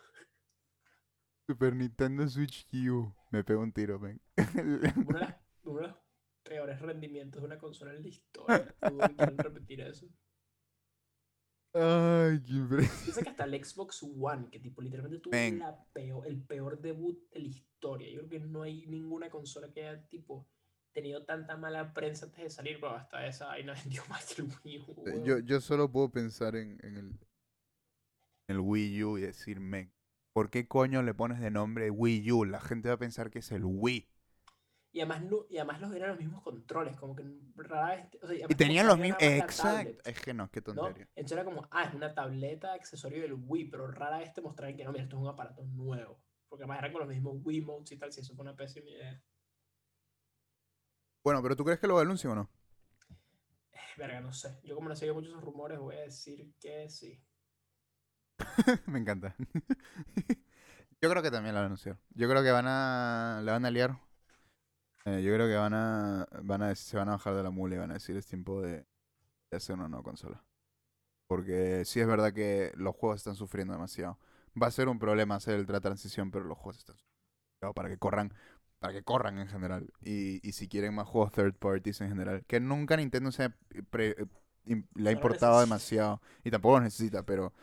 [1.46, 3.14] Super Nintendo Switch U.
[3.32, 4.22] Me pego un tiro, ven.
[5.08, 5.98] Uno de, las- uno de los
[6.44, 8.76] peores rendimientos de una consola en la historia.
[8.80, 10.08] Quieran repetir eso.
[11.74, 13.04] Ay, qué impresionante.
[13.04, 15.60] Piensa que hasta el Xbox One, que tipo literalmente tuvo Men.
[15.60, 18.10] la peor, el peor debut de la historia.
[18.10, 20.48] Yo creo que no hay ninguna consola que haya tipo
[20.98, 24.48] tenido tanta mala prensa antes de salir, pero hasta esa vaina vendió más que el
[24.64, 24.92] Wii U.
[25.06, 25.24] Eh, weón.
[25.24, 27.10] Yo, yo solo puedo pensar en, en el,
[28.48, 29.94] en el Wii U y decir, men,
[30.34, 32.46] ¿por qué coño le pones de nombre Wii U?
[32.46, 34.08] La gente va a pensar que es el Wii.
[34.92, 37.24] Y además, no, y además los eran los mismos controles, como que
[37.58, 38.24] rara vez.
[38.24, 39.22] o sea, Y tenían los mismos...
[39.22, 40.02] Exacto.
[40.10, 40.74] Es que no, qué ¿no?
[40.74, 41.08] tontería.
[41.16, 44.76] Entonces era como, ah, es una tableta accesorio del Wii, pero rara vez te mostraban
[44.76, 46.18] que no, mira, esto es un aparato nuevo.
[46.50, 49.22] Porque además eran con los mismos Wiimotes y tal, si eso fue una pésima idea.
[51.28, 52.50] Bueno, pero ¿tú crees que lo anuncian o no?
[53.74, 54.62] Eh, Verga, no sé.
[54.64, 57.22] Yo como no seguido muchos rumores, voy a decir que sí.
[58.88, 59.36] Me encanta.
[61.02, 62.00] Yo creo que también lo van a anunciar.
[62.12, 63.42] Yo creo que van a...
[63.44, 64.00] La van a liar.
[65.04, 66.30] Eh, yo creo que van a...
[66.44, 66.74] Van a...
[66.76, 68.88] Se van a bajar de la mula y van a decir es tiempo de,
[69.52, 70.46] de hacer una nueva consola.
[71.28, 74.18] Porque sí es verdad que los juegos están sufriendo demasiado.
[74.60, 77.18] Va a ser un problema hacer la transición, pero los juegos están sufriendo
[77.76, 78.34] para que corran,
[78.80, 79.92] para que corran en general.
[80.02, 83.50] Y, y si quieren más juegos third parties en general, que nunca Nintendo se
[83.90, 84.26] pre- eh,
[84.66, 87.54] im- le ha importado demasiado y tampoco lo necesita, pero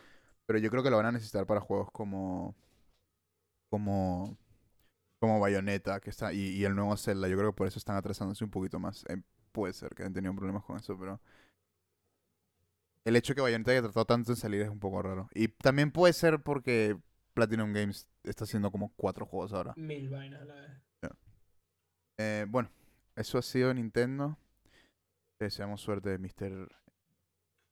[0.46, 2.54] pero yo creo que lo van a necesitar para juegos como
[3.70, 4.36] como
[5.20, 7.28] como Bayonetta que está y, y el nuevo Zelda.
[7.28, 9.04] Yo creo que por eso están atrasándose un poquito más.
[9.08, 9.22] Eh,
[9.52, 11.20] puede ser que hayan tenido problemas con eso, pero
[13.04, 15.28] el hecho de que Bayonetta haya tratado tanto en salir es un poco raro.
[15.34, 16.96] Y también puede ser porque
[17.34, 19.74] Platinum Games está haciendo como cuatro juegos ahora.
[19.76, 20.70] Mil vainas a la vez.
[22.18, 22.70] Eh, bueno,
[23.16, 24.38] eso ha sido Nintendo.
[25.38, 26.68] Deseamos suerte Mr.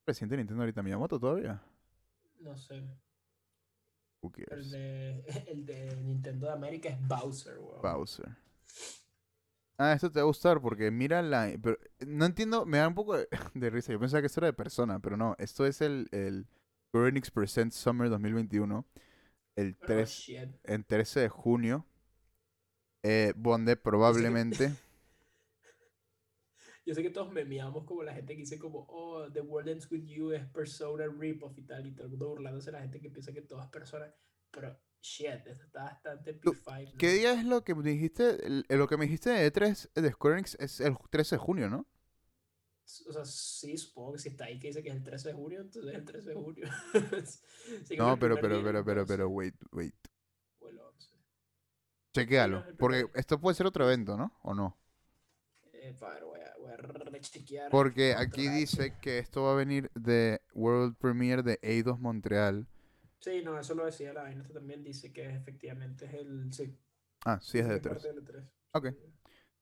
[0.05, 1.61] Presidente de Nintendo ahorita Miyamoto todavía.
[2.41, 2.83] No sé.
[4.49, 7.81] El de, el de Nintendo de América es Bowser, weón.
[7.81, 8.37] Bowser.
[9.77, 11.51] Ah, esto te va a gustar porque mira la...
[11.61, 13.91] Pero no entiendo, me da un poco de, de risa.
[13.91, 15.35] Yo pensaba que esto era de persona, pero no.
[15.39, 16.45] Esto es el, el
[17.33, 18.85] Presents Summer 2021.
[19.55, 20.49] el Oh, 3, shit.
[20.63, 21.85] el 13 de junio,
[23.03, 24.71] eh, donde probablemente...
[26.85, 29.89] Yo sé que todos memeamos como la gente que dice como, oh, The World Ends
[29.89, 33.09] With You es Persona Rip-Off y tal, y todo el mundo burlándose la gente que
[33.09, 34.13] piensa que todo es Persona,
[34.51, 36.91] pero shit, esto está bastante Tú, P5.
[36.91, 36.97] ¿no?
[36.97, 38.45] ¿Qué día es lo que me dijiste?
[38.45, 41.69] el- lo que me dijiste de E3 de Square Enix es el 13 de junio,
[41.69, 41.87] ¿no?
[43.07, 45.33] O sea, sí, supongo que si está ahí que dice que es el 13 de
[45.35, 46.67] junio, entonces es el 13 de junio.
[47.97, 49.95] No, pero, pero, pero, pero, 12, pero, wait, wait.
[52.15, 52.63] O el 11.
[52.67, 52.77] Chequéalo.
[52.77, 54.31] Porque esto puede ser otro evento, ¿no?
[54.43, 54.77] ¿O no?
[55.73, 57.69] Eh, ver, voy a, voy a rechequear.
[57.71, 58.99] Porque aquí dice H.
[59.01, 62.67] que esto va a venir de World Premiere de Eidos Montreal.
[63.19, 64.41] Sí, no, eso lo decía la vaina.
[64.41, 66.53] Esto también dice que efectivamente es el.
[66.53, 66.77] Sí,
[67.25, 68.15] Ah, sí, es de que parte E3.
[68.15, 68.49] del E3.
[68.73, 68.87] Ok.
[68.89, 68.97] Sí.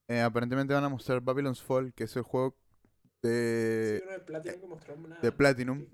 [0.08, 2.56] Eh, aparentemente van a mostrar Babylon's Fall, que es el juego
[3.22, 5.86] Sí, de, uno de Platinum que una- de Platinum.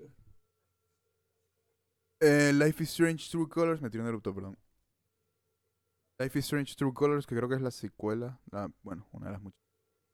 [2.20, 4.58] Eh, Life is Strange True Colors, me tiró un erupto, perdón.
[6.18, 9.32] Life is Strange True Colors, que creo que es la secuela, la- bueno, una de
[9.32, 9.58] las muchas.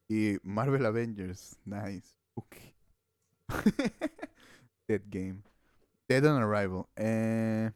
[0.08, 2.14] Y Marvel Avengers, nice.
[2.34, 2.56] Ok.
[4.88, 5.42] Dead Game.
[6.08, 6.86] Dead on Arrival.
[6.96, 7.70] Eh...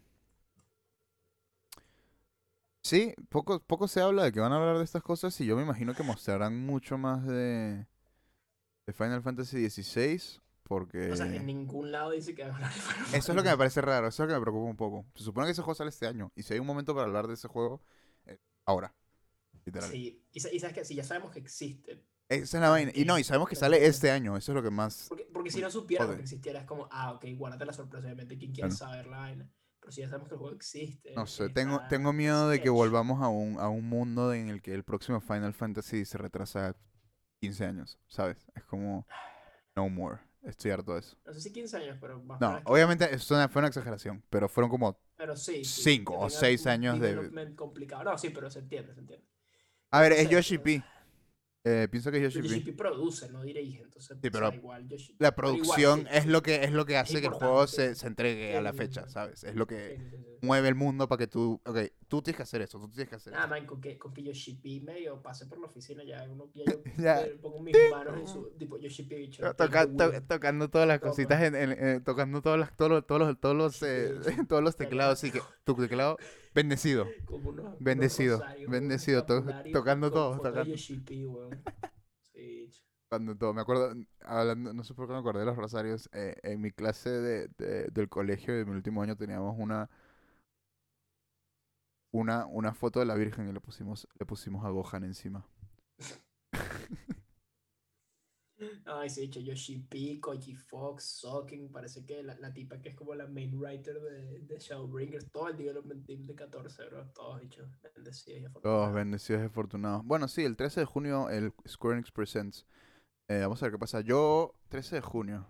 [2.82, 5.56] Sí, poco, poco se habla de que van a hablar de estas cosas y yo
[5.56, 7.86] me imagino que mostrarán mucho más de,
[8.86, 11.10] de Final Fantasy XVI porque...
[11.12, 13.42] O sea, en ningún lado dice que van a hablar de Final Eso es lo
[13.42, 13.58] que me Fantasy.
[13.58, 15.04] parece raro, eso es lo que me preocupa un poco.
[15.16, 16.32] Se supone que ese juego sale este año.
[16.34, 17.82] Y si hay un momento para hablar de ese juego,
[18.68, 18.94] ahora.
[19.64, 19.90] Literal.
[19.90, 22.04] Sí, y, y sabes que si ya sabemos que existe.
[22.28, 22.92] Esa es la vaina.
[22.94, 24.36] Y no, y sabemos que sale este año.
[24.36, 25.06] Eso es lo que más.
[25.08, 26.16] Porque, porque si no Joder.
[26.16, 28.76] que existiera, es como, ah, ok, guárdate la sorpresa, obviamente, quien quiere Claro.
[28.76, 29.50] saber la vaina.
[29.80, 31.12] Pero si ya sabemos que el juego existe.
[31.14, 34.48] No sé, está tengo, tengo miedo de que volvamos a un, a un mundo en
[34.48, 36.76] el que el próximo Final Fantasy se retrasa
[37.40, 38.36] 15 años, ¿sabes?
[38.54, 39.06] Es como.
[39.74, 40.18] No more.
[40.72, 41.16] Harto de eso.
[41.26, 44.48] No sé si 15 años, pero más No, obviamente eso una- fue una exageración, pero
[44.48, 44.98] fueron como.
[45.16, 45.64] Pero sí.
[45.64, 48.04] sí, o tenga seis un años de- complicado.
[48.04, 49.26] No, sí, pero se entiende, se entiende.
[49.90, 50.82] A ver, No es sé, Yoshi P.
[51.64, 52.72] Eh, pienso que es Yoshi Yoshi P.
[52.72, 54.16] P produce, no dirige, entonces.
[54.20, 56.96] Sí, o sea, pero igual, Yoshi- La igual, producción es lo que es lo que
[56.96, 59.06] hace que el juego se, se entregue a la fecha.
[59.08, 59.44] ¿sabes?
[59.44, 59.98] Es lo que
[60.40, 61.78] mueve el mundo para que tú, ok,
[62.08, 63.48] tú tienes que hacer esto, tú tienes que hacer esto.
[63.48, 66.64] man, con que, con que Yoshi P medio pase por la oficina, ya uno ya
[66.64, 67.26] yo Ya.
[67.42, 68.50] pongo mis manos en su.
[68.58, 69.42] Tipo, Yoshi P, bicho.
[69.54, 70.22] Toca- to- wheel.
[70.26, 71.10] tocando todas las Toma.
[71.12, 74.14] cositas, en, en- en- tocando todas las, todos los, todos los, todos los, eh,
[74.48, 76.18] todos los teclados, así que tu teclado
[76.54, 80.74] bendecido, Como unos- unos Bendecido, bendecido, to- tocando todo, tocando.
[80.74, 81.62] Weón.
[82.32, 82.70] Sí,
[83.08, 83.54] cuando todo.
[83.54, 86.70] Me acuerdo, hablando, no sé por qué me acordé de los rosarios, eh, en mi
[86.72, 89.88] clase de, de- del colegio de mi último año teníamos una,
[92.12, 95.46] una, una foto de la Virgen y le pusimos, le pusimos a Gohan encima.
[98.86, 102.96] Ay, sí, hecho Yoshi P, Koji Fox, Soken, parece que la, la tipa que es
[102.96, 107.40] como la main writer de, de Shadowbringers, todo el development team de 14, bro, todos
[107.42, 108.92] hechos bendecidos y Todos afortunados.
[108.92, 110.04] bendecidos y afortunados.
[110.04, 112.66] Bueno, sí, el 13 de junio el Square Enix Presents.
[113.28, 114.00] Eh, vamos a ver qué pasa.
[114.02, 115.46] Yo, 13 de junio.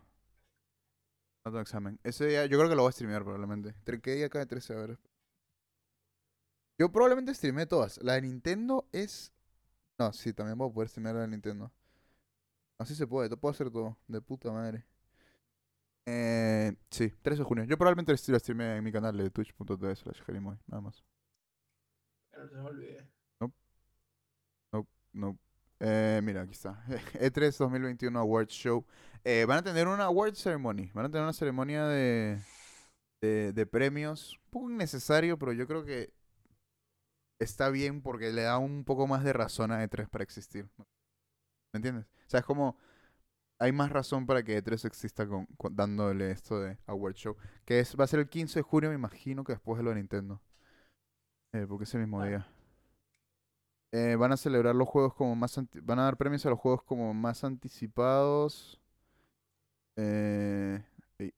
[1.44, 1.98] No tengo examen.
[2.04, 3.74] Ese día, yo creo que lo voy a streamear probablemente.
[3.84, 4.74] ¿Tre- ¿Qué día cae 13?
[4.74, 4.98] A ver.
[6.78, 7.98] Yo probablemente streamé todas.
[8.02, 9.32] La de Nintendo es...
[9.98, 11.72] No, sí, también voy a poder streamear la de Nintendo.
[12.78, 13.98] Así se puede, puedo hacer todo.
[14.06, 14.86] De puta madre.
[16.06, 17.64] Eh, sí, 13 de junio.
[17.64, 20.22] Yo probablemente lo streamé en mi canal de twitch.tv slash
[20.68, 21.04] nada más.
[22.30, 23.08] Que no se me olvide.
[25.12, 25.38] No.
[25.80, 26.82] Eh, mira, aquí está.
[27.14, 28.84] E3 2021 Awards Show.
[29.24, 30.90] Eh, van a tener una award ceremony.
[30.92, 32.40] Van a tener una ceremonia de,
[33.20, 34.34] de, de premios.
[34.46, 36.12] Un poco innecesario, pero yo creo que
[37.38, 40.68] está bien porque le da un poco más de razón a E3 para existir.
[41.72, 42.06] ¿Me entiendes?
[42.26, 42.76] O sea, es como...
[43.60, 47.36] Hay más razón para que E3 exista con, con- dándole esto de Award Show.
[47.64, 49.90] Que es, va a ser el 15 de junio, me imagino que después de lo
[49.90, 50.42] de Nintendo.
[51.52, 52.46] Eh, porque es el mismo día.
[53.92, 55.58] Eh, van a celebrar los juegos como más...
[55.82, 58.80] van a dar premios a los juegos como más anticipados.
[59.96, 60.80] Eh,
[61.18, 61.32] y-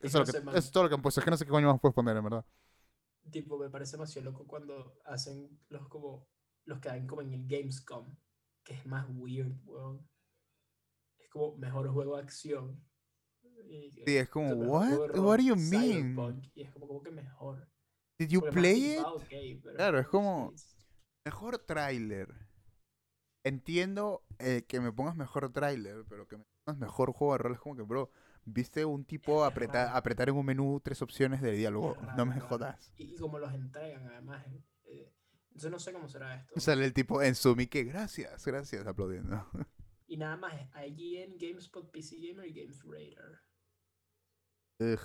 [0.00, 1.20] Eso es lo que- eso es todo lo que han puesto.
[1.20, 2.44] Es que no sé qué coño más puedes poner, en verdad.
[3.30, 6.26] Tipo, me parece demasiado loco cuando hacen los como
[6.64, 8.14] los que dan como en el Gamescom,
[8.64, 10.08] que es más weird, weón.
[11.18, 12.84] Es como mejor juego de acción.
[13.68, 15.16] Y Sí, es como, what?
[15.18, 16.14] What do you mean?
[16.14, 17.68] Cyberpunk, Y es como, como que mejor.
[18.18, 19.60] Did you Porque play it?
[19.62, 20.52] pero Claro, es como-
[21.24, 22.28] Mejor tráiler.
[23.44, 27.52] Entiendo eh, que me pongas mejor tráiler, pero que me pongas mejor juego de rol
[27.54, 28.10] es como que, bro,
[28.44, 31.96] viste un tipo apretar, apretar en un menú tres opciones de diálogo.
[32.16, 32.92] No me jodas.
[32.96, 34.44] Y, como los entregan, además.
[34.84, 35.10] Eh,
[35.54, 36.60] yo no sé cómo será esto.
[36.60, 39.46] Sale el tipo en Zoom que gracias, gracias, aplaudiendo.
[40.08, 40.52] Y nada más,
[40.86, 43.40] IGN, GameSpot, PC Gamer y Games Raider.
[44.78, 45.00] Ugh.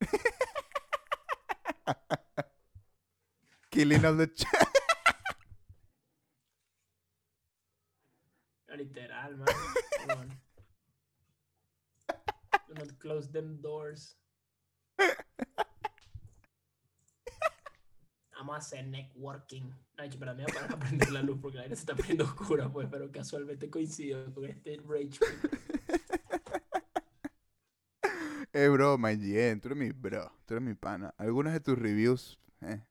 [3.70, 4.77] Killing all the chat.
[8.78, 10.40] Literal, man.
[12.68, 14.16] Do not close them doors.
[18.36, 19.72] Vamos a hacer networking.
[19.96, 21.96] Ay, pero me voy a parar a prender la luz porque la aire se está
[21.96, 25.18] poniendo oscura, pues, pero casualmente coincido con este rage.
[28.52, 31.14] Eh, bro, my GN, tú eres mi bro, tú eres mi pana.
[31.18, 32.82] Algunas de tus reviews, eh.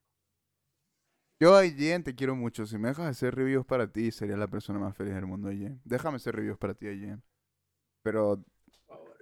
[1.40, 2.66] Yo, IGN, te quiero mucho.
[2.66, 5.82] Si me dejas hacer reviews para ti, sería la persona más feliz del mundo, IGN.
[5.84, 7.22] Déjame hacer reviews para ti, IGN.
[8.04, 8.44] Pero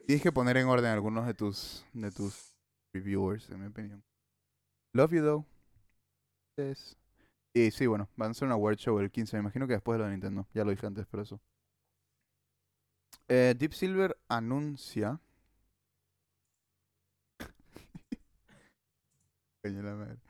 [0.07, 2.53] tienes que poner en orden algunos de tus, de tus
[2.93, 4.03] reviewers, en mi opinión.
[4.93, 5.45] Love you, though.
[6.57, 6.97] Yes.
[7.53, 9.37] Y sí, bueno, van a hacer una World Show el 15.
[9.37, 10.47] Me imagino que después de lo de Nintendo.
[10.53, 11.41] Ya lo dije antes, pero eso.
[13.27, 15.19] Eh, Deep Silver anuncia.
[19.63, 20.24] Coño la madre.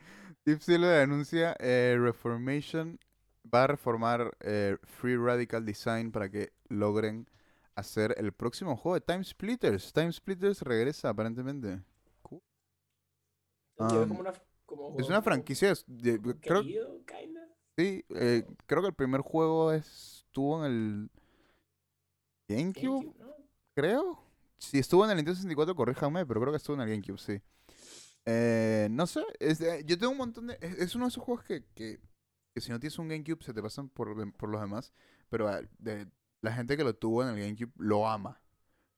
[0.46, 3.00] Deep Silver anuncia eh, Reformation.
[3.54, 7.28] Va a reformar eh, Free Radical Design para que logren
[7.76, 9.94] hacer el próximo juego de Time Splitters.
[9.94, 11.82] Time Splitters regresa aparentemente.
[13.78, 14.34] Um, como una,
[14.66, 15.72] como Es una franquicia.
[15.72, 17.42] es- de- creo, querido, kinda.
[17.78, 21.10] sí, eh, creo que el primer juego estuvo en el
[22.48, 23.36] GameCube, GameCube, ¿no?
[23.76, 24.20] creo.
[24.58, 27.42] Si estuvo en el Nintendo 64, corríjame, pero creo que estuvo en el GameCube, sí.
[28.26, 29.24] Eh, no sé,
[29.86, 30.58] yo tengo un montón de...
[30.62, 32.00] Es, uno de esos juegos que, que,
[32.56, 34.94] si no tienes un GameCube se te pasan por, por los demás,
[35.30, 35.62] pero ah,
[36.42, 38.42] la gente que lo tuvo en el GameCube lo ama.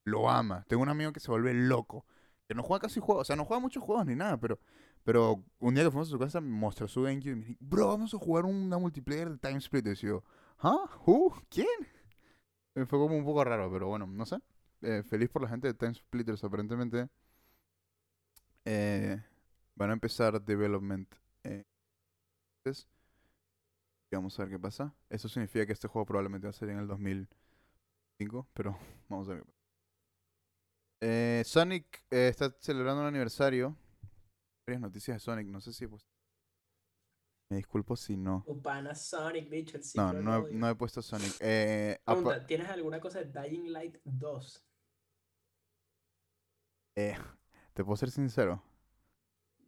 [0.05, 0.65] Lo ama.
[0.69, 2.05] Tengo un amigo que se vuelve loco.
[2.47, 4.57] Que no juega casi juegos, o sea, no juega muchos juegos ni nada, pero,
[5.03, 7.59] pero un día que fuimos a su casa me mostró su GameCube y me dijo,
[7.59, 10.01] bro, vamos a jugar una multiplayer de Time Splitters.
[10.03, 10.23] Y yo,
[10.59, 10.89] ¿ah?
[11.05, 11.35] ¿Who?
[11.49, 11.67] ¿Quién?
[12.73, 14.37] Fue como un poco raro, pero bueno, no sé.
[14.81, 17.09] Eh, feliz por la gente de Time Splitters, aparentemente.
[18.69, 19.23] Eh,
[19.75, 21.09] van a empezar development.
[21.43, 21.63] eh,
[22.59, 22.87] entonces,
[24.11, 24.93] vamos a ver qué pasa.
[25.09, 28.77] Eso significa que este juego probablemente va a salir en el 2005, pero
[29.09, 29.57] vamos a ver qué pasa.
[30.99, 33.75] Eh, Sonic eh, está celebrando un aniversario.
[34.67, 36.05] Varias noticias de Sonic, no sé si pues.
[37.49, 38.43] Me disculpo si no.
[38.45, 40.57] Tu pana Sonic, bicho, el No, no he, odio.
[40.57, 41.33] no he puesto Sonic.
[41.39, 44.65] Eh, Pregunta, ¿tienes alguna cosa de Dying Light 2?
[46.97, 47.15] eh,
[47.77, 48.63] te puedo ser sincero.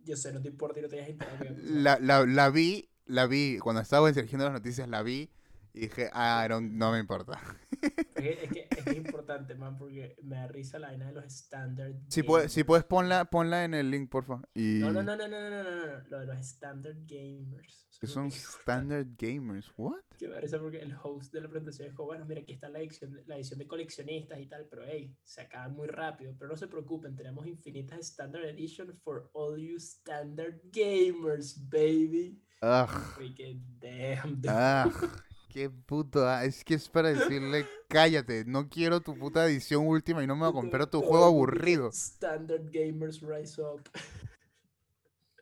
[0.04, 1.46] Yo sé, no te importa y no te hayas enterado.
[1.62, 5.30] La, la, la vi, la vi, cuando estaba eligiendo las noticias, la vi
[5.74, 7.40] y dije, ah, no, no me importa.
[8.20, 11.24] Es que, es que, es importante, man, porque me da risa la vaina de los
[11.24, 12.14] standard games.
[12.14, 14.42] Si puedes, si puedes ponla, ponla en el link, porfa.
[14.54, 14.80] Y...
[14.80, 17.88] No, no, no, no, no, no, no, no, lo de los standard gamers.
[18.00, 19.72] ¿Qué son standard gamers?
[19.78, 20.02] ¿What?
[20.18, 22.68] Que me da risa porque el host de la presentación dijo, bueno, mira, aquí está
[22.70, 26.34] la edición, la edición de coleccionistas y tal, pero hey, se acaban muy rápido.
[26.38, 32.42] Pero no se preocupen, tenemos infinitas standard edition for all you standard gamers, baby.
[32.62, 32.90] Ugh.
[33.16, 34.50] Freaking damn, dude.
[34.50, 35.24] Ugh.
[35.50, 40.24] qué puto, ah, es que es para decirle, cállate, no quiero tu puta edición última
[40.24, 41.90] y no me voy a comprar tu juego aburrido.
[41.90, 43.82] Standard gamers rise up.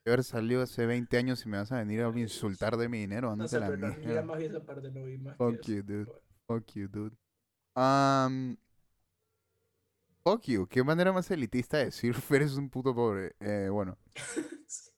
[0.04, 3.00] De haber salido hace 20 años y me vas a venir a insultar de mi
[3.00, 5.36] dinero, No sé, la pero no, mira más bien esa parte, no vi más.
[5.36, 6.12] Fuck you, dude.
[6.48, 7.16] Fuck you, dude.
[7.76, 8.56] Um,
[10.24, 10.66] fuck you.
[10.68, 13.36] Qué manera más elitista de decir eres un puto pobre.
[13.40, 13.98] Eh, bueno.
[13.98, 13.98] bueno.
[14.68, 14.92] Sí.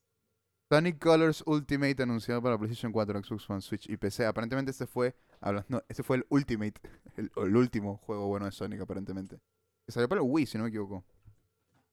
[0.71, 4.27] Sonic Colors Ultimate anunciado para PlayStation 4, Xbox One, Switch y PC.
[4.27, 6.79] Aparentemente este fue, hablando, este fue el Ultimate,
[7.17, 9.39] el, último juego bueno de Sonic aparentemente.
[9.85, 11.03] Que salió para Wii, si no me equivoco.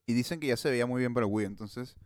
[0.07, 1.97] Y dicen que ya se veía muy bien para Wii, entonces...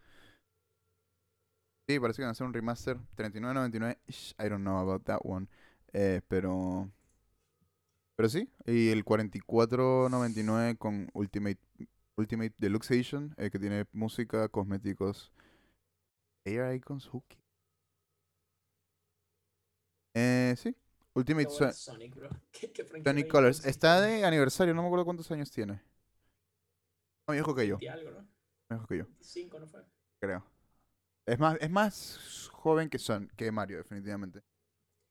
[1.88, 2.98] Sí, parece que van a hacer un remaster.
[3.16, 3.98] 39.99.
[4.06, 5.48] ish, I don't know about that one.
[5.92, 6.88] Eh, pero...
[8.14, 8.48] Pero sí.
[8.64, 11.58] Y el 44.99 con Ultimate,
[12.16, 15.32] Ultimate Deluxe Edition, eh, que tiene música, cosméticos,
[16.58, 17.22] AR Icons, who
[20.14, 20.74] Eh, sí.
[21.14, 22.30] Ultimate Qué bueno Son- Sonic, bro.
[22.52, 23.64] ¿Qué, qué Sonic más Colors.
[23.66, 25.82] Está de aniversario, no me acuerdo cuántos años tiene.
[27.28, 27.76] No, viejo que yo.
[27.78, 28.28] 20 algo, ¿no?
[28.70, 29.84] Mejor que yo, 25, ¿no fue?
[30.22, 30.44] creo.
[31.26, 34.42] Es más, es más joven que Son, que Mario, definitivamente.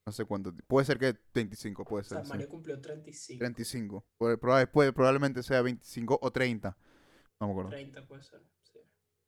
[0.06, 0.54] No sé cuánto.
[0.68, 2.26] Puede ser que 25, puede O sea, ser.
[2.26, 2.30] sí.
[2.32, 3.40] Mario cumplió 35.
[3.40, 4.06] 35.
[4.18, 6.76] Puede- proba- puede- probablemente sea 25 o 30.
[7.40, 7.70] No me acuerdo.
[7.72, 8.42] 30 puede ser.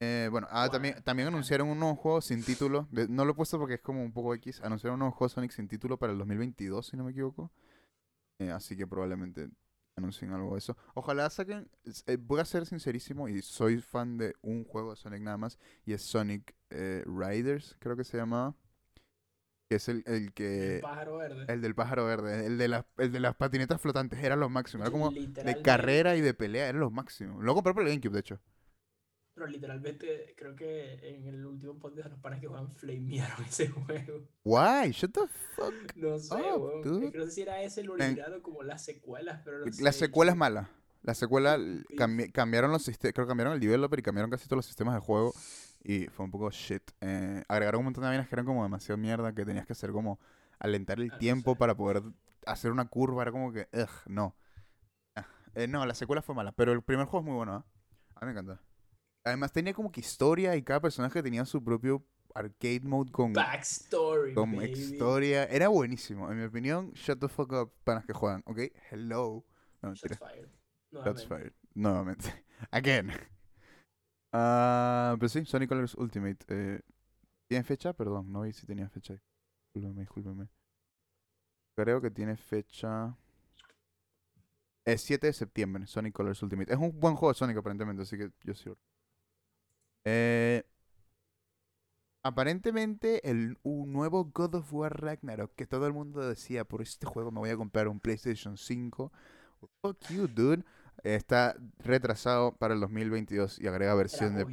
[0.03, 2.87] Eh, bueno, ah, también, también anunciaron un nuevo juego sin título.
[2.91, 4.59] de- no lo he puesto porque es como un poco X.
[4.63, 7.51] Anunciaron un nuevo juego Sonic sin título para el 2022, si no me equivoco.
[8.39, 9.49] Eh, así que probablemente
[9.95, 10.75] anuncien algo de eso.
[10.95, 11.69] Ojalá saquen.
[12.07, 15.59] eh, voy a ser sincerísimo y soy fan de un juego de Sonic nada más.
[15.85, 18.55] Y es Sonic eh, Riders, creo que se llamaba.
[19.69, 20.77] Que es el, el que.
[20.77, 21.45] el pájaro verde.
[21.47, 24.83] El del pájaro verde, el de, las, el de las patinetas flotantes, era lo máximo.
[24.83, 27.39] Era como de carrera y de pelea, era lo máximo.
[27.41, 28.39] Lo compré por el GameCube, de hecho.
[29.33, 34.27] Pero literalmente, creo que en el último podcast los panas que juegan flamearon ese juego.
[34.43, 34.91] Why?
[34.91, 35.73] Shut the fuck.
[35.95, 36.81] No sé, up, weón.
[36.83, 37.05] dude.
[37.07, 39.99] Es que si era ese el original o como las secuelas, pero no La sé,
[39.99, 40.39] secuela es chico.
[40.39, 40.69] mala.
[41.03, 44.57] La secuela cambi- cambiaron los sistemas, creo que cambiaron el developer y cambiaron casi todos
[44.57, 45.33] los sistemas de juego
[45.83, 46.83] y fue un poco shit.
[47.01, 49.91] Eh, agregaron un montón de vainas que eran como demasiado mierda, que tenías que hacer
[49.91, 50.19] como
[50.59, 51.57] alentar el Ah, no tiempo sé.
[51.57, 52.03] para poder
[52.45, 54.35] hacer una curva, era como que, ugh, no.
[55.15, 55.25] Ah,
[55.55, 57.65] eh, no, la secuela fue mala, pero el primer juego es muy bueno, ¿ah?
[58.15, 58.61] A mí me encanta.
[59.23, 62.03] Además tenía como que historia y cada personaje tenía su propio
[62.33, 64.71] arcade mode con, Backstory, con baby.
[64.71, 65.45] historia.
[65.45, 66.31] Era buenísimo.
[66.31, 68.59] En mi opinión, shut the fuck up para los que juegan, ¿ok?
[68.89, 69.45] Hello.
[69.81, 69.93] No.
[69.93, 70.49] Shots fired.
[70.91, 71.27] Shots nuevamente.
[71.27, 71.53] fired.
[71.73, 72.45] Nuevamente.
[72.71, 73.11] Again.
[74.33, 76.45] Ah, pero sí, Sonic Colors Ultimate.
[76.47, 76.81] Eh,
[77.47, 77.93] ¿Tiene fecha?
[77.93, 79.15] Perdón, no vi si tenía fecha.
[79.73, 80.47] Discúlpeme, discúlpeme.
[81.75, 83.17] Creo que tiene fecha.
[84.85, 86.73] Es 7 de septiembre, Sonic Colors Ultimate.
[86.73, 88.71] Es un buen juego de Sonic aparentemente, así que yo sí.
[90.05, 90.63] Eh,
[92.23, 97.05] aparentemente el un nuevo God of War Ragnarok, que todo el mundo decía, por este
[97.05, 99.11] juego me voy a comprar un PlayStation 5.
[99.81, 100.63] Fuck you, dude.
[101.03, 104.45] Está retrasado para el 2022 y agrega Era versión de...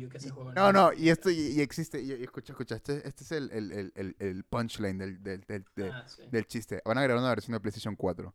[0.55, 3.51] No, no, y esto y, y existe, y, y escucha, escucha, este, este es el,
[3.51, 6.23] el, el, el, punchline del, del, del, del- Ah, sí.
[6.31, 6.81] del chiste.
[6.87, 8.29] Van a agregar una versión de PlayStation 4.
[8.29, 8.35] O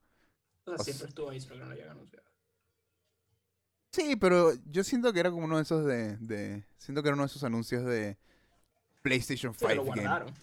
[0.66, 2.33] sea, o siempre estuvo ahí, solo que no lo.
[3.94, 6.66] Sí, pero yo siento que era como uno de esos de, de...
[6.78, 8.18] Siento que era uno de esos anuncios de
[9.04, 10.02] PlayStation Sí, que 5 lo game.
[10.02, 10.34] guardaron.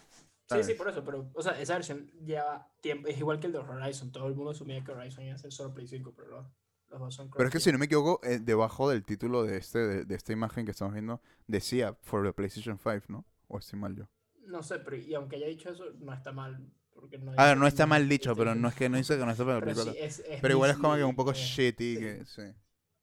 [0.46, 3.52] Sí, sí, por eso, pero, o sea, esa versión lleva tiempo, es igual que el
[3.52, 6.50] de Horizon, todo el mundo asumía que Horizon iba a ser solo Play 5, pero
[6.90, 9.58] los dos son Pero es que si no me equivoco, eh, debajo del título de
[9.58, 13.24] este de, de esta imagen que estamos viendo, decía for the PlayStation 5, ¿no?
[13.46, 14.08] O estoy mal yo.
[14.46, 17.54] No sé, pero y aunque haya dicho eso, no está mal, porque no A ver,
[17.54, 19.56] dice no está mal dicho, pero no es que no dice que no está para
[19.56, 19.94] la Pero sí, 4.
[20.04, 22.00] es, es Pero igual es como que un poco eh, shitty, sí.
[22.00, 22.42] que sí.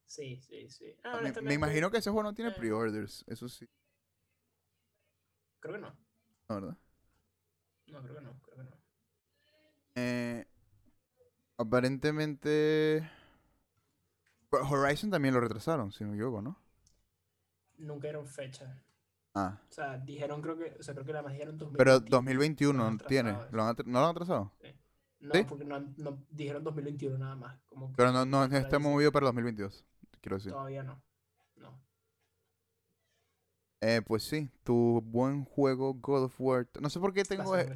[0.07, 0.95] Sí, sí, sí.
[1.03, 2.55] Ah, Me, me imagino que ese juego no tiene eh.
[2.55, 3.67] pre-orders, eso sí,
[5.59, 5.93] Creo que no.
[6.49, 6.77] la ¿verdad?
[7.87, 8.77] No, creo que no, creo que no.
[9.95, 10.45] Eh,
[11.57, 13.03] aparentemente...
[14.51, 16.57] Horizon también lo retrasaron, si no me equivoco, ¿no?
[17.77, 18.83] Nunca dieron fecha.
[19.35, 21.99] Ah, O sea, dijeron, creo que, o sea, creo que la más dijeron 2021.
[21.99, 23.31] pero Lo 2021 han tiene.
[23.31, 24.51] atrasado ¿Lo han atra- ¿No lo han atrasado?
[25.19, 25.45] No, ¿Sí?
[25.47, 27.59] porque no, no dijeron 2021 nada más.
[27.67, 29.83] Como que Pero no, no está movido para el 2022,
[30.21, 30.51] quiero decir.
[30.51, 31.01] Todavía no.
[31.57, 31.79] No.
[33.81, 36.67] Eh, pues sí, tu buen juego God of War.
[36.81, 37.71] No sé por qué tengo, juego.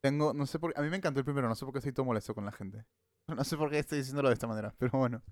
[0.00, 1.92] tengo, no sé por, a mí me encantó el primero, no sé por qué estoy
[1.92, 2.84] todo molesto con la gente.
[3.28, 5.22] No sé por qué estoy diciéndolo de esta manera, pero bueno.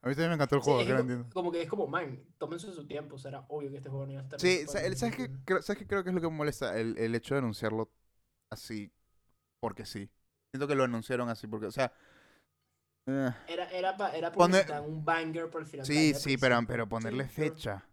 [0.00, 1.28] A mí también me encantó el Sí, juego, es que que no entiendo.
[1.32, 3.18] como que es como, man, tómense su tiempo.
[3.18, 4.38] Será obvio que este juego no iba a estar.
[4.38, 5.28] Sí, ¿sabes qué?
[5.28, 5.42] 2021.
[5.44, 6.78] Creo, ¿Sabes qué creo que es lo que me molesta?
[6.78, 7.90] El, el hecho de anunciarlo
[8.50, 8.92] así,
[9.60, 10.08] porque sí.
[10.52, 11.92] Siento que lo anunciaron así, porque, o sea...
[13.08, 15.86] eh, Era, era, pa- era Poner- publicitar un banger por el final.
[15.86, 17.84] de sí, sí, pero, pero ponerle Sí, fecha.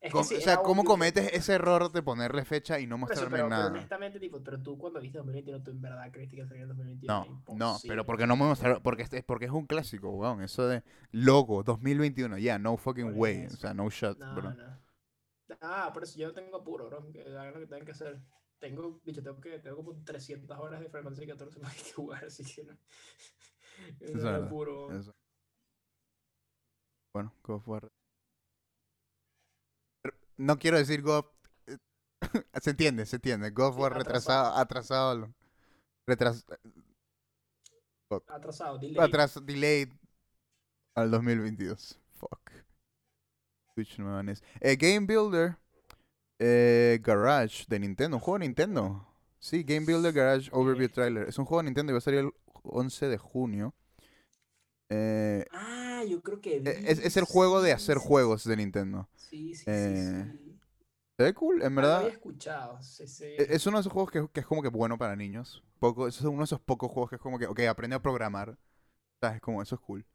[0.00, 2.98] Es que Com- sí, o sea, ¿cómo cometes ese error de ponerle fecha y no
[2.98, 3.70] mostrarme pero, pero nada?
[3.70, 7.42] honestamente, tipo, pero tú cuando viste 2021, tú en verdad creíste que salía en 2021.
[7.48, 10.68] No, no, pero porque no me mostraron, porque este- porque es un clásico, weón, eso
[10.68, 14.54] de logo 2021, ya, no fucking way, o sea, no shot, No, bro.
[14.54, 14.78] no.
[15.62, 17.10] Ah, por eso yo no tengo apuro, bro.
[17.10, 18.20] Que hagan lo que tengan que hacer.
[18.60, 22.24] Tengo, bicho, tengo que, tengo como 300 horas de Final Fantasy 14 más que jugar,
[22.24, 22.76] así que no.
[24.00, 24.92] Eso es verdad, apuro.
[24.92, 25.12] eso.
[27.14, 27.88] Bueno, God of War.
[30.36, 31.32] No quiero decir God of-
[32.62, 33.50] se entiende, se entiende.
[33.50, 35.32] God of War retrasado, atrasado,
[36.06, 36.44] retras,
[38.26, 39.10] Atrasado, delay.
[39.44, 39.92] delayed
[40.94, 41.98] al 2022.
[42.14, 42.50] Fuck.
[43.74, 44.42] Switch nueva NES.
[44.60, 45.56] Eh, Game Builder
[46.38, 49.04] eh, Garage de Nintendo, un juego de Nintendo.
[49.40, 51.28] Sí, Game Builder Garage Overview Trailer.
[51.28, 52.32] Es un juego de Nintendo y va a salir el
[52.70, 53.74] 11 de junio.
[54.90, 56.56] Eh, Ah, yo creo que.
[56.64, 59.08] e- es, es el juego de sí, hacer sí, juegos de Nintendo.
[59.16, 60.38] Sí, sí, Eh, sí.
[60.38, 60.60] sí.
[61.18, 62.00] Se ve cool, en lo verdad.
[62.00, 62.82] había escuchado.
[62.82, 63.24] Sí, sí.
[63.36, 65.62] e- Es uno de esos juegos que, que es como que bueno para niños.
[65.78, 68.58] Poco, es uno de esos pocos juegos que es como que, ok, aprende a programar.
[69.20, 69.40] ¿Sabes?
[69.42, 70.06] Como eso es cool.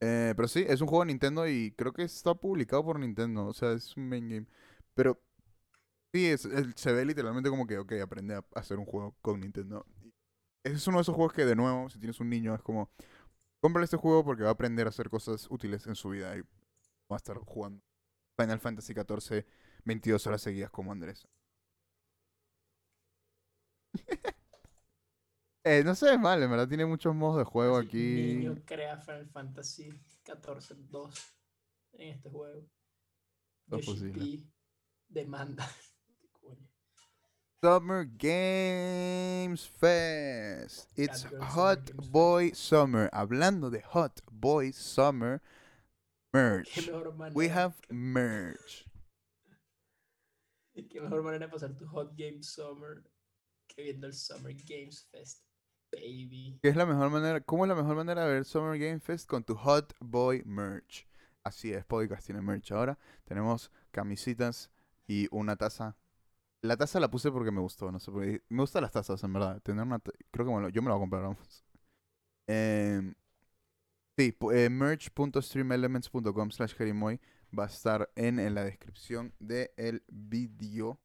[0.00, 3.46] Eh, pero sí, es un juego de Nintendo y creo que está publicado por Nintendo.
[3.46, 4.46] O sea, es un main game.
[4.94, 5.20] Pero
[6.12, 9.40] sí, es, el- se ve literalmente como que, ok, aprende a hacer un juego con
[9.40, 9.86] Nintendo.
[10.64, 12.90] Es uno de esos juegos que, de nuevo, si tienes un niño, es como,
[13.60, 16.40] cómprale este juego porque va a aprender a hacer cosas útiles en su vida y
[16.40, 16.46] va
[17.10, 17.82] a estar jugando
[18.38, 19.44] Final Fantasy XIV
[19.84, 21.26] 22 horas seguidas como Andrés.
[25.64, 28.34] eh, no se ve mal, en verdad tiene muchos modos de juego Así, aquí.
[28.36, 29.90] Niño crea Final Fantasy
[30.22, 31.34] 14 2
[31.94, 32.68] en este juego.
[33.66, 34.12] Yoshi.
[34.12, 34.52] P
[35.08, 35.68] demanda.
[37.64, 40.88] Summer Games Fest.
[40.96, 41.92] It's Hot.
[42.10, 43.08] Boy Summer.
[43.12, 45.40] Hablando de Hot Boy Summer,
[46.32, 46.90] Merch.
[47.34, 48.84] We have merch.
[50.90, 53.04] Qué mejor manera de pasar tu Hot Game Summer
[53.68, 55.44] que viendo el Summer Games Fest,
[55.92, 56.58] baby.
[56.60, 57.40] ¿Qué es la mejor manera?
[57.42, 61.06] ¿Cómo es la mejor manera de ver Summer Game Fest con tu Hot Boy merch?
[61.44, 62.98] Así es, Podcast tiene merch ahora.
[63.24, 64.68] Tenemos camisitas
[65.06, 65.96] y una taza.
[66.62, 68.40] La taza la puse porque me gustó, no sé por qué.
[68.48, 69.60] Me gustan las tazas, en verdad.
[69.62, 69.98] Tener una
[70.30, 71.64] Creo que me lo, yo me la voy a comprar, vamos.
[72.46, 73.14] Em, eh,
[74.16, 77.20] sí, eh, merch.streamelements.com slash jerimoy
[77.58, 81.00] va a estar en, en la descripción del de vídeo.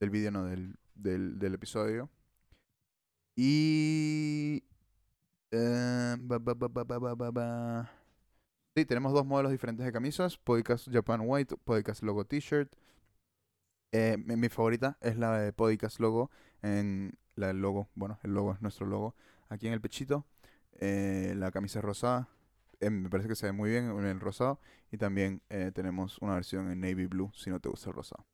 [0.00, 2.10] Del vídeo, no, del, del, del, episodio.
[3.36, 4.64] Y...
[5.52, 6.28] Em,
[8.76, 10.36] sí, tenemos dos modelos diferentes de camisas.
[10.38, 12.74] Podcast Japan White, Podcast Logo T-Shirt.
[13.92, 16.30] Eh, mi, mi favorita es la de Podcast Logo.
[16.62, 19.14] En la del logo, bueno, el logo es nuestro logo.
[19.48, 20.26] Aquí en el pechito.
[20.80, 22.28] Eh, la camisa rosada.
[22.80, 24.60] eh, me parece que se ve muy bien en el rosado.
[24.90, 28.26] Y también eh, tenemos una versión en navy blue si no te gusta el rosado.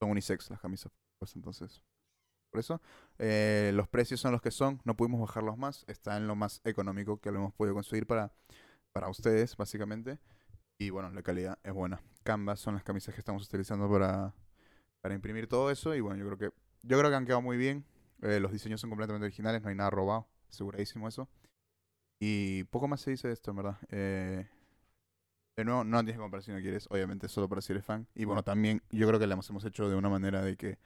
[0.00, 1.82] Son unisex las camisas, pues entonces.
[2.50, 2.82] Por eso,
[3.18, 4.80] eh, los precios son los que son.
[4.84, 5.84] No pudimos bajarlos más.
[5.88, 8.32] Está en lo más económico que lo hemos podido conseguir para,
[8.92, 10.18] para ustedes, básicamente.
[10.78, 12.02] Y bueno, la calidad es buena.
[12.24, 14.34] Canvas son las camisas que estamos utilizando para,
[15.02, 15.94] para imprimir todo eso.
[15.94, 17.84] Y bueno, yo creo que, yo creo que han quedado muy bien.
[18.22, 20.26] Eh, los diseños son completamente originales, no hay nada robado.
[20.48, 21.28] Segurísimo eso.
[22.18, 23.78] Y poco más se dice de esto, en verdad.
[23.90, 24.48] Eh,
[25.56, 28.06] de nuevo, no tienes que comprar si no quieres, obviamente solo para si eres fan.
[28.14, 30.78] Y bueno, también yo creo que la hemos, hecho de una manera de que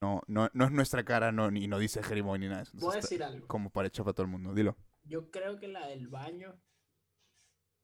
[0.00, 2.72] no, no, no es nuestra cara, no, ni no dice Jerimoy ni nada de eso.
[2.74, 3.46] Entonces, está decir algo.
[3.48, 4.76] como para echar para todo el mundo, dilo.
[5.04, 6.54] Yo creo que la del baño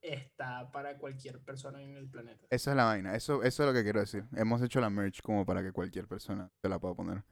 [0.03, 2.47] está para cualquier persona en el planeta.
[2.51, 4.25] Esa es la vaina, eso, eso es lo que quiero decir.
[4.37, 7.23] Hemos hecho la merch como para que cualquier persona se la pueda poner.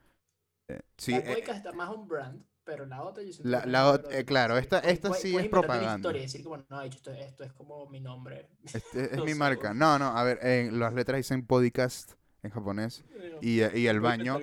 [0.69, 3.91] Eh, sí, la eh, podcast está más un brand, pero la otra yo La- la
[3.91, 5.97] ot- eh, claro, esta- esta puedes- sí puedes es inventarte una propaganda.
[5.97, 8.51] historia decir como, no, esto, esto es como mi nombre.
[8.65, 9.73] este es no mi sé, marca.
[9.73, 12.13] No, no, a ver, eh, las letras dicen podcast
[12.43, 13.03] en japonés
[13.41, 14.39] y, eh, y el baño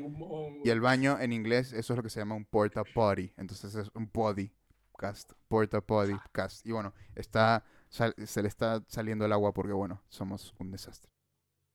[0.64, 3.32] y el baño en inglés eso es lo que se llama un porta potty.
[3.38, 6.66] Entonces es un podcast, porta podcast.
[6.66, 11.12] Y bueno, está sal- se le está saliendo el agua porque bueno, somos un desastre.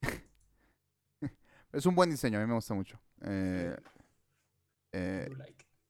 [1.71, 2.99] es un buen diseño, a mí me gusta mucho.
[3.21, 3.75] Eh,
[4.91, 5.29] eh.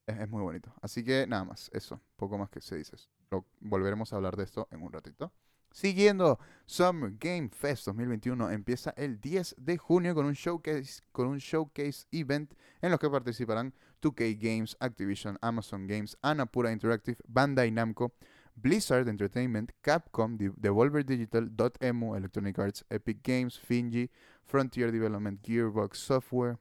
[0.07, 0.73] Es, es muy bonito.
[0.81, 2.01] Así que nada más, eso.
[2.15, 2.97] Poco más que se dice.
[3.29, 5.31] Lo- volveremos a hablar de esto en un ratito.
[5.71, 11.37] Siguiendo, Summer Game Fest 2021 empieza el 10 de junio con un showcase, con un
[11.37, 18.13] showcase event en los que participarán 2K Games, Activision, Amazon Games, Anapura Interactive, Bandai Namco,
[18.55, 24.09] Blizzard Entertainment, Capcom, De- Devolver Digital, Dotemu, Electronic Arts, Epic Games, Finji,
[24.45, 26.59] Frontier Development, Gearbox Software,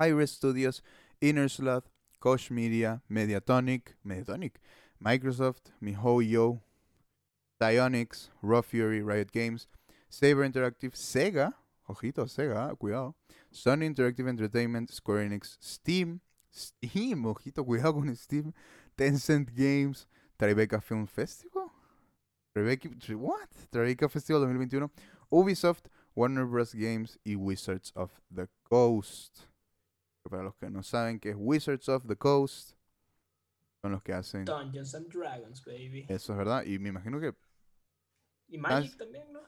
[0.00, 0.82] Iris Studios,
[1.20, 1.88] Inner Sloth,
[2.20, 4.52] Koch Media, Mediatonic, Mediatonic,
[5.02, 6.60] Microsoft, MiHoYo,
[7.60, 9.68] Psyonix, Raw Fury, Riot Games,
[10.08, 11.52] Saber Interactive, Sega,
[11.88, 13.14] ojito, Sega, ah, cuidado,
[13.52, 16.20] Sony Interactive Entertainment, Square Enix, Steam,
[16.52, 18.52] Steam, ojito, cuidado con Steam,
[18.96, 20.06] Tencent Games,
[20.36, 21.70] Tribeca Film Festival,
[22.54, 23.48] Tribeca, tri- what?
[23.70, 24.90] Tribeca Festival 2021,
[25.30, 26.74] Ubisoft, Warner Bros.
[26.74, 29.40] Games y Wizards of the Coast.
[30.22, 32.72] Que Para los que no saben qué es Wizards of the Coast,
[33.82, 34.44] son los que hacen...
[34.44, 36.06] Dungeons and Dragons, baby.
[36.08, 37.34] Eso es verdad, y me imagino que...
[38.48, 39.40] Y Magic también, ¿no?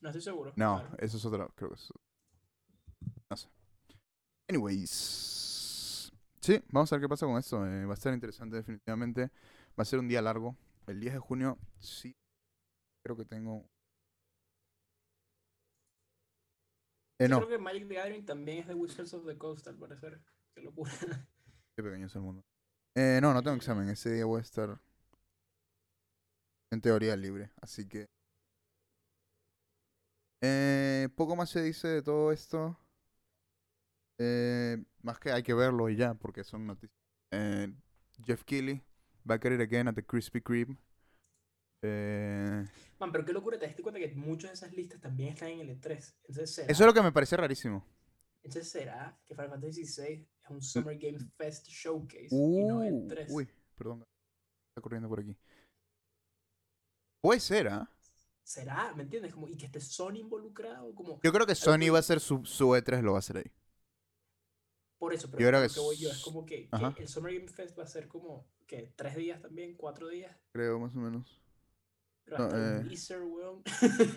[0.00, 0.52] No estoy seguro.
[0.56, 0.96] No, Claro.
[0.98, 1.92] eso es otra, creo que es...
[3.30, 3.48] No sé.
[4.48, 5.49] Anyways.
[6.40, 7.66] Sí, vamos a ver qué pasa con esto.
[7.66, 9.30] eh, va a estar interesante definitivamente.
[9.78, 10.56] Va a ser un día largo.
[10.86, 12.16] El 10 de junio, sí.
[13.04, 13.64] Creo que tengo...
[17.18, 19.68] Eh, Yo no, creo que Magic the Gathering también es de Wizards of the Coast,
[19.68, 20.20] al parecer.
[20.54, 20.90] Qué locura.
[21.76, 22.42] qué pequeño es el mundo.
[22.94, 23.88] Eh, no, no tengo examen.
[23.90, 24.80] Ese día voy a estar
[26.70, 27.50] en teoría libre.
[27.60, 28.08] Así que...
[30.42, 32.78] Eh, poco más se dice de todo esto.
[34.22, 36.92] Eh, más que hay que verlo y ya, porque son noticias.
[37.32, 37.72] Eh,
[38.24, 38.82] Jeff Keighley
[39.28, 40.76] va a querer again at the Krispy Kreme.
[41.82, 42.64] Eh,
[42.98, 45.60] Man, pero qué locura, te das cuenta que muchas de esas listas también están en
[45.60, 46.14] el E3.
[46.28, 47.86] Entonces será, eso es lo que me parece rarísimo.
[48.42, 52.92] entonces será que Final Fantasy XVI es un Summer Game Fest Showcase y no el
[52.94, 53.30] Uh, 3.
[53.30, 54.04] uy, perdón.
[54.70, 55.34] Está corriendo por aquí.
[57.22, 57.90] Puede ser, ¿ah?
[58.44, 58.92] ¿Será?
[58.94, 59.32] ¿Me entiendes?
[59.32, 61.20] Como, y que esté Sony involucrado, como...
[61.22, 63.50] Yo creo que Sony va a hacer su, su E3, lo va a hacer ahí.
[65.00, 66.68] Por eso, pero Yo creo que que voy yo es como que,
[66.98, 69.74] el Summer Game Fest va a ser como, que ¿Tres días también?
[69.74, 70.36] ¿Cuatro días?
[70.52, 71.40] Creo, más o menos.
[72.26, 73.18] Pero No, hasta eh.
[73.24, 73.62] weón.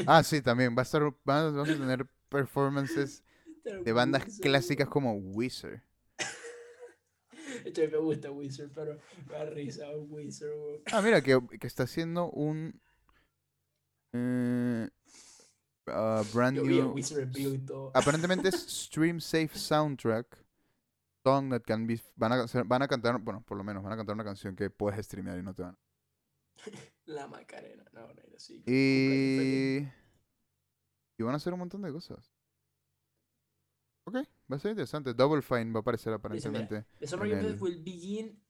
[0.05, 0.75] Ah, sí, también.
[0.75, 3.23] Va a estar, va- vamos a tener performances
[3.63, 4.91] de bandas clásicas weón.
[4.91, 5.81] como Wizard.
[7.65, 8.99] Mí me gusta Wizard, pero
[9.29, 10.81] me da risa Wizard, weón.
[10.91, 12.81] Ah, mira, que, que está haciendo un...
[14.11, 14.89] Eh,
[15.87, 17.53] ah, brand Yo vi a new.
[17.53, 17.91] Y todo.
[17.95, 20.42] Aparentemente es Stream Safe Soundtrack.
[21.23, 21.99] Song that can be.
[22.15, 24.69] Van a, van a cantar, bueno, por lo menos van a cantar una canción que
[24.69, 25.77] puedes streamear y no te van.
[27.05, 27.83] La Macarena.
[27.93, 28.63] No, no era así.
[28.67, 29.87] Y.
[31.17, 32.31] Y van a hacer un montón de cosas.
[34.05, 34.15] Ok,
[34.51, 35.13] va a ser interesante.
[35.13, 36.85] Double Fine va a aparecer mira, aparentemente.
[36.99, 38.43] The Summer en Game el- will begin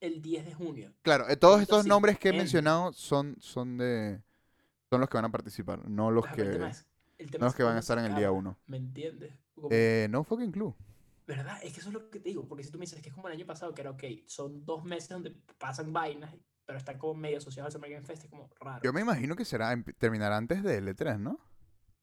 [0.00, 0.94] el 10 de junio.
[1.02, 4.22] Claro, eh, todos Esto estos sí, nombres que he en- mencionado son, son de.
[4.88, 6.52] Son los que van a participar, no los pero el que.
[6.54, 6.86] tema es-
[7.18, 8.58] el tema No los es que van a estar en el día acaba, uno.
[8.66, 9.32] ¿Me entiendes?
[9.70, 10.74] Eh, no fucking clue.
[11.36, 11.58] ¿Verdad?
[11.62, 13.14] Es que eso es lo que te digo, porque si tú me dices que es
[13.14, 16.34] como el año pasado, que era ok, son dos meses donde pasan vainas,
[16.66, 18.80] pero están como medio asociados al Summer Game Fest, es como raro.
[18.82, 21.38] Yo me imagino que será em- terminará antes del E3, ¿no?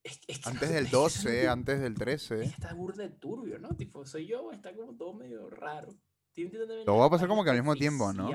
[0.02, 1.80] Es- es que no Antes sé, del es que eso es lo 12, que- antes
[1.80, 2.36] del Es 13.
[2.38, 3.68] que está burda de turbio, ¿no?
[3.76, 5.90] Tipo, soy yo, está como todo medio raro.
[6.32, 8.30] ¿Sí me entiendes también Lo la va a pasar como que al mismo tiempo, ¿no?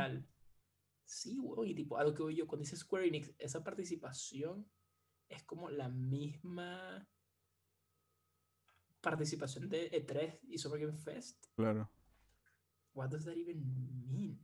[1.05, 4.67] Sí, weón, y tipo, a lo que voy yo, cuando dice Square Enix, esa participación
[5.29, 7.07] es como la misma
[9.03, 11.45] participación de E3 y Summer Game Fest.
[11.55, 11.91] Claro.
[12.93, 13.61] What does that even
[14.09, 14.39] mean?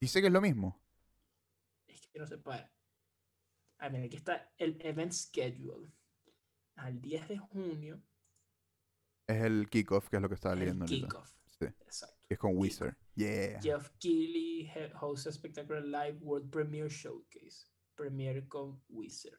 [0.00, 0.82] Dice que es lo mismo.
[1.86, 2.68] Es que no se puede.
[3.78, 5.88] A ver, aquí está el event schedule.
[6.76, 8.02] Al 10 de junio,
[9.26, 11.06] Es el kickoff, que es lo que estaba el leyendo ahorita.
[11.08, 11.32] kickoff.
[11.58, 11.64] Sí.
[11.64, 12.16] Exacto.
[12.28, 12.96] Es con Wizard.
[13.14, 13.60] Yeah.
[13.60, 14.70] Jeff Keighley
[15.00, 17.66] hosts a spectacular live world premiere showcase.
[17.94, 19.38] Premiere con Wizard.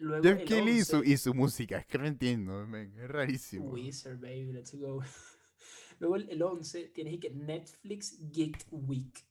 [0.00, 1.78] Luego Jeff el Keighley y su, 11, y su música.
[1.78, 3.66] Es que no entiendo, Es rarísimo.
[3.70, 5.02] Wizard, baby, let's go.
[6.00, 9.24] Luego el, el 11 tienes que Netflix Geek Week.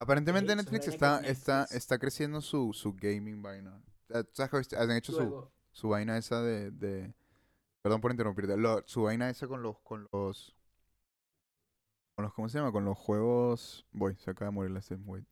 [0.00, 1.38] Aparentemente Ok, Netflix está, Netflix.
[1.38, 3.80] está, está creciendo su, su gaming vaina.
[4.08, 7.14] Eh, ¿Sabes que Han hecho su, Luego, su vaina esa de, de-
[7.82, 8.56] Perdón por interrumpirte.
[8.56, 9.78] lo- su vaina esa con los...
[9.80, 10.56] Con los
[12.16, 12.72] con los, ¿cómo se llama?
[12.72, 13.86] Con los juegos...
[13.92, 15.26] Voy, se acaba de morir la Sim, wait.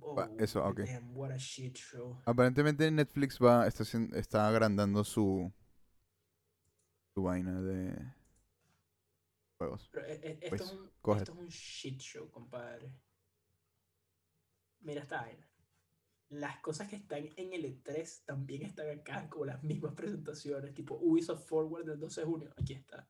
[0.00, 0.80] Oh, eso, ok.
[0.80, 2.20] damn, what a shit show.
[2.26, 3.84] Aparentemente Netflix va, está,
[4.16, 5.52] está agrandando su,
[7.14, 7.92] su vaina de
[9.58, 9.88] juegos.
[9.92, 12.92] Pero e- e- esto, Pues, es un, esto es un shit show, compadre.
[14.80, 15.46] Mira esta vaina.
[16.30, 20.96] Las cosas que están en el E3 también están acá, como las mismas presentaciones, tipo
[20.96, 23.08] Ubisoft Forward del 12 de junio, aquí está.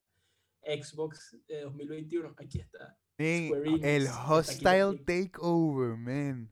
[0.62, 2.98] Xbox de 2021, aquí está.
[3.18, 6.50] El hostile takeover, man.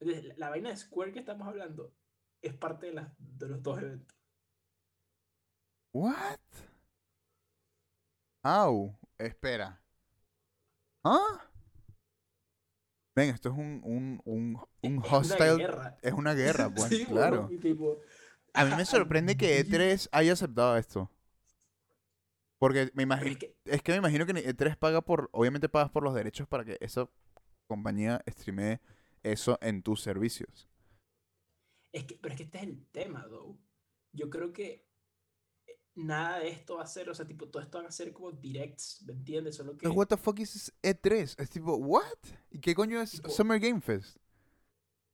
[0.00, 1.92] Entonces, la, vaina de Square que estamos hablando
[2.42, 4.16] es parte de, los dos eventos.
[5.92, 6.38] What?
[8.42, 9.80] Au, espera.
[11.04, 11.50] ¿Ah?
[13.14, 15.56] Ven, esto es un, un, un, un Es una hostile.
[15.56, 15.98] guerra.
[16.00, 17.48] Es una guerra, pues, Sí, claro.
[17.60, 17.98] tipo,
[18.54, 21.10] A mí me sorprende que y- E3 haya aceptado esto.
[22.58, 25.90] Porque me imagino, es que es que me imagino que E3 paga por, obviamente pagas
[25.90, 27.08] por los derechos para que esa
[27.66, 28.80] compañía streamee
[29.22, 30.68] eso en tus servicios.
[31.92, 33.58] Es que, pero es que este es el tema, though.
[34.12, 34.86] Yo creo que
[35.66, 38.12] eh, nada de esto va a ser, o sea, tipo, todo esto van a ser
[38.12, 39.56] como directs, ¿me entiendes?
[39.56, 41.34] Solo que what the fuck is E3?
[41.40, 42.04] Es tipo, what?
[42.50, 44.16] ¿Y qué coño es Tipo, Summer Game Fest?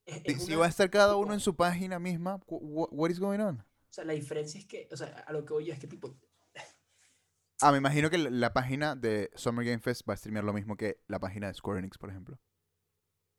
[0.06, 2.58] es, Si- es si una- va a estar cada uno en su página misma, cu-
[2.62, 3.60] wha- what is going on?
[3.60, 5.86] O sea, la diferencia es que, o sea, a lo que voy yo es que,
[5.86, 6.18] tipo,
[7.62, 10.52] Ah, me imagino que la, la página de Summer Game Fest va a streamear lo
[10.52, 12.38] mismo que la página de Square Enix, por ejemplo.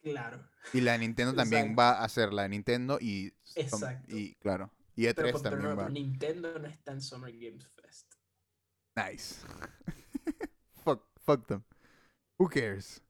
[0.02, 0.50] Claro.
[0.74, 1.80] Y la de Nintendo también Exacto.
[1.82, 2.50] va a hacer la de
[3.02, 4.16] Y, som- Exacto.
[4.16, 4.72] y claro.
[4.96, 5.76] Y E3 Pero, pero también va.
[5.78, 8.14] pero Nintendo no está en Summer Games Fest.
[8.96, 9.36] Nice.
[10.84, 11.64] fuck, fuck them.
[12.38, 13.04] Who cares?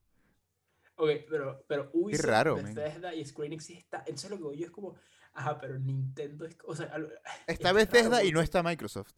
[0.95, 2.73] Ok, pero, pero Ubisoft, raro, man.
[2.73, 3.99] Bethesda y Square Enix sí está.
[3.99, 4.95] Entonces lo que voy yo es como,
[5.33, 6.91] ajá, pero Nintendo es, o sea,
[7.47, 9.13] Está Bethesda raro y no está Microsoft.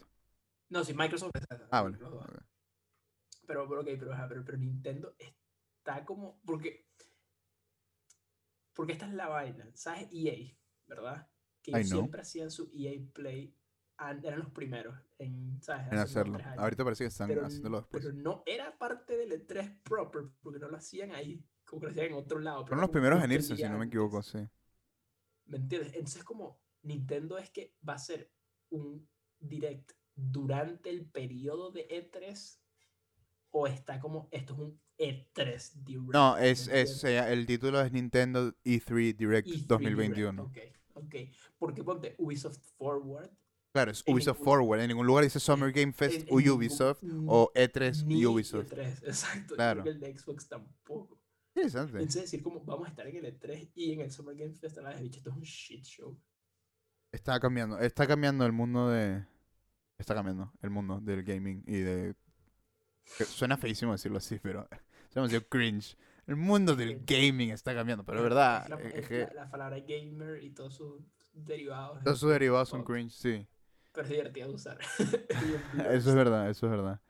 [0.70, 1.68] No, sí, Microsoft Bethesda.
[1.72, 1.98] Ah, vale.
[1.98, 2.26] los dos.
[2.26, 2.44] ok.
[3.48, 6.40] Pero, pero, ok, pero, ajá, pero, pero Nintendo está como.
[6.46, 6.86] Porque.
[8.80, 9.70] Porque esta es la vaina.
[9.74, 10.08] ¿Sabes?
[10.14, 10.56] EA,
[10.88, 11.28] ¿verdad?
[11.62, 13.54] Que ellos siempre hacían su EA Play.
[13.98, 15.92] an- Eran los primeros en, ¿sabes?
[15.92, 16.40] En hacerlo.
[16.58, 18.06] Ahorita parece que están pero, haciéndolo después.
[18.06, 21.44] pero no era parte del E3 proper, porque no lo hacían ahí.
[21.66, 22.62] Como que lo hacían en otro lado.
[22.66, 24.40] Fueron los primeros en irse, si no me equivoco, sí.
[25.48, 25.94] ¿Me entiendes?
[25.96, 28.32] Entonces, como Nintendo es que va a ser
[28.70, 29.06] un
[29.40, 32.62] direct durante el periodo de E3
[33.52, 36.14] o está como esto es un E3 direct.
[36.14, 40.52] No, ¿me es, es, eh, el título es Nintendo E3 Direct E3 2021.
[40.54, 41.16] Direct, Ok, ok.
[41.58, 43.30] Porque ponte Ubisoft Forward.
[43.72, 44.82] Claro, es Ubisoft ningún- Forward.
[44.82, 48.26] En ningún lugar dice Summer Game Fest en- en o ningún- Ubisoft o E3 ni
[48.26, 48.72] Ubisoft.
[48.74, 49.56] E3, exacto.
[49.56, 49.84] Claro.
[49.86, 51.20] El de Xbox tampoco.
[51.56, 51.98] Interesante.
[51.98, 54.78] Entonces, decir como vamos a estar en el E3 y en el Summer Game Fest,
[54.78, 56.18] a la vez, esto es un shit show.
[57.12, 59.26] Está cambiando, está cambiando el mundo de...
[59.98, 62.16] Está cambiando el mundo del gaming y de...
[63.28, 64.68] Suena feísimo decirlo así, pero...
[65.10, 65.98] Es demasiado cringe.
[66.28, 68.68] El mundo del gaming está cambiando, pero es verdad.
[68.70, 71.02] La, es es que la- la palabra gamer y todos sus
[71.34, 72.04] derivados.
[72.04, 73.48] todos sus derivados son cringe, sí.
[73.92, 74.78] Pero es divertido de usar.
[75.90, 77.02] Eso es verdad, eso es verdad.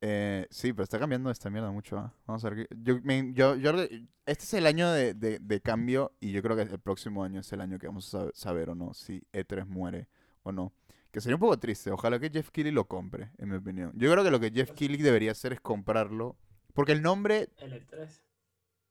[0.00, 1.98] Eh, sí, pero está cambiando esta mierda mucho.
[1.98, 2.12] ¿ah?
[2.26, 2.66] Vamos a ver.
[2.82, 6.56] Yo, me- yo, yo, este es el año de, de- de cambio y yo creo
[6.56, 9.22] que el próximo año es el año que vamos a saber, saber o no si
[9.34, 10.08] E3 muere
[10.42, 10.72] o no.
[11.12, 11.90] Que sería un poco triste.
[11.92, 13.92] Ojalá que Jeff Keighley lo compre, en mi opinión.
[13.94, 16.36] Yo creo que lo que Jeff Keighley debería hacer es comprarlo.
[16.74, 18.22] Porque el nombre, L3.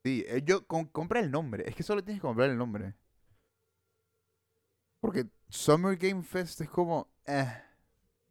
[0.03, 1.67] sí, eh, yo com- compra el nombre.
[1.67, 2.93] Es que solo tienes que comprar el nombre.
[4.99, 7.47] Porque Summer Game Fest es como, eh,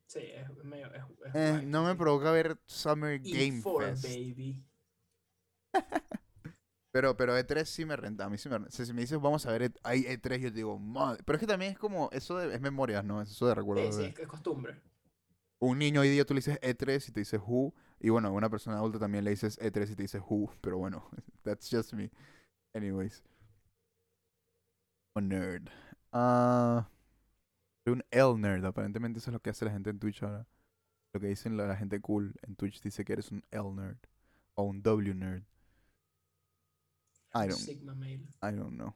[0.07, 0.93] Sí, es medio.
[0.93, 4.05] Es, es eh, no me provoca ver Summer Game E4, Fest.
[4.05, 4.65] baby.
[6.93, 8.73] Pero, pero E3 sí me renta, a mí sí me renta.
[8.73, 11.23] Si si me dices, vamos a ver, E- hay E3, yo te digo, madre.
[11.25, 13.23] Pero es que también es como, eso de- es memorias, ¿no?
[13.23, 13.95] Es eso de Sí, recuerdos.
[13.97, 14.81] sí, de- es, costumbre.
[15.61, 17.75] Un niño hoy día tú le dices E3 y te dice Who.
[18.01, 20.51] Y bueno, a una persona adulta también le dices E3 y te dice Who.
[20.63, 21.09] Pero bueno,
[21.45, 22.11] that's just me.
[22.75, 23.23] Anyways.
[25.17, 25.69] Un nerd.
[26.13, 26.89] Ah,
[27.85, 30.47] soy un L nerd, aparentemente eso es lo que hace la gente en Twitch ahora.
[31.13, 33.99] Lo que dicen la, la gente cool en Twitch dice que eres un L nerd.
[34.55, 35.45] O un W nerd.
[37.35, 38.21] I don't, Sigma Male.
[38.43, 38.95] I don't know.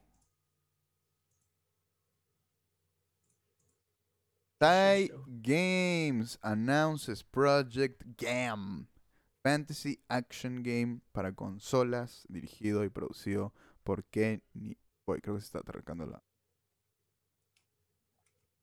[4.60, 5.10] Thai.
[5.42, 8.88] Games announces Project GAM,
[9.42, 13.52] fantasy action game para consolas, dirigido y producido
[13.84, 14.40] por Kenny.
[15.06, 16.22] Uy, creo que se está atracando la.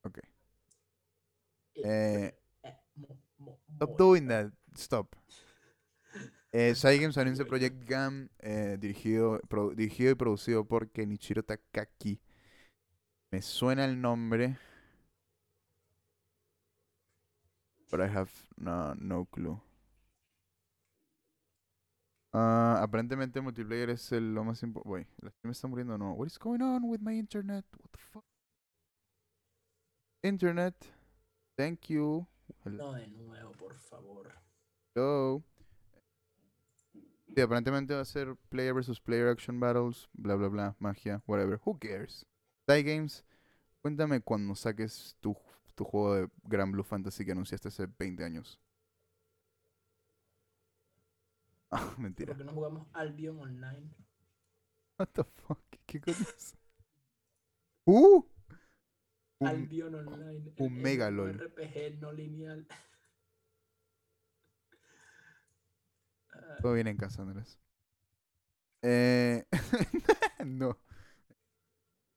[0.03, 0.19] Ok.
[1.75, 2.31] Eh,
[2.63, 2.75] Eh,
[3.37, 4.51] mo- Stop doing that.
[4.75, 5.15] Stop.
[6.53, 12.19] Eh, Games anuncia Project GAM, eh, dirigido, pro- dirigido y producido por Kenichiro Takaki.
[13.31, 14.57] Me suena el nombre.
[17.89, 19.61] But I have no, no clue.
[22.33, 24.89] Ah, aparentemente multiplayer es el, lo más importante.
[24.89, 26.13] Wait, la stream está muriendo no.
[26.13, 27.65] What is going on with my internet?
[27.77, 28.23] What the fuck?
[30.23, 30.75] Internet.
[31.57, 32.25] Thank you.
[32.65, 34.31] No, de nuevo, por favor.
[34.95, 35.43] Hello.
[37.33, 41.59] Sí, aparentemente va a ser player versus player action battles, bla bla bla, magia, whatever.
[41.65, 42.25] Who cares?
[42.67, 43.23] Die Games,
[43.81, 45.37] cuéntame cuando saques tu,
[45.75, 48.59] tu juego de Gran Blue Fantasy que anunciaste hace 20 años.
[51.73, 52.33] Ah, mentira.
[52.33, 53.89] ¿Por qué no jugamos Albion Online?
[54.99, 55.59] What the fuck?
[55.85, 56.53] ¿Qué coño es?
[57.85, 58.23] ¡Uh!
[59.39, 60.53] Un- Albion Online.
[60.57, 61.39] un mega LOL.
[61.39, 62.67] RPG no lineal.
[66.59, 67.59] Todo bien en casa, Andrés.
[68.81, 69.43] Eh,
[70.45, 70.77] no.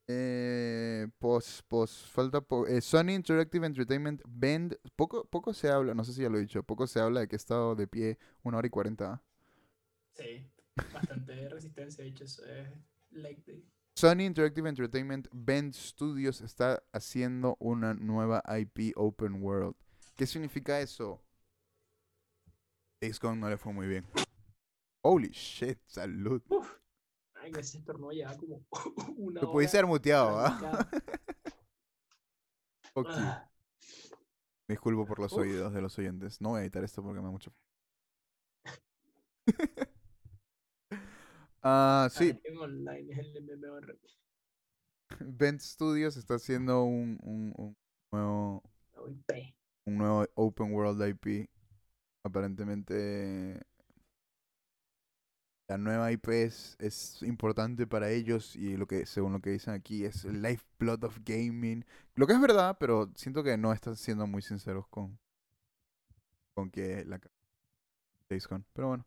[0.07, 4.77] Eh, pos, pos, falta po- eh, Sony Interactive Entertainment Bend.
[4.97, 7.29] Poco, poco se habla, no sé si ya lo he dicho, poco se habla de
[7.29, 9.23] que he estado de pie una hora y cuarenta.
[10.13, 10.51] sí,
[10.91, 12.69] bastante resistencia, de hecho, eso es
[13.11, 13.43] day.
[13.97, 19.75] Sony Interactive Entertainment Bend Studios está haciendo una nueva IP Open World.
[20.17, 21.23] ¿Qué significa eso?
[23.21, 24.05] Gone no le fue muy bien.
[25.07, 26.43] Holy shit, salud.
[26.49, 26.79] Uf,
[27.35, 28.65] ay, ese estornudo lleva como
[29.19, 30.89] una Lo pudiste haber muteado, ¿ah?
[32.97, 33.05] you.
[33.07, 33.51] Ah,
[34.67, 35.41] disculpo por los Uf.
[35.41, 36.41] oídos de los oyentes.
[36.41, 37.53] No voy a editar esto porque me da mucho.
[41.67, 43.99] Ah, sí, Albion Online es el MMORPG.
[45.21, 47.77] Bend Studios está haciendo un, un, un
[48.13, 48.63] nuevo,
[49.87, 51.49] un nuevo Open World IP.
[52.23, 53.63] Aparentemente
[55.69, 59.75] la nueva IP es, es importante para ellos y lo que según lo que dicen
[59.75, 61.85] aquí es el lifeblood of gaming.
[62.15, 65.19] Lo que es verdad, pero siento que no están siendo muy sinceros con
[66.55, 67.21] con que la
[68.29, 68.65] Days Gone.
[68.73, 69.05] Pero bueno.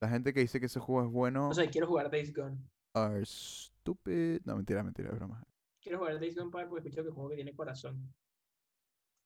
[0.00, 2.56] La gente que dice que ese juego es bueno O sea, quiero jugar Days Gone.
[2.94, 4.40] are stupid.
[4.44, 5.42] No, mentira, mentira, es broma.
[5.80, 8.12] Quiero jugar Days Gone para porque escucho que es un juego que tiene corazón.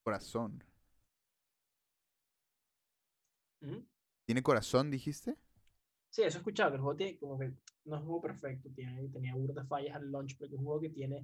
[0.05, 0.63] Corazón.
[3.61, 3.81] ¿Mm?
[4.31, 5.37] ¿Tiene corazón, dijiste?
[6.11, 7.47] Sí, eso he escuchado, que el juego tiene como que
[7.85, 10.81] no es un juego perfecto, tiene, tenía burda fallas al launch, pero es un juego
[10.81, 11.19] que tiene,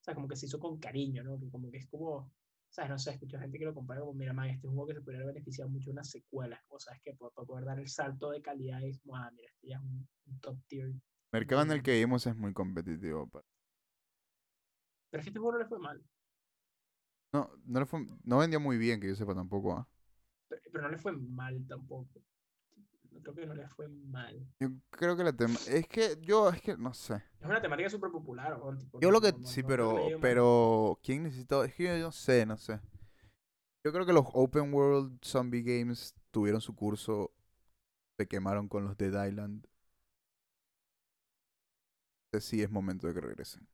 [0.00, 1.38] o sea, como que se hizo con cariño, ¿no?
[1.40, 2.30] Que como que es como,
[2.68, 2.90] ¿sabes?
[2.90, 4.94] No sé, escucho gente que lo compara como, mira, man, este es un juego que
[4.94, 7.88] se podría beneficiar mucho de una secuela, o sea, es que para, poder dar el
[7.88, 10.86] salto de calidad y es como, ah, mira, este ya es un, un top tier.
[10.86, 11.00] El
[11.32, 13.28] mercado en el que vivimos es muy competitivo.
[15.10, 16.02] Pero es que este juego no le fue mal,
[17.32, 19.72] No, no, le fue- no vendió muy bien, que yo sepa tampoco.
[19.74, 19.88] ¿ah?
[20.48, 22.22] pero, pero no le fue mal tampoco.
[23.24, 24.46] No creo que no le fue mal.
[24.58, 25.54] Yo creo que la tema...
[25.68, 27.22] Es que yo, es que no sé.
[27.40, 29.32] Es una temática súper popular, tipo, Yo no- lo que...
[29.32, 29.96] no- no- Sí, no pero...
[30.20, 30.98] Pero...
[31.02, 31.62] ¿Quién necesitó?
[31.64, 32.80] Es que yo no sé, no sé.
[33.84, 37.32] Yo creo que los Open World Zombie Games tuvieron su curso
[38.18, 39.66] se quemaron con los Dead Island.
[42.40, 43.66] Sí es momento de que regresen.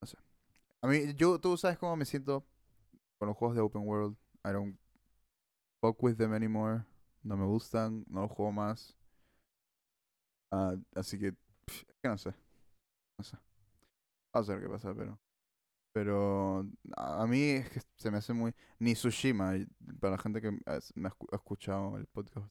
[0.00, 0.18] No sé.
[0.80, 2.44] A mí, yo, tú sabes cómo me siento
[3.18, 4.16] con los juegos de Open World.
[4.44, 4.78] I don't
[5.80, 6.84] fuck with them anymore.
[7.24, 8.96] No me gustan, no los juego más.
[10.50, 11.32] Ah, así que,
[11.66, 12.34] pff, no sé.
[13.18, 13.38] No sé.
[14.32, 15.20] Vamos a ver qué pasa, pero.
[15.92, 16.66] Pero
[16.96, 18.54] a mí es que se me hace muy.
[18.78, 19.54] Ni Tsushima,
[20.00, 22.48] para la gente que me ha escu- ha escuchado el podcast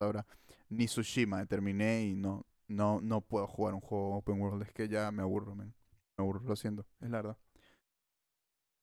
[0.00, 0.26] ahora,
[0.70, 4.62] ni Tsushima terminé y no, no, no puedo jugar un juego open world.
[4.64, 5.74] Es que ya me aburro, men.
[6.18, 7.38] Me aburro, lo siento, es la verdad.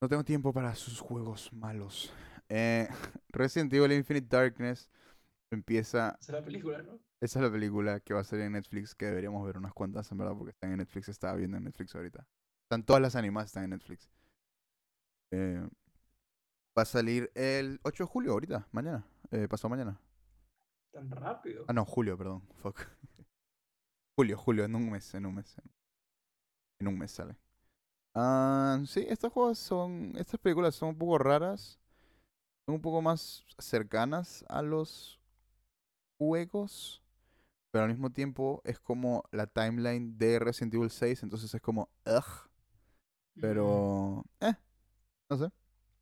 [0.01, 2.11] No tengo tiempo para sus juegos malos.
[2.47, 2.87] Eh,
[3.29, 4.89] Resident Evil Infinite Darkness
[5.51, 6.17] empieza.
[6.19, 6.99] Esa es la película, ¿no?
[7.21, 10.09] Esa es la película que va a salir en Netflix, que deberíamos ver unas cuantas,
[10.11, 11.09] en verdad, porque están en Netflix.
[11.09, 12.25] Estaba viendo en Netflix ahorita.
[12.63, 14.09] Están todas las animadas, están en Netflix.
[15.31, 15.67] Eh,
[16.77, 19.05] va a salir el 8 de julio, ahorita, mañana.
[19.31, 19.99] Eh, pasado mañana.
[20.93, 21.65] Tan rápido.
[21.67, 22.41] Ah, no, julio, perdón.
[22.61, 22.79] Fuck.
[24.17, 25.55] julio, julio, en un mes, en un mes.
[26.79, 27.35] En un mes sale.
[28.15, 30.13] Ah, sí, estos juegos son.
[30.15, 31.79] Estas películas son un poco raras.
[32.65, 35.18] Son un poco más cercanas a los
[36.19, 37.01] juegos.
[37.71, 41.23] Pero al mismo tiempo es como la timeline de Resident Evil 6.
[41.23, 41.89] Entonces es como.
[42.05, 42.49] Ugh.
[43.35, 43.41] Mm.
[43.41, 44.25] Pero.
[44.41, 44.53] Eh.
[45.29, 45.49] No sé.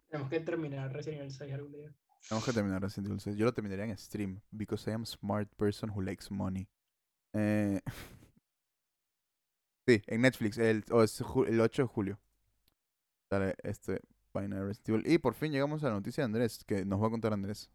[0.09, 1.93] Tenemos que terminar Resident Evil 6 algún día.
[2.27, 3.37] Tenemos que terminar Resident Evil 6.
[3.37, 4.41] Yo lo terminaría en stream.
[4.51, 6.67] Because I am a smart person who likes money.
[7.33, 7.81] Eh,
[9.87, 10.57] sí, en Netflix.
[10.57, 12.19] El, o es el 8 de julio.
[13.29, 14.01] Sale este
[14.33, 15.11] vaina de Resident Evil.
[15.11, 16.63] Y por fin llegamos a la noticia de Andrés.
[16.63, 17.69] Que nos va a contar Andrés.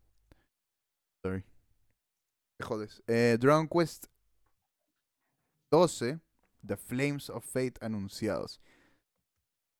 [1.23, 1.44] Sorry.
[2.62, 3.02] Te jodes.
[3.09, 4.06] Eh, Dragon Quest
[5.70, 6.20] 12.
[6.64, 8.60] The Flames of Fate anunciados.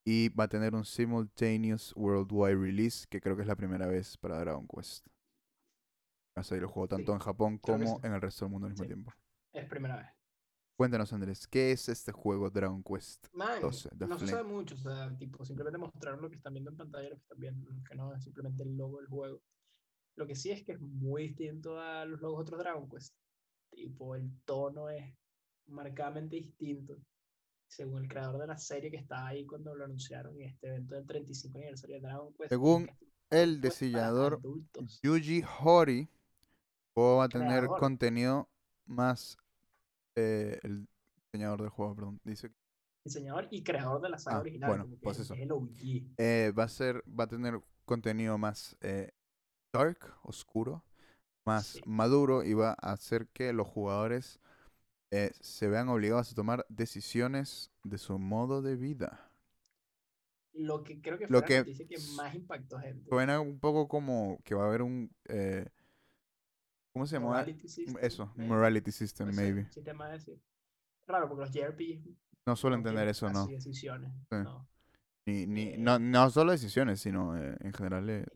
[0.05, 4.17] Y va a tener un simultaneous worldwide release, que creo que es la primera vez
[4.17, 5.07] para Dragon Quest.
[6.37, 8.07] Va a salir el juego tanto Sí, en Japón como sí.
[8.07, 8.89] en el resto del mundo al mismo Sí.
[8.89, 9.13] tiempo.
[9.53, 10.07] Es primera vez.
[10.77, 13.29] Cuéntanos, Andrés, ¿qué es este juego Dragon Quest?
[13.33, 16.55] Man, 12, The no se sabe mucho, o sea, tipo, simplemente mostrar lo que están
[16.55, 19.41] viendo en pantalla, lo que están viendo, que no es simplemente el logo del juego.
[20.17, 23.15] Lo que sí es que es muy distinto a los logos de otros Dragon Quest.
[23.71, 25.15] Tipo, el tono es
[25.67, 26.99] marcadamente distinto.
[27.67, 30.95] Según el creador de la serie que estaba ahí cuando lo anunciaron en este evento
[30.95, 32.51] del 35 aniversario de Dragon Quest.
[32.51, 34.41] Según es que El diseñador.
[35.03, 37.81] Yuji juego va a tener Creador.
[37.81, 38.49] contenido
[38.85, 39.39] más...
[40.17, 40.87] eh, el
[41.33, 42.21] diseñador del juego, perdón.
[42.25, 42.51] Dice
[43.05, 44.69] Diseñador y creador de la saga Ah, original.
[44.69, 45.35] bueno, pues es- eso.
[45.35, 45.71] es el OG.
[46.19, 47.03] eh, va a ser...
[47.19, 49.11] Va a tener contenido más eh,
[49.73, 50.85] dark, oscuro,
[51.45, 51.81] más Sí.
[51.87, 54.39] maduro y va a hacer que los jugadores
[55.11, 59.29] eh, se vean obligados a tomar decisiones de su modo de vida.
[60.55, 63.09] Lo que creo que Lo fue que la noticia que más impactó gente.
[63.09, 65.11] Suena un poco como que va a haber un...
[65.29, 65.67] eh,
[66.93, 67.29] ¿Cómo se llama?
[67.29, 68.49] Morality system, Eso, maybe.
[68.49, 69.73] morality system, Puede ser, maybe.
[69.73, 70.41] sistema de decir.
[71.07, 72.17] Raro, porque los
[72.47, 73.41] No suelo entender eso, ¿no?
[73.41, 74.13] casi decisiones.
[74.31, 74.37] Sí.
[74.37, 74.69] No.
[75.27, 78.27] Ni, ni, Eh, no, no solo decisiones, sino eh, en general eh,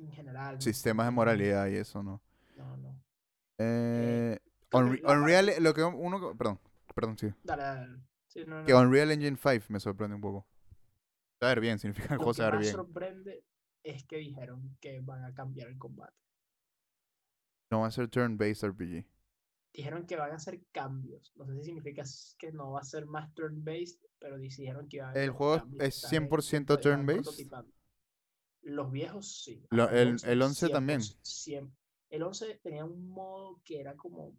[0.00, 0.54] En general.
[0.56, 2.22] no sistemas de moralidad y eso, ¿no?
[2.56, 3.02] No, no.
[3.58, 4.38] Eh,
[4.70, 6.36] Unre- parte- Unreal, lo que uno...
[6.36, 6.58] Perdón,
[6.94, 7.28] perdón, sí.
[7.42, 8.02] Dale, dale.
[8.26, 8.66] Sí, no, no.
[8.66, 10.46] Que Unreal Engine 5 me sorprende un poco.
[11.38, 12.72] Se va a ver bien, significa Lo juego que más bien.
[12.72, 13.44] sorprende
[13.82, 16.14] es que dijeron que van a cambiar el combate.
[17.70, 19.04] No va a ser turn-based RPG.
[19.72, 21.32] Dijeron que van a hacer cambios.
[21.36, 22.02] No sé si significa
[22.38, 25.56] que no va a ser más turn-based, pero dijeron que iba a haber ¿El juego
[25.56, 27.64] es que están en- 100% que estaban turn-based?
[28.62, 29.66] Los viejos sí.
[29.70, 31.00] Lo- el- el 11 también.
[31.00, 31.72] 100%.
[32.10, 34.36] El 11 tenía un modo que era como,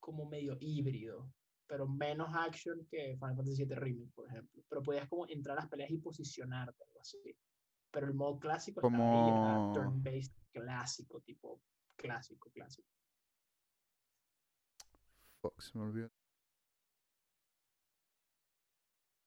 [0.00, 1.32] como medio híbrido,
[1.66, 4.62] pero menos action que Final Fantasy VII Remake, por ejemplo.
[4.68, 7.18] Pero podías como entrar a las peleas y posicionarte, algo así.
[7.90, 11.60] Pero el modo clásico Como- turn-based clásico, tipo
[11.96, 12.88] clásico, clásico.
[15.58, 16.10] Se me olvidó.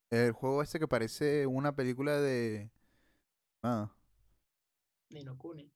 [0.10, 2.70] El juego este que parece una película de...
[3.64, 3.90] Ah,
[5.12, 5.72] Ni no Kuni.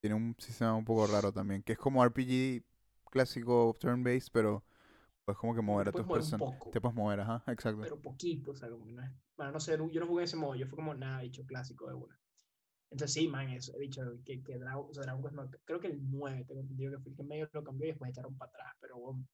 [0.00, 2.62] tiene un sistema un poco raro también, que es como RPG
[3.10, 4.64] clásico turn-based, pero
[5.24, 6.70] pues como que mover a tus poco.
[6.70, 7.80] Te puedes mover, ajá, exacto.
[7.82, 9.10] pero poquito, o sea, como que no es.
[9.36, 11.88] Bueno, no sé, yo no jugué en ese modo, yo fue como nada, dicho clásico
[11.88, 12.18] de una.
[12.90, 15.80] Entonces, sí, man, eso, he dicho que, que Dragon, o sea, Dragon Quest no, creo
[15.80, 18.36] que el 9, tengo entendido que fue el que medio lo cambió y después echaron
[18.36, 19.26] para atrás, pero bueno,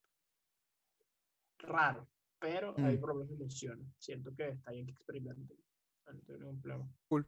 [1.59, 2.07] raro,
[2.39, 3.01] pero Mm.
[3.01, 3.85] lo menos me emociona.
[3.99, 5.57] Siento que está bien que experimenten.
[6.07, 6.89] No tengo ningún problema.
[7.09, 7.27] Cool.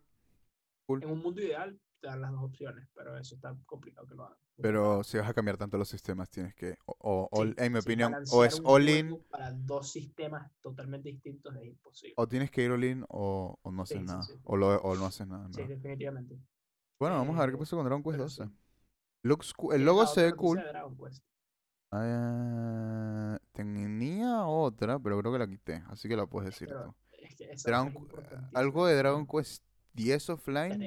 [0.87, 1.03] Cool.
[1.03, 4.25] En un mundo ideal, te dan las dos opciones, pero eso está complicado que lo
[4.25, 4.39] hagan.
[4.61, 7.79] Pero si vas a cambiar tanto los sistemas, tienes que, o, o- Sí, en mi
[7.79, 12.15] opinión, o es all in, Para dos sistemas totalmente distintos es imposible.
[12.17, 14.27] o tienes que ir all in, o, o no haces sí, nada.
[14.27, 14.33] sí.
[14.45, 15.49] O, lo, o no haces nada.
[15.51, 16.37] Sí, definitivamente.
[16.99, 18.45] Bueno, vamos a ver qué Eh, pasa con Dragon Quest pero 12.
[18.45, 18.51] sí.
[19.23, 19.75] Looks cool.
[19.75, 20.59] El ¿Tienes logo se ve cool.
[21.93, 25.83] Ah, tenía otra, pero creo que la quité.
[25.89, 26.95] Así que la puedes decir Pero tú.
[27.23, 28.09] es que esa Dragon
[28.55, 29.63] algo de Dragon Quest
[29.95, 30.81] 10 offline.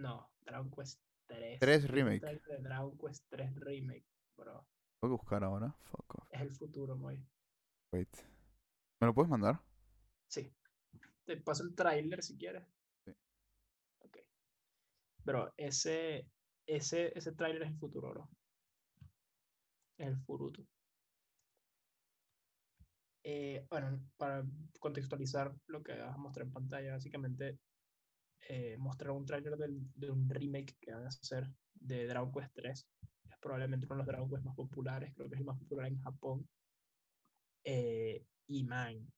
[0.00, 1.58] No, Dragon Quest 3.
[1.60, 2.24] Tres remake.
[2.24, 4.06] De Dragon Quest 3 Remake,
[4.36, 4.66] bro.
[5.00, 5.74] Tengo que buscar ahora.
[5.84, 6.28] Fuck off.
[6.30, 7.22] Es el futuro, muy.
[7.92, 8.16] Wait.
[9.00, 9.60] ¿Me lo puedes mandar?
[10.28, 10.52] Sí.
[11.24, 12.66] Te paso el tráiler si quieres.
[13.04, 13.12] Sí.
[14.00, 14.18] Ok.
[15.24, 16.28] Pero ese,
[16.66, 18.28] ese, ese tráiler es el futuro, bro.
[19.96, 20.66] Es el furuto.
[23.22, 24.44] Eh, bueno, para
[24.80, 27.58] contextualizar lo que vas a mostrar en pantalla, básicamente
[28.48, 32.52] eh, mostrar un tráiler del- de un remake que van a hacer de Dragon Quest
[32.54, 32.86] 3.
[33.30, 35.86] Es probablemente uno de los Dragon Quest más populares, creo que es el más popular
[35.86, 36.48] en Japón.
[37.64, 39.10] Eh, y man,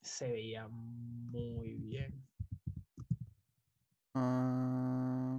[0.00, 2.24] se veía muy bien,
[4.14, 5.38] Ah,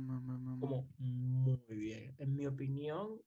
[0.59, 2.15] como muy bien.
[2.17, 3.19] En mi opinión,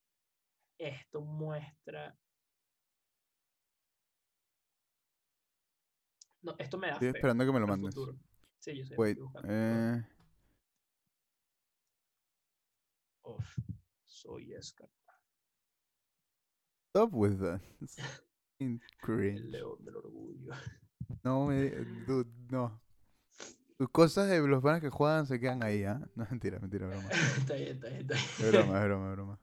[0.79, 2.17] esto muestra...
[6.43, 7.95] No, esto me da Estoy fe esperando que me lo mandes.
[7.95, 8.19] futuro.
[8.63, 8.95] Sí, yo sé.
[8.97, 9.19] Wait.
[9.45, 10.05] Eh,
[13.25, 13.59] Uf,
[14.05, 14.89] soy Escar,
[16.91, 17.61] stop with that.
[18.61, 20.53] El león del orgullo.
[21.25, 21.71] No me.
[22.07, 22.81] Dude, no.
[23.79, 26.01] Tus cosas de los panas que juegan se quedan ahí, ¿ah?
[26.15, 27.09] No, mentira, mentira, broma.
[27.39, 28.53] está bien, está bien, está Es bien.
[28.53, 29.41] broma, es broma, es broma.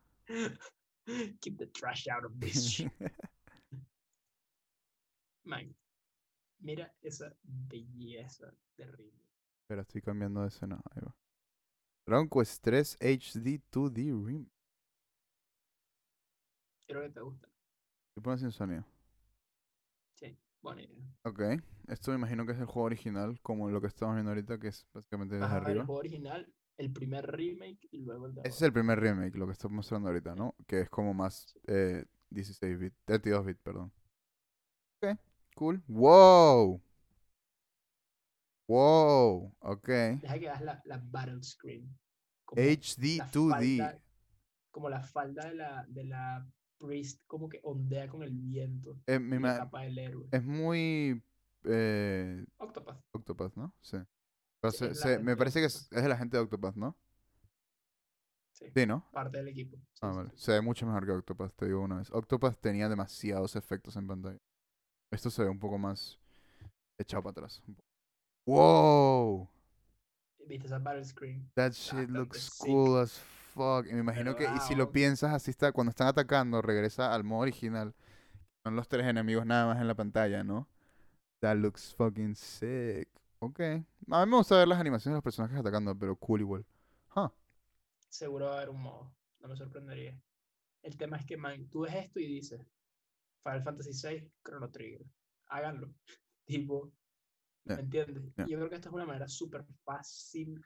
[1.41, 2.89] Keep the trash out of this shit.
[5.43, 5.75] Man,
[6.59, 9.23] mira esa belleza terrible.
[9.63, 10.81] Espera, estoy cambiando de escena.
[10.91, 11.15] Ahí va.
[12.05, 14.47] Dragon Quest 3 HD 2D Rim.
[16.87, 17.47] Creo que te gusta.
[18.15, 18.85] ¿Qué pones sin sonido?
[20.13, 20.97] Sí, buena idea.
[21.23, 21.41] Ok.
[21.87, 24.67] Esto me imagino que es el juego original, como lo que estamos viendo ahorita, que
[24.69, 25.85] es básicamente desde Ajá, el arriba.
[25.85, 29.45] juego original, el primer remake y luego el de Ese es el primer remake, lo
[29.45, 30.55] que estoy mostrando ahorita, ¿no?
[30.67, 33.91] Que es como más eh, 16 bit, 32 bit, perdón.
[35.01, 35.17] Ok,
[35.59, 35.83] cool.
[35.87, 36.81] ¡Wow!
[38.67, 39.55] ¡Wow!
[39.59, 39.87] Ok.
[39.87, 41.89] Deja que veas la, la battle screen.
[42.45, 43.77] Como HD la 2D.
[43.77, 43.99] falda-
[44.71, 48.97] como la falda de la, de la priest como que ondea con el viento.
[49.07, 50.27] Eh, y la ima- capa del héroe.
[50.31, 51.21] es muy
[51.65, 53.01] eh, Octopath.
[53.11, 53.73] Octopath, ¿no?
[53.81, 53.97] Sí.
[54.61, 56.43] Pero Sí, se- es la se- gente me parece que es, de la gente de
[56.43, 56.95] Octopath, ¿no?
[58.53, 59.09] Sí, Sí, ¿no?
[59.11, 59.77] parte del equipo.
[59.77, 60.31] Sí, Ah, vale.
[60.35, 62.11] Se ve mucho mejor que Octopath, te digo una vez.
[62.11, 64.39] Octopath tenía demasiados efectos en pantalla.
[65.11, 66.19] Esto se ve un poco más
[66.97, 67.61] echado para atrás.
[68.45, 69.49] ¡Wow!
[70.47, 71.49] ¿Viste esa battle screen?
[71.55, 72.67] That shit looks sick.
[72.67, 73.19] cool as
[73.53, 73.85] fuck.
[73.87, 77.23] Y me imagino que, y si lo piensas, así está, cuando están atacando, regresa al
[77.23, 77.93] modo original.
[78.63, 80.67] Son los tres enemigos nada más en la pantalla, ¿no?
[81.39, 83.07] That looks fucking sick.
[83.39, 83.59] Ok.
[83.59, 86.65] A mí me gusta ver las animaciones de los personajes atacando, pero cool igual.
[87.15, 87.29] Huh.
[88.09, 89.11] Seguro va a haber un modo.
[89.39, 90.19] No me sorprendería.
[90.81, 92.65] El tema es que, man, tú ves esto y dices,
[93.43, 95.05] Final Fantasy VI, Chrono Trigger.
[95.47, 95.93] Háganlo.
[96.45, 96.91] tipo,
[97.65, 98.33] ¿me entiendes?
[98.37, 98.45] ya.
[98.45, 100.61] Y yo creo que esto es una manera súper fácil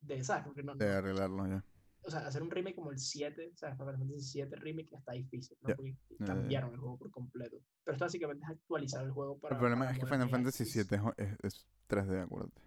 [0.00, 0.44] de, ¿sabes?
[0.44, 1.64] Porque no, De arreglarlo ya.
[2.04, 3.76] o sea, hacer un remake como el 7, ¿sabes?
[3.76, 5.74] Final Fantasy 7 remake está difícil, ¿no?
[5.76, 6.26] Porque ya.
[6.26, 7.58] cambiaron el juego por completo.
[7.84, 9.54] Pero esto básicamente es actualizar el juego para.
[9.54, 10.64] El problema para es que Final Fantasy.
[10.64, 12.62] VII es, es, es 3D, acuérdate.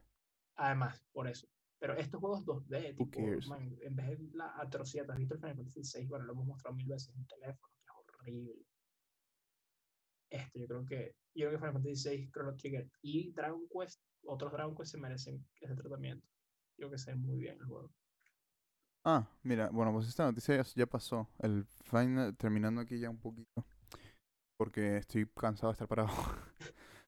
[0.56, 1.48] Además, por eso.
[1.80, 5.58] Pero estos juegos 2D, tipo, man, en vez de la atrocidad, ¿has visto el Final
[5.58, 6.08] Fantasy 6?
[6.10, 8.54] Bueno, lo hemos mostrado mil veces en teléfono, que es horrible.
[10.30, 14.02] Esto, yo creo que, yo creo que Final Fantasy 6, Chrono Trigger y Dragon Quest,
[14.26, 16.26] otros Dragon Quest se merecen ese tratamiento.
[16.78, 17.92] Yo que sé muy bien el juego.
[19.04, 21.30] Ah, mira, bueno, pues esta noticia ya, pasó.
[21.40, 23.66] El final, terminando aquí ya un poquito.
[24.58, 26.10] Porque estoy cansado de estar parado.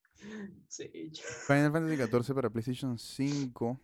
[0.68, 1.12] Sí,
[1.46, 3.80] Final Fantasy XIV para PlayStation 5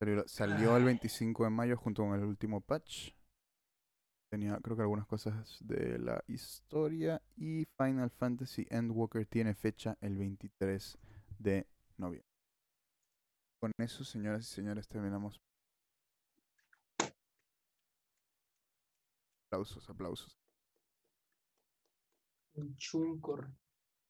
[0.00, 0.86] salió, salió el Ay.
[0.86, 3.12] 25 de mayo junto con el último patch.
[4.28, 10.16] Tenía creo que algunas cosas de la historia y Final Fantasy Endwalker tiene fecha el
[10.16, 10.98] 23
[11.38, 11.66] de
[11.96, 12.26] noviembre.
[13.60, 15.40] Con eso, señoras y señores, terminamos.
[19.46, 20.36] Aplausos, aplausos.
[22.54, 23.50] un chuncor.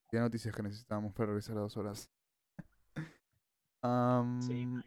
[0.09, 2.11] ¿Qué noticias que necesitábamos para regresar a dos horas?
[4.41, 4.83] Sí, man.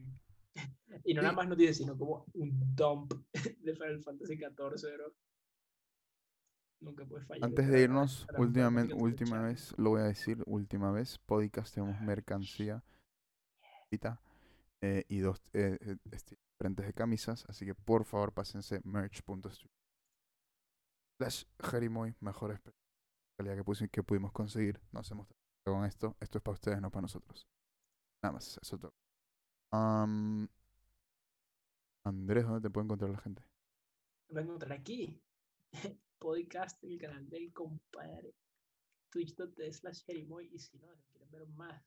[1.06, 3.14] Y no nada más noticias, sino como un dump
[3.64, 5.14] de Final Fantasy XIV, bro.
[6.82, 7.44] Nunca puede fallar.
[7.46, 12.04] Antes de irnos, últimamente, última vez, lo voy a decir, última vez, podcast tenemos Ah,
[12.04, 12.84] mercancía
[14.82, 19.72] eh, y dos eh, eh, estilos diferentes de camisas, así que por favor pásense merch.street.
[21.18, 22.74] Slash Jerimoy, mejores pre-
[23.38, 24.80] calidad que, pusi- que pudimos conseguir.
[24.92, 25.28] No hacemos
[25.66, 27.46] con esto, esto es para ustedes, no para nosotros.
[28.24, 28.94] Nada más, eso es todo.
[29.72, 30.34] Andrés,
[32.44, 33.44] ¿dónde te puede encontrar la gente?
[34.30, 35.22] Lo encontrar aquí.
[36.20, 38.36] Podcast el canal del compadre.
[39.10, 40.50] Twitch.tv slash Jerimoy.
[40.52, 41.84] Y si no, quieren ver más,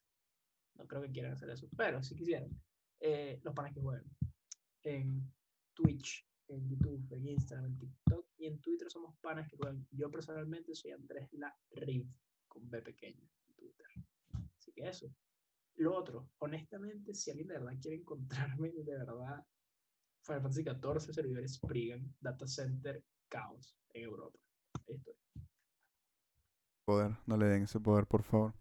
[0.74, 1.68] no creo que quieran hacer eso.
[1.76, 2.50] Pero si quisieran,
[3.00, 4.04] eh, los panes que juegan
[4.84, 5.32] en
[5.74, 9.86] Twitch, en YouTube, en Instagram, en TikTok y en Twitter somos panas que juegan.
[9.90, 12.06] Yo personalmente soy Andrés La Riv,
[12.48, 13.86] con B pequeña en Twitter.
[14.58, 15.12] Así que eso.
[15.76, 16.81] Lo otro, honestamente,
[17.14, 19.44] si alguien de verdad quiere encontrarme, de verdad,
[20.24, 24.38] Final Fantasy XIV, servidores Spriggan, Data Center, Chaos en Europa.
[24.88, 25.14] Ahí estoy.
[26.84, 28.54] Poder, no le den ese poder, por favor.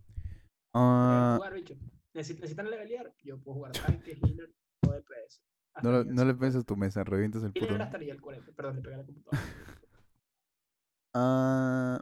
[0.73, 1.76] Ah, jugar, bicho.
[2.14, 3.14] Necesi- ¿Necesitan levelear?
[3.23, 4.53] Yo puedo jugar tanque, healer
[4.88, 5.41] o DPS.
[5.84, 6.40] No, le- nivel no le 50.
[6.40, 7.73] pienses tu mesa, revientas el puto.
[7.76, 8.52] Hasta nivel 40.
[8.52, 9.41] Perdón, le pegué a la computadora.
[11.14, 12.02] Ah,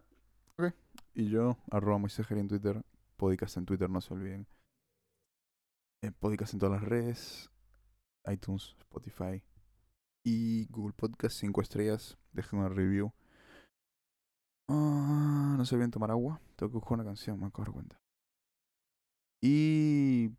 [0.58, 0.74] ok.
[1.14, 2.82] Y yo, arroba Moisés en Twitter.
[3.18, 4.48] Podcast en Twitter, no se olviden.
[6.02, 7.50] Eh, podcast en todas las redes.
[8.26, 9.44] iTunes, Spotify.
[10.24, 12.18] Y Google Podcast, 5 estrellas.
[12.32, 13.14] Dejen una review.
[14.70, 16.40] Ah, no se olviden tomar agua.
[16.56, 18.02] Tengo que buscar una canción, me acabo de dar cuenta.
[19.42, 20.30] Y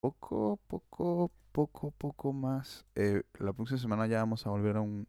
[0.00, 2.84] poco, poco, poco, poco más.
[2.94, 5.08] Eh, la próxima semana ya vamos a volver a un...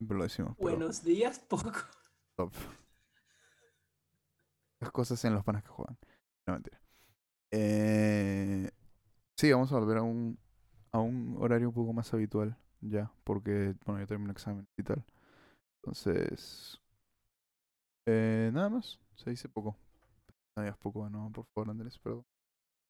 [0.00, 0.54] Lo decimos.
[0.58, 1.72] pero- Buenos días, poco.
[2.36, 2.52] Top.
[4.80, 5.98] Las cosas en los panas que juegan.
[6.46, 6.80] No mentira.
[7.52, 8.70] Eh,
[9.40, 10.38] sí, vamos a volver a un,
[10.92, 15.02] a un horario un poco más habitual ya, porque, bueno, ya termino examen y tal.
[15.76, 16.78] Entonces,
[18.06, 19.00] eh, nada más.
[19.16, 19.76] Se dice poco.
[20.56, 22.26] No digas poco, no, por favor, Andrés, perdón.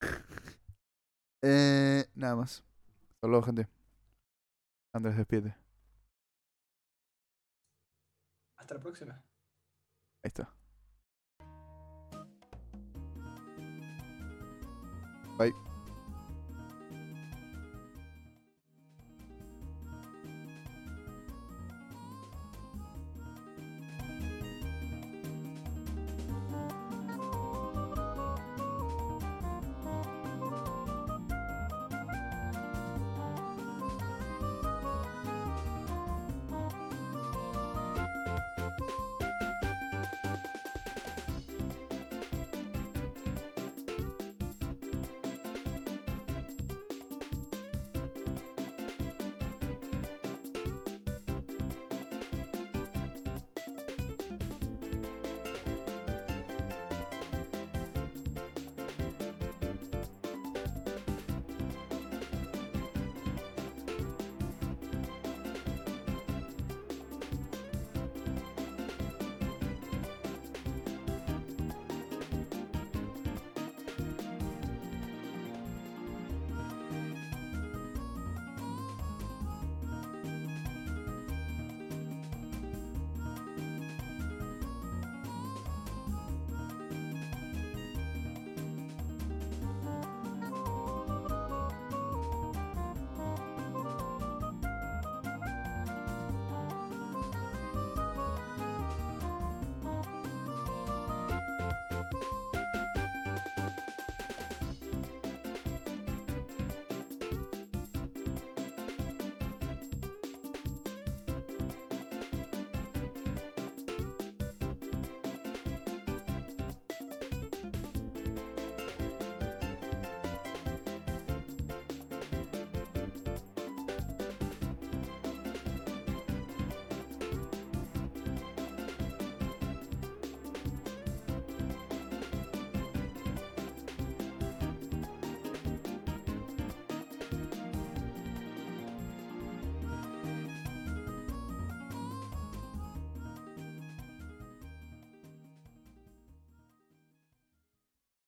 [1.42, 2.64] eh, nada más.
[3.10, 3.68] Hasta luego, gente.
[4.92, 5.54] Andrés, despídete.
[8.58, 9.12] Hasta la próxima.
[10.22, 10.52] Ahí está.
[15.38, 15.69] Bye.